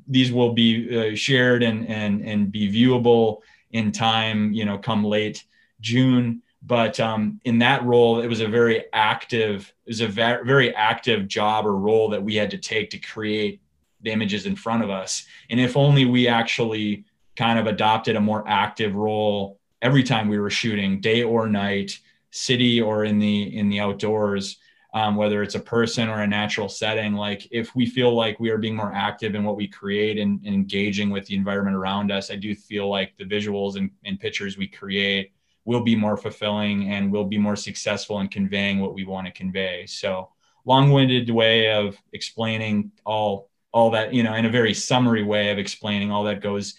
these 0.07 0.31
will 0.31 0.53
be 0.53 1.11
uh, 1.13 1.15
shared 1.15 1.63
and 1.63 1.87
and 1.87 2.21
and 2.21 2.51
be 2.51 2.71
viewable 2.71 3.39
in 3.71 3.91
time. 3.91 4.53
You 4.53 4.65
know, 4.65 4.77
come 4.77 5.03
late 5.03 5.43
June. 5.81 6.41
But 6.61 6.99
um, 6.99 7.39
in 7.45 7.59
that 7.59 7.85
role, 7.85 8.19
it 8.19 8.27
was 8.27 8.41
a 8.41 8.47
very 8.47 8.85
active, 8.91 9.73
it 9.85 9.91
was 9.91 10.01
a 10.01 10.07
very, 10.07 10.45
very 10.45 10.75
active 10.75 11.27
job 11.27 11.65
or 11.65 11.75
role 11.75 12.09
that 12.09 12.21
we 12.21 12.35
had 12.35 12.51
to 12.51 12.57
take 12.57 12.89
to 12.89 12.97
create 12.97 13.61
the 14.01 14.11
images 14.11 14.45
in 14.45 14.55
front 14.55 14.83
of 14.83 14.89
us. 14.89 15.25
And 15.49 15.59
if 15.59 15.77
only 15.77 16.05
we 16.05 16.27
actually 16.27 17.05
kind 17.39 17.57
of 17.57 17.67
adopted 17.67 18.17
a 18.17 18.21
more 18.21 18.43
active 18.47 18.93
role 18.95 19.59
every 19.81 20.03
time 20.03 20.27
we 20.27 20.37
were 20.37 20.49
shooting, 20.49 20.99
day 20.99 21.23
or 21.23 21.47
night, 21.47 21.97
city 22.31 22.81
or 22.81 23.05
in 23.05 23.17
the 23.17 23.57
in 23.57 23.69
the 23.69 23.79
outdoors, 23.79 24.57
um, 24.93 25.15
whether 25.15 25.41
it's 25.41 25.55
a 25.55 25.59
person 25.59 26.09
or 26.09 26.21
a 26.21 26.27
natural 26.27 26.67
setting. 26.67 27.13
Like 27.13 27.47
if 27.49 27.73
we 27.75 27.85
feel 27.85 28.13
like 28.13 28.41
we 28.41 28.49
are 28.49 28.57
being 28.57 28.75
more 28.75 28.93
active 28.93 29.35
in 29.35 29.45
what 29.45 29.55
we 29.55 29.67
create 29.69 30.17
and, 30.17 30.41
and 30.45 30.53
engaging 30.53 31.11
with 31.11 31.27
the 31.27 31.35
environment 31.35 31.77
around 31.77 32.11
us, 32.11 32.29
I 32.29 32.35
do 32.35 32.53
feel 32.53 32.89
like 32.89 33.15
the 33.17 33.23
visuals 33.23 33.77
and, 33.77 33.89
and 34.03 34.19
pictures 34.19 34.57
we 34.57 34.67
create 34.67 35.31
will 35.63 35.81
be 35.81 35.95
more 35.95 36.17
fulfilling 36.17 36.91
and 36.91 37.09
will 37.09 37.25
be 37.25 37.37
more 37.37 37.55
successful 37.55 38.19
in 38.19 38.27
conveying 38.27 38.79
what 38.79 38.93
we 38.93 39.05
want 39.05 39.27
to 39.27 39.31
convey. 39.31 39.85
So 39.85 40.29
long-winded 40.65 41.29
way 41.29 41.71
of 41.71 41.97
explaining 42.11 42.91
all 43.05 43.49
all 43.71 43.91
that, 43.91 44.13
you 44.13 44.23
know, 44.23 44.33
in 44.33 44.45
a 44.45 44.49
very 44.49 44.73
summary 44.73 45.23
way 45.23 45.51
of 45.51 45.57
explaining 45.57 46.11
all 46.11 46.25
that 46.25 46.41
goes 46.41 46.73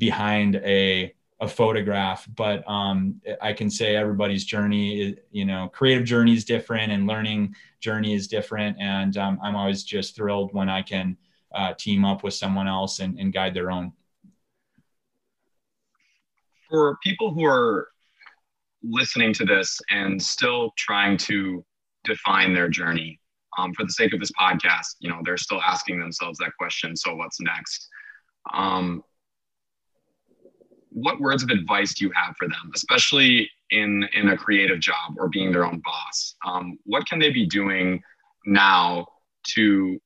behind 0.00 0.56
a 0.56 1.14
a 1.42 1.48
photograph 1.48 2.28
but 2.36 2.68
um, 2.68 3.20
i 3.40 3.52
can 3.52 3.70
say 3.70 3.96
everybody's 3.96 4.44
journey 4.44 5.00
is, 5.00 5.14
you 5.30 5.44
know 5.44 5.68
creative 5.72 6.04
journey 6.04 6.34
is 6.34 6.44
different 6.44 6.90
and 6.90 7.06
learning 7.06 7.54
journey 7.80 8.14
is 8.14 8.26
different. 8.26 8.76
And 8.80 9.16
um, 9.16 9.38
i'm 9.42 9.54
always 9.54 9.84
just 9.84 10.16
thrilled 10.16 10.52
when 10.52 10.68
i 10.68 10.82
can 10.82 11.16
uh, 11.54 11.74
team 11.74 12.04
up 12.04 12.22
with 12.22 12.34
someone 12.34 12.68
else 12.68 13.00
and, 13.00 13.18
and 13.18 13.32
guide 13.32 13.54
their 13.54 13.72
own. 13.72 13.92
For 16.68 16.96
people 17.02 17.34
who 17.34 17.44
are 17.44 17.88
listening 18.84 19.34
to 19.34 19.44
this 19.44 19.80
and 19.90 20.22
still 20.22 20.70
trying 20.78 21.16
to 21.16 21.64
define 22.04 22.54
their 22.54 22.68
journey 22.68 23.18
um, 23.58 23.74
for 23.74 23.84
the 23.84 23.92
sake 23.92 24.14
of 24.14 24.20
this 24.20 24.30
podcast 24.40 24.94
you 25.00 25.10
know 25.10 25.20
they're 25.24 25.36
still 25.36 25.60
asking 25.62 25.98
themselves 25.98 26.38
that 26.38 26.52
question 26.58 26.96
so 26.96 27.14
what's 27.14 27.40
next? 27.40 27.88
Um, 28.54 29.02
what 30.90 31.20
words 31.20 31.42
of 31.42 31.50
advice 31.50 31.94
do 31.94 32.04
you 32.04 32.12
have 32.14 32.34
for 32.36 32.48
them 32.48 32.70
especially 32.74 33.48
in 33.70 34.08
in 34.14 34.28
a 34.28 34.36
creative 34.36 34.80
job 34.80 35.14
or 35.18 35.28
being 35.28 35.52
their 35.52 35.64
own 35.64 35.80
boss 35.84 36.34
um, 36.46 36.78
what 36.84 37.06
can 37.06 37.18
they 37.18 37.30
be 37.30 37.46
doing 37.46 38.02
now 38.46 39.06
to 39.44 39.98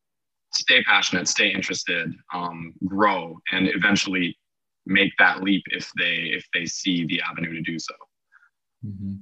stay 0.52 0.82
passionate 0.84 1.26
stay 1.26 1.52
interested 1.52 2.12
um, 2.32 2.74
grow 2.86 3.36
and 3.52 3.68
eventually 3.68 4.36
make 4.86 5.12
that 5.18 5.42
leap 5.42 5.62
if 5.70 5.90
they 5.96 6.30
if 6.32 6.44
they 6.52 6.66
see 6.66 7.06
the 7.06 7.20
avenue 7.22 7.54
to 7.54 7.62
do 7.62 7.78
so 7.78 7.94
Mm-hmm. 8.84 9.14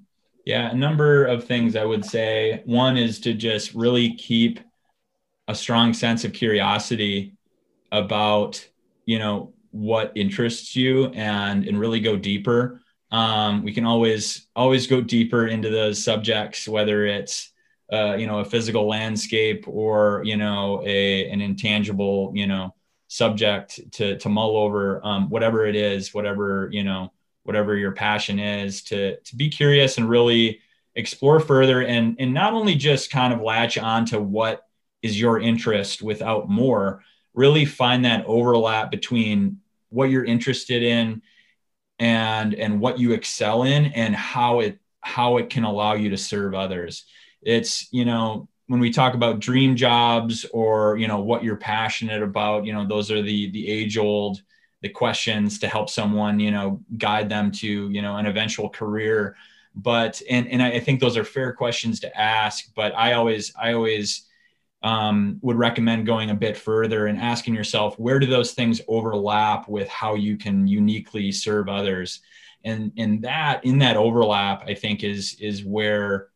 Yeah, 0.45 0.71
a 0.71 0.75
number 0.75 1.25
of 1.25 1.45
things 1.45 1.77
I 1.77 1.85
would 1.85 2.05
say. 2.05 2.63
One 2.65 2.97
is 2.97 3.21
to 3.21 3.33
just 3.33 3.75
really 3.75 4.15
keep 4.15 4.61
a 5.47 5.55
strong 5.55 5.93
sense 5.95 6.25
of 6.25 6.33
curiosity 6.33 7.35
about, 7.93 8.67
you 9.07 9.19
know, 9.19 9.53
what 9.73 10.13
interests 10.15 10.77
you 10.77 11.07
and 11.07 11.67
and 11.67 11.81
really 11.81 12.01
go 12.01 12.17
deeper. 12.17 12.81
Um, 13.11 13.63
we 13.63 13.73
can 13.73 13.85
always 13.85 14.47
always 14.55 14.87
go 14.87 15.01
deeper 15.01 15.49
into 15.49 15.71
those 15.71 16.03
subjects, 16.03 16.69
whether 16.69 17.05
it's 17.05 17.53
uh, 17.93 18.15
you 18.15 18.27
know 18.27 18.39
a 18.39 18.45
physical 18.45 18.87
landscape 18.87 19.65
or 19.67 20.23
you 20.25 20.37
know 20.37 20.83
a 20.87 21.29
an 21.29 21.41
intangible 21.41 22.33
you 22.35 22.47
know 22.47 22.75
subject 23.09 23.81
to 23.93 24.17
to 24.19 24.29
mull 24.29 24.57
over, 24.57 25.05
um, 25.05 25.29
whatever 25.29 25.67
it 25.67 25.75
is, 25.75 26.15
whatever 26.15 26.69
you 26.73 26.85
know 26.85 27.13
whatever 27.45 27.77
your 27.77 27.93
passion 27.93 28.39
is 28.39 28.83
to 28.85 29.19
to 29.21 29.37
be 29.37 29.49
curious 29.49 29.99
and 29.99 30.09
really 30.09 30.61
explore 30.95 31.41
further 31.41 31.83
and 31.83 32.17
and 32.19 32.33
not 32.33 32.53
only 32.53 32.75
just 32.75 33.11
kind 33.11 33.33
of 33.33 33.41
latch 33.41 33.79
on 33.79 34.05
to 34.05 34.21
what 34.21 34.67
is 35.03 35.19
your 35.19 35.41
interest 35.41 36.03
without 36.03 36.49
more 36.49 37.03
really 37.35 37.65
find 37.65 38.05
that 38.05 38.25
overlap 38.27 38.91
between 38.91 39.59
what 39.89 40.11
you're 40.11 40.25
interested 40.25 40.83
in 40.83 41.23
and 41.99 42.55
and 42.55 42.81
what 42.81 42.99
you 42.99 43.13
excel 43.13 43.63
in 43.63 43.87
and 43.87 44.15
how 44.15 44.61
it 44.61 44.79
how 45.01 45.37
it 45.37 45.51
can 45.51 45.65
allow 45.65 45.95
you 45.95 46.11
to 46.11 46.17
serve 46.17 46.55
others. 46.55 47.05
It's 47.43 47.89
you 47.93 48.05
know 48.05 48.49
when 48.67 48.81
we 48.81 48.91
talk 48.91 49.15
about 49.15 49.41
dream 49.41 49.77
jobs 49.77 50.47
or 50.53 50.97
you 50.97 51.09
know 51.09 51.21
what 51.21 51.45
you're 51.45 51.57
passionate 51.57 52.23
about 52.23 52.65
you 52.65 52.73
know 52.73 52.87
those 52.87 53.11
are 53.11 53.23
the 53.23 53.51
the 53.51 53.69
age 53.69 53.99
old 53.99 54.43
the 54.81 54.89
questions 54.89 55.59
to 55.61 55.69
help 55.69 55.89
someone 55.89 56.41
you 56.41 56.51
know 56.51 56.81
guide 56.99 57.29
them 57.29 57.51
to 57.53 57.89
you 57.91 58.03
know 58.03 58.17
an 58.17 58.27
eventual 58.27 58.69
career. 58.69 59.37
But 59.75 60.21
and 60.29 60.47
and 60.49 60.63
i 60.63 60.79
think 60.79 61.01
those 61.01 61.17
are 61.17 61.25
fair 61.25 61.55
questions 61.55 62.01
to 62.01 62.21
ask 62.21 62.67
but 62.75 62.95
i 62.95 63.15
always 63.15 63.55
i 63.59 63.73
always 63.73 64.29
um, 64.83 65.39
would 65.43 65.57
recommend 65.57 66.07
going 66.07 66.31
a 66.31 66.35
bit 66.35 66.57
further 66.57 67.07
and 67.07 67.19
asking 67.19 67.55
yourself 67.55 67.99
where 67.99 68.19
do 68.19 68.27
those 68.27 68.53
things 68.53 68.81
overlap 68.89 69.69
with 69.69 69.89
how 69.89 70.15
you 70.15 70.37
can 70.37 70.67
uniquely 70.67 71.33
serve 71.33 71.69
others? 71.69 72.21
And 72.65 72.93
and 72.97 73.23
that 73.23 73.65
in 73.65 73.81
that 73.81 73.97
overlap 73.97 74.63
i 74.69 74.75
think 74.75 75.03
is 75.03 75.37
is 75.41 75.65
where 75.65 76.29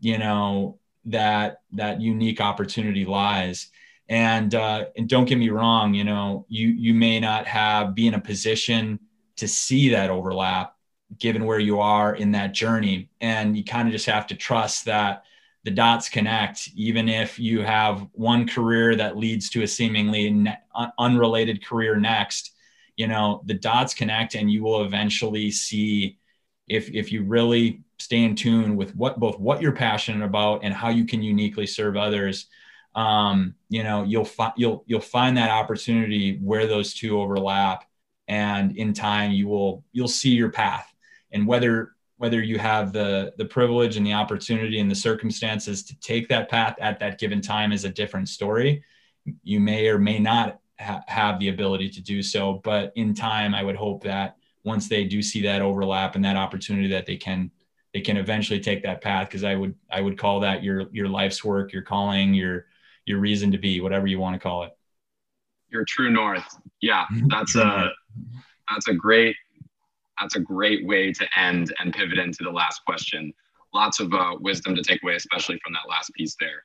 you 0.00 0.16
know 0.16 0.78
that 1.06 1.58
that 1.72 2.00
unique 2.00 2.40
opportunity 2.40 3.04
lies. 3.04 3.68
And 4.08 4.54
uh, 4.54 4.86
and 4.96 5.08
don't 5.08 5.24
get 5.24 5.38
me 5.38 5.48
wrong 5.50 5.94
you 5.94 6.04
know 6.04 6.46
you 6.48 6.68
you 6.68 6.94
may 6.94 7.20
not 7.20 7.46
have 7.46 7.94
be 7.94 8.06
in 8.06 8.14
a 8.14 8.20
position 8.20 8.98
to 9.36 9.48
see 9.48 9.90
that 9.90 10.10
overlap 10.10 10.74
given 11.18 11.44
where 11.44 11.58
you 11.58 11.80
are 11.80 12.14
in 12.14 12.32
that 12.32 12.52
journey. 12.52 13.08
And 13.20 13.56
you 13.56 13.64
kind 13.64 13.88
of 13.88 13.92
just 13.92 14.06
have 14.06 14.26
to 14.28 14.34
trust 14.34 14.86
that 14.86 15.24
the 15.64 15.70
dots 15.70 16.08
connect 16.08 16.68
even 16.76 17.08
if 17.08 17.38
you 17.38 17.62
have 17.62 18.06
one 18.12 18.46
career 18.46 18.94
that 18.94 19.16
leads 19.16 19.50
to 19.50 19.62
a 19.62 19.66
seemingly 19.66 20.30
ne- 20.30 20.58
unrelated 20.98 21.64
career 21.64 21.96
next 21.96 22.52
you 22.96 23.06
know 23.06 23.42
the 23.46 23.54
dots 23.54 23.94
connect 23.94 24.34
and 24.34 24.50
you 24.50 24.62
will 24.62 24.82
eventually 24.84 25.50
see 25.50 26.18
if 26.68 26.90
if 26.90 27.10
you 27.12 27.24
really 27.24 27.82
stay 27.98 28.24
in 28.24 28.34
tune 28.34 28.76
with 28.76 28.94
what 28.96 29.18
both 29.18 29.38
what 29.38 29.60
you're 29.60 29.72
passionate 29.72 30.24
about 30.24 30.60
and 30.62 30.74
how 30.74 30.88
you 30.88 31.04
can 31.04 31.22
uniquely 31.22 31.66
serve 31.66 31.96
others 31.96 32.46
um, 32.94 33.54
you 33.68 33.82
know 33.82 34.04
you'll 34.04 34.24
find 34.24 34.52
you'll 34.56 34.84
you'll 34.86 35.00
find 35.00 35.36
that 35.36 35.50
opportunity 35.50 36.38
where 36.38 36.66
those 36.66 36.94
two 36.94 37.20
overlap 37.20 37.84
and 38.28 38.76
in 38.76 38.92
time 38.92 39.32
you 39.32 39.48
will 39.48 39.84
you'll 39.92 40.08
see 40.08 40.30
your 40.30 40.50
path. 40.50 40.92
And 41.32 41.46
whether 41.46 41.92
whether 42.24 42.42
you 42.42 42.58
have 42.58 42.90
the 42.94 43.34
the 43.36 43.44
privilege 43.44 43.98
and 43.98 44.06
the 44.06 44.14
opportunity 44.14 44.80
and 44.80 44.90
the 44.90 44.94
circumstances 44.94 45.82
to 45.82 45.94
take 46.00 46.26
that 46.26 46.48
path 46.48 46.74
at 46.80 46.98
that 46.98 47.18
given 47.18 47.42
time 47.42 47.70
is 47.70 47.84
a 47.84 47.90
different 47.90 48.30
story. 48.30 48.82
You 49.42 49.60
may 49.60 49.88
or 49.88 49.98
may 49.98 50.18
not 50.18 50.58
ha- 50.80 51.02
have 51.06 51.38
the 51.38 51.50
ability 51.50 51.90
to 51.90 52.00
do 52.00 52.22
so 52.22 52.60
but 52.64 52.92
in 52.96 53.14
time 53.14 53.54
i 53.54 53.62
would 53.62 53.76
hope 53.76 54.02
that 54.02 54.36
once 54.64 54.88
they 54.88 55.04
do 55.04 55.22
see 55.22 55.42
that 55.42 55.62
overlap 55.62 56.16
and 56.16 56.24
that 56.24 56.36
opportunity 56.36 56.88
that 56.88 57.06
they 57.06 57.16
can 57.16 57.50
they 57.92 58.00
can 58.00 58.16
eventually 58.16 58.58
take 58.58 58.82
that 58.82 59.00
path 59.00 59.28
because 59.28 59.44
i 59.44 59.54
would 59.54 59.74
i 59.90 60.00
would 60.00 60.18
call 60.18 60.40
that 60.40 60.64
your 60.64 60.88
your 60.92 61.08
life's 61.08 61.44
work 61.44 61.72
your 61.72 61.82
calling 61.82 62.34
your 62.34 62.66
your 63.06 63.18
reason 63.18 63.52
to 63.52 63.58
be 63.58 63.80
whatever 63.80 64.06
you 64.06 64.18
want 64.18 64.34
to 64.34 64.40
call 64.40 64.62
it. 64.62 64.72
Your 65.68 65.84
true 65.84 66.10
north. 66.10 66.56
Yeah 66.80 67.04
mm-hmm. 67.12 67.28
that's 67.28 67.54
a 67.54 67.90
that's 68.68 68.88
a 68.88 68.94
great 68.94 69.36
that's 70.18 70.36
a 70.36 70.40
great 70.40 70.86
way 70.86 71.12
to 71.12 71.26
end 71.36 71.74
and 71.78 71.92
pivot 71.92 72.18
into 72.18 72.42
the 72.42 72.50
last 72.50 72.82
question 72.86 73.32
lots 73.72 74.00
of 74.00 74.12
uh, 74.14 74.36
wisdom 74.40 74.74
to 74.74 74.82
take 74.82 75.02
away 75.02 75.16
especially 75.16 75.58
from 75.64 75.72
that 75.72 75.88
last 75.88 76.12
piece 76.14 76.36
there 76.40 76.62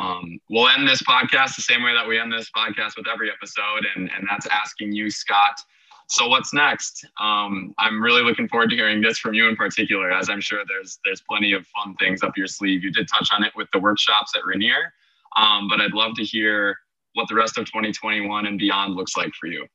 um, 0.00 0.38
we'll 0.48 0.68
end 0.68 0.88
this 0.88 1.02
podcast 1.02 1.56
the 1.56 1.62
same 1.62 1.82
way 1.82 1.92
that 1.92 2.06
we 2.06 2.18
end 2.18 2.32
this 2.32 2.50
podcast 2.56 2.96
with 2.96 3.06
every 3.12 3.30
episode 3.30 3.86
and 3.94 4.10
and 4.16 4.26
that's 4.28 4.46
asking 4.46 4.92
you 4.92 5.10
scott 5.10 5.60
so 6.12 6.28
what's 6.28 6.52
next? 6.52 7.06
Um, 7.18 7.74
I'm 7.78 8.02
really 8.02 8.22
looking 8.22 8.46
forward 8.46 8.68
to 8.68 8.76
hearing 8.76 9.00
this 9.00 9.16
from 9.18 9.32
you 9.32 9.48
in 9.48 9.56
particular, 9.56 10.12
as 10.12 10.28
I'm 10.28 10.42
sure 10.42 10.62
there's 10.68 10.98
there's 11.06 11.22
plenty 11.22 11.54
of 11.54 11.66
fun 11.68 11.94
things 11.96 12.22
up 12.22 12.36
your 12.36 12.46
sleeve. 12.46 12.84
You 12.84 12.92
did 12.92 13.08
touch 13.08 13.30
on 13.32 13.42
it 13.42 13.52
with 13.56 13.68
the 13.72 13.78
workshops 13.78 14.32
at 14.36 14.44
Rainier, 14.44 14.92
um, 15.38 15.68
but 15.68 15.80
I'd 15.80 15.94
love 15.94 16.14
to 16.16 16.22
hear 16.22 16.76
what 17.14 17.28
the 17.28 17.34
rest 17.34 17.56
of 17.56 17.64
2021 17.64 18.46
and 18.46 18.58
beyond 18.58 18.94
looks 18.94 19.16
like 19.16 19.32
for 19.40 19.46
you. 19.46 19.66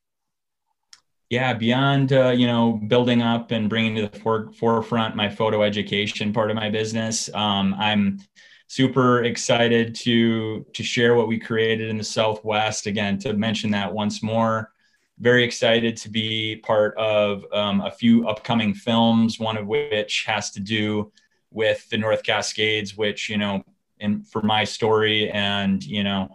Yeah, 1.29 1.53
beyond 1.53 2.13
uh, 2.13 2.29
you 2.29 2.47
know 2.47 2.79
building 2.87 3.21
up 3.21 3.51
and 3.51 3.69
bringing 3.69 3.95
to 3.95 4.07
the 4.07 4.19
for- 4.19 4.51
forefront 4.53 5.15
my 5.15 5.29
photo 5.29 5.61
education 5.63 6.31
part 6.31 6.49
of 6.49 6.55
my 6.55 6.69
business, 6.69 7.29
um, 7.33 7.75
I'm 7.77 8.19
super 8.67 9.23
excited 9.23 9.93
to 9.95 10.65
to 10.73 10.83
share 10.83 11.15
what 11.15 11.27
we 11.27 11.37
created 11.39 11.89
in 11.89 11.97
the 11.97 12.03
Southwest. 12.03 12.87
Again, 12.87 13.17
to 13.19 13.33
mention 13.33 13.71
that 13.71 13.93
once 13.93 14.23
more 14.23 14.71
very 15.19 15.43
excited 15.43 15.97
to 15.97 16.09
be 16.09 16.57
part 16.57 16.95
of 16.97 17.43
um, 17.51 17.81
a 17.81 17.91
few 17.91 18.27
upcoming 18.27 18.73
films, 18.73 19.39
one 19.39 19.57
of 19.57 19.65
which 19.67 20.25
has 20.27 20.51
to 20.51 20.59
do 20.59 21.11
with 21.51 21.89
the 21.89 21.97
North 21.97 22.23
Cascades, 22.23 22.95
which, 22.95 23.27
you 23.29 23.37
know, 23.37 23.63
and 23.99 24.27
for 24.27 24.43
my 24.43 24.63
story 24.63 25.31
and, 25.31 25.83
you 25.83 26.03
know, 26.03 26.29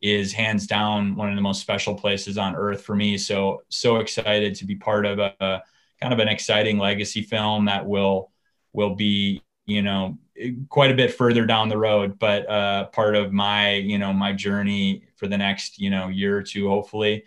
is 0.00 0.32
hands 0.32 0.66
down 0.66 1.16
one 1.16 1.28
of 1.28 1.36
the 1.36 1.42
most 1.42 1.60
special 1.60 1.94
places 1.94 2.38
on 2.38 2.54
earth 2.54 2.82
for 2.82 2.94
me. 2.94 3.18
So, 3.18 3.62
so 3.68 3.96
excited 3.96 4.54
to 4.56 4.64
be 4.64 4.76
part 4.76 5.06
of 5.06 5.18
a, 5.18 5.34
a 5.40 5.62
kind 6.00 6.12
of 6.12 6.20
an 6.20 6.28
exciting 6.28 6.78
legacy 6.78 7.22
film 7.22 7.64
that 7.64 7.86
will, 7.86 8.30
will 8.72 8.94
be, 8.94 9.42
you 9.66 9.82
know, 9.82 10.18
quite 10.68 10.90
a 10.90 10.94
bit 10.94 11.12
further 11.12 11.44
down 11.44 11.68
the 11.68 11.76
road, 11.76 12.18
but 12.18 12.48
uh, 12.48 12.86
part 12.86 13.16
of 13.16 13.32
my, 13.32 13.74
you 13.74 13.98
know, 13.98 14.12
my 14.12 14.32
journey 14.32 15.02
for 15.16 15.26
the 15.26 15.36
next, 15.36 15.80
you 15.80 15.90
know, 15.90 16.08
year 16.08 16.38
or 16.38 16.42
two, 16.42 16.68
hopefully. 16.68 17.24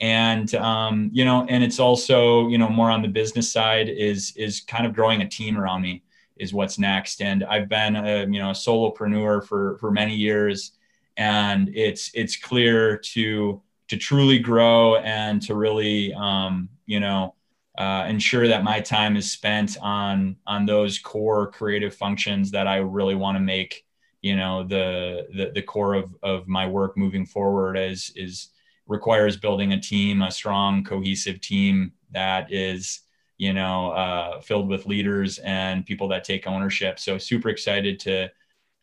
And 0.00 0.54
um, 0.56 1.10
you 1.12 1.24
know 1.24 1.46
and 1.48 1.64
it's 1.64 1.80
also 1.80 2.48
you 2.48 2.58
know 2.58 2.68
more 2.68 2.90
on 2.90 3.00
the 3.00 3.08
business 3.08 3.50
side 3.50 3.88
is 3.88 4.34
is 4.36 4.60
kind 4.60 4.84
of 4.84 4.92
growing 4.92 5.22
a 5.22 5.28
team 5.28 5.56
around 5.56 5.80
me 5.80 6.02
is 6.36 6.52
what's 6.52 6.78
next. 6.78 7.22
And 7.22 7.44
i've 7.44 7.68
been 7.68 7.96
a 7.96 8.26
you 8.26 8.38
know 8.38 8.50
a 8.50 8.52
solopreneur 8.52 9.46
for 9.46 9.78
for 9.78 9.90
many 9.90 10.14
years 10.14 10.72
and 11.16 11.70
it's 11.74 12.10
it's 12.14 12.36
clear 12.36 12.98
to 12.98 13.62
to 13.88 13.96
truly 13.96 14.38
grow 14.38 14.96
and 14.96 15.40
to 15.42 15.54
really 15.54 16.12
um, 16.14 16.68
you 16.86 17.00
know 17.00 17.34
uh, 17.78 18.06
ensure 18.08 18.48
that 18.48 18.64
my 18.64 18.80
time 18.80 19.16
is 19.16 19.30
spent 19.30 19.76
on 19.80 20.36
on 20.46 20.66
those 20.66 20.98
core 20.98 21.50
creative 21.50 21.94
functions 21.94 22.50
that 22.50 22.66
i 22.66 22.76
really 22.76 23.14
want 23.14 23.36
to 23.36 23.40
make 23.40 23.84
you 24.22 24.34
know 24.34 24.64
the, 24.64 25.26
the 25.34 25.52
the 25.54 25.62
core 25.62 25.94
of 25.94 26.14
of 26.22 26.48
my 26.48 26.66
work 26.66 26.96
moving 26.96 27.26
forward 27.26 27.76
as 27.76 28.10
is 28.16 28.48
requires 28.86 29.36
building 29.36 29.72
a 29.72 29.80
team, 29.80 30.22
a 30.22 30.30
strong, 30.30 30.84
cohesive 30.84 31.40
team 31.40 31.92
that 32.12 32.52
is, 32.52 33.00
you 33.38 33.52
know, 33.52 33.90
uh, 33.90 34.40
filled 34.40 34.68
with 34.68 34.86
leaders 34.86 35.38
and 35.38 35.84
people 35.84 36.08
that 36.08 36.24
take 36.24 36.46
ownership. 36.46 36.98
So 36.98 37.18
super 37.18 37.48
excited 37.48 37.98
to 38.00 38.30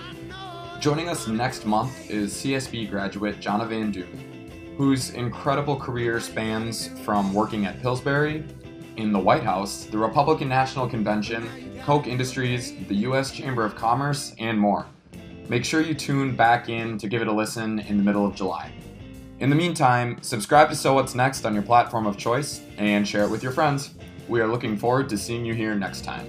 Joining 0.80 1.08
us 1.08 1.28
next 1.28 1.64
month 1.64 2.10
is 2.10 2.34
CSB 2.34 2.90
graduate 2.90 3.38
Jonna 3.38 3.68
Van 3.68 3.92
Doon, 3.92 4.74
whose 4.76 5.10
incredible 5.10 5.76
career 5.76 6.18
spans 6.18 6.88
from 7.04 7.32
working 7.32 7.66
at 7.66 7.80
Pillsbury, 7.82 8.42
in 8.96 9.12
the 9.12 9.18
White 9.18 9.44
House, 9.44 9.84
the 9.84 9.98
Republican 9.98 10.48
National 10.48 10.88
Convention, 10.88 11.48
Koch 11.84 12.06
Industries, 12.06 12.74
the 12.86 12.94
U.S. 12.96 13.30
Chamber 13.32 13.64
of 13.64 13.74
Commerce, 13.74 14.34
and 14.38 14.58
more. 14.58 14.86
Make 15.48 15.64
sure 15.64 15.82
you 15.82 15.94
tune 15.94 16.34
back 16.34 16.68
in 16.68 16.96
to 16.98 17.06
give 17.06 17.20
it 17.20 17.28
a 17.28 17.32
listen 17.32 17.80
in 17.80 17.98
the 17.98 18.02
middle 18.02 18.24
of 18.24 18.34
July. 18.34 18.72
In 19.40 19.50
the 19.50 19.56
meantime, 19.56 20.16
subscribe 20.22 20.70
to 20.70 20.76
So 20.76 20.94
What's 20.94 21.14
Next 21.14 21.44
on 21.44 21.52
your 21.52 21.62
platform 21.62 22.06
of 22.06 22.16
choice 22.16 22.62
and 22.78 23.06
share 23.06 23.24
it 23.24 23.30
with 23.30 23.42
your 23.42 23.52
friends. 23.52 23.90
We 24.26 24.40
are 24.40 24.46
looking 24.46 24.76
forward 24.78 25.08
to 25.10 25.18
seeing 25.18 25.44
you 25.44 25.52
here 25.52 25.74
next 25.74 26.02
time. 26.02 26.26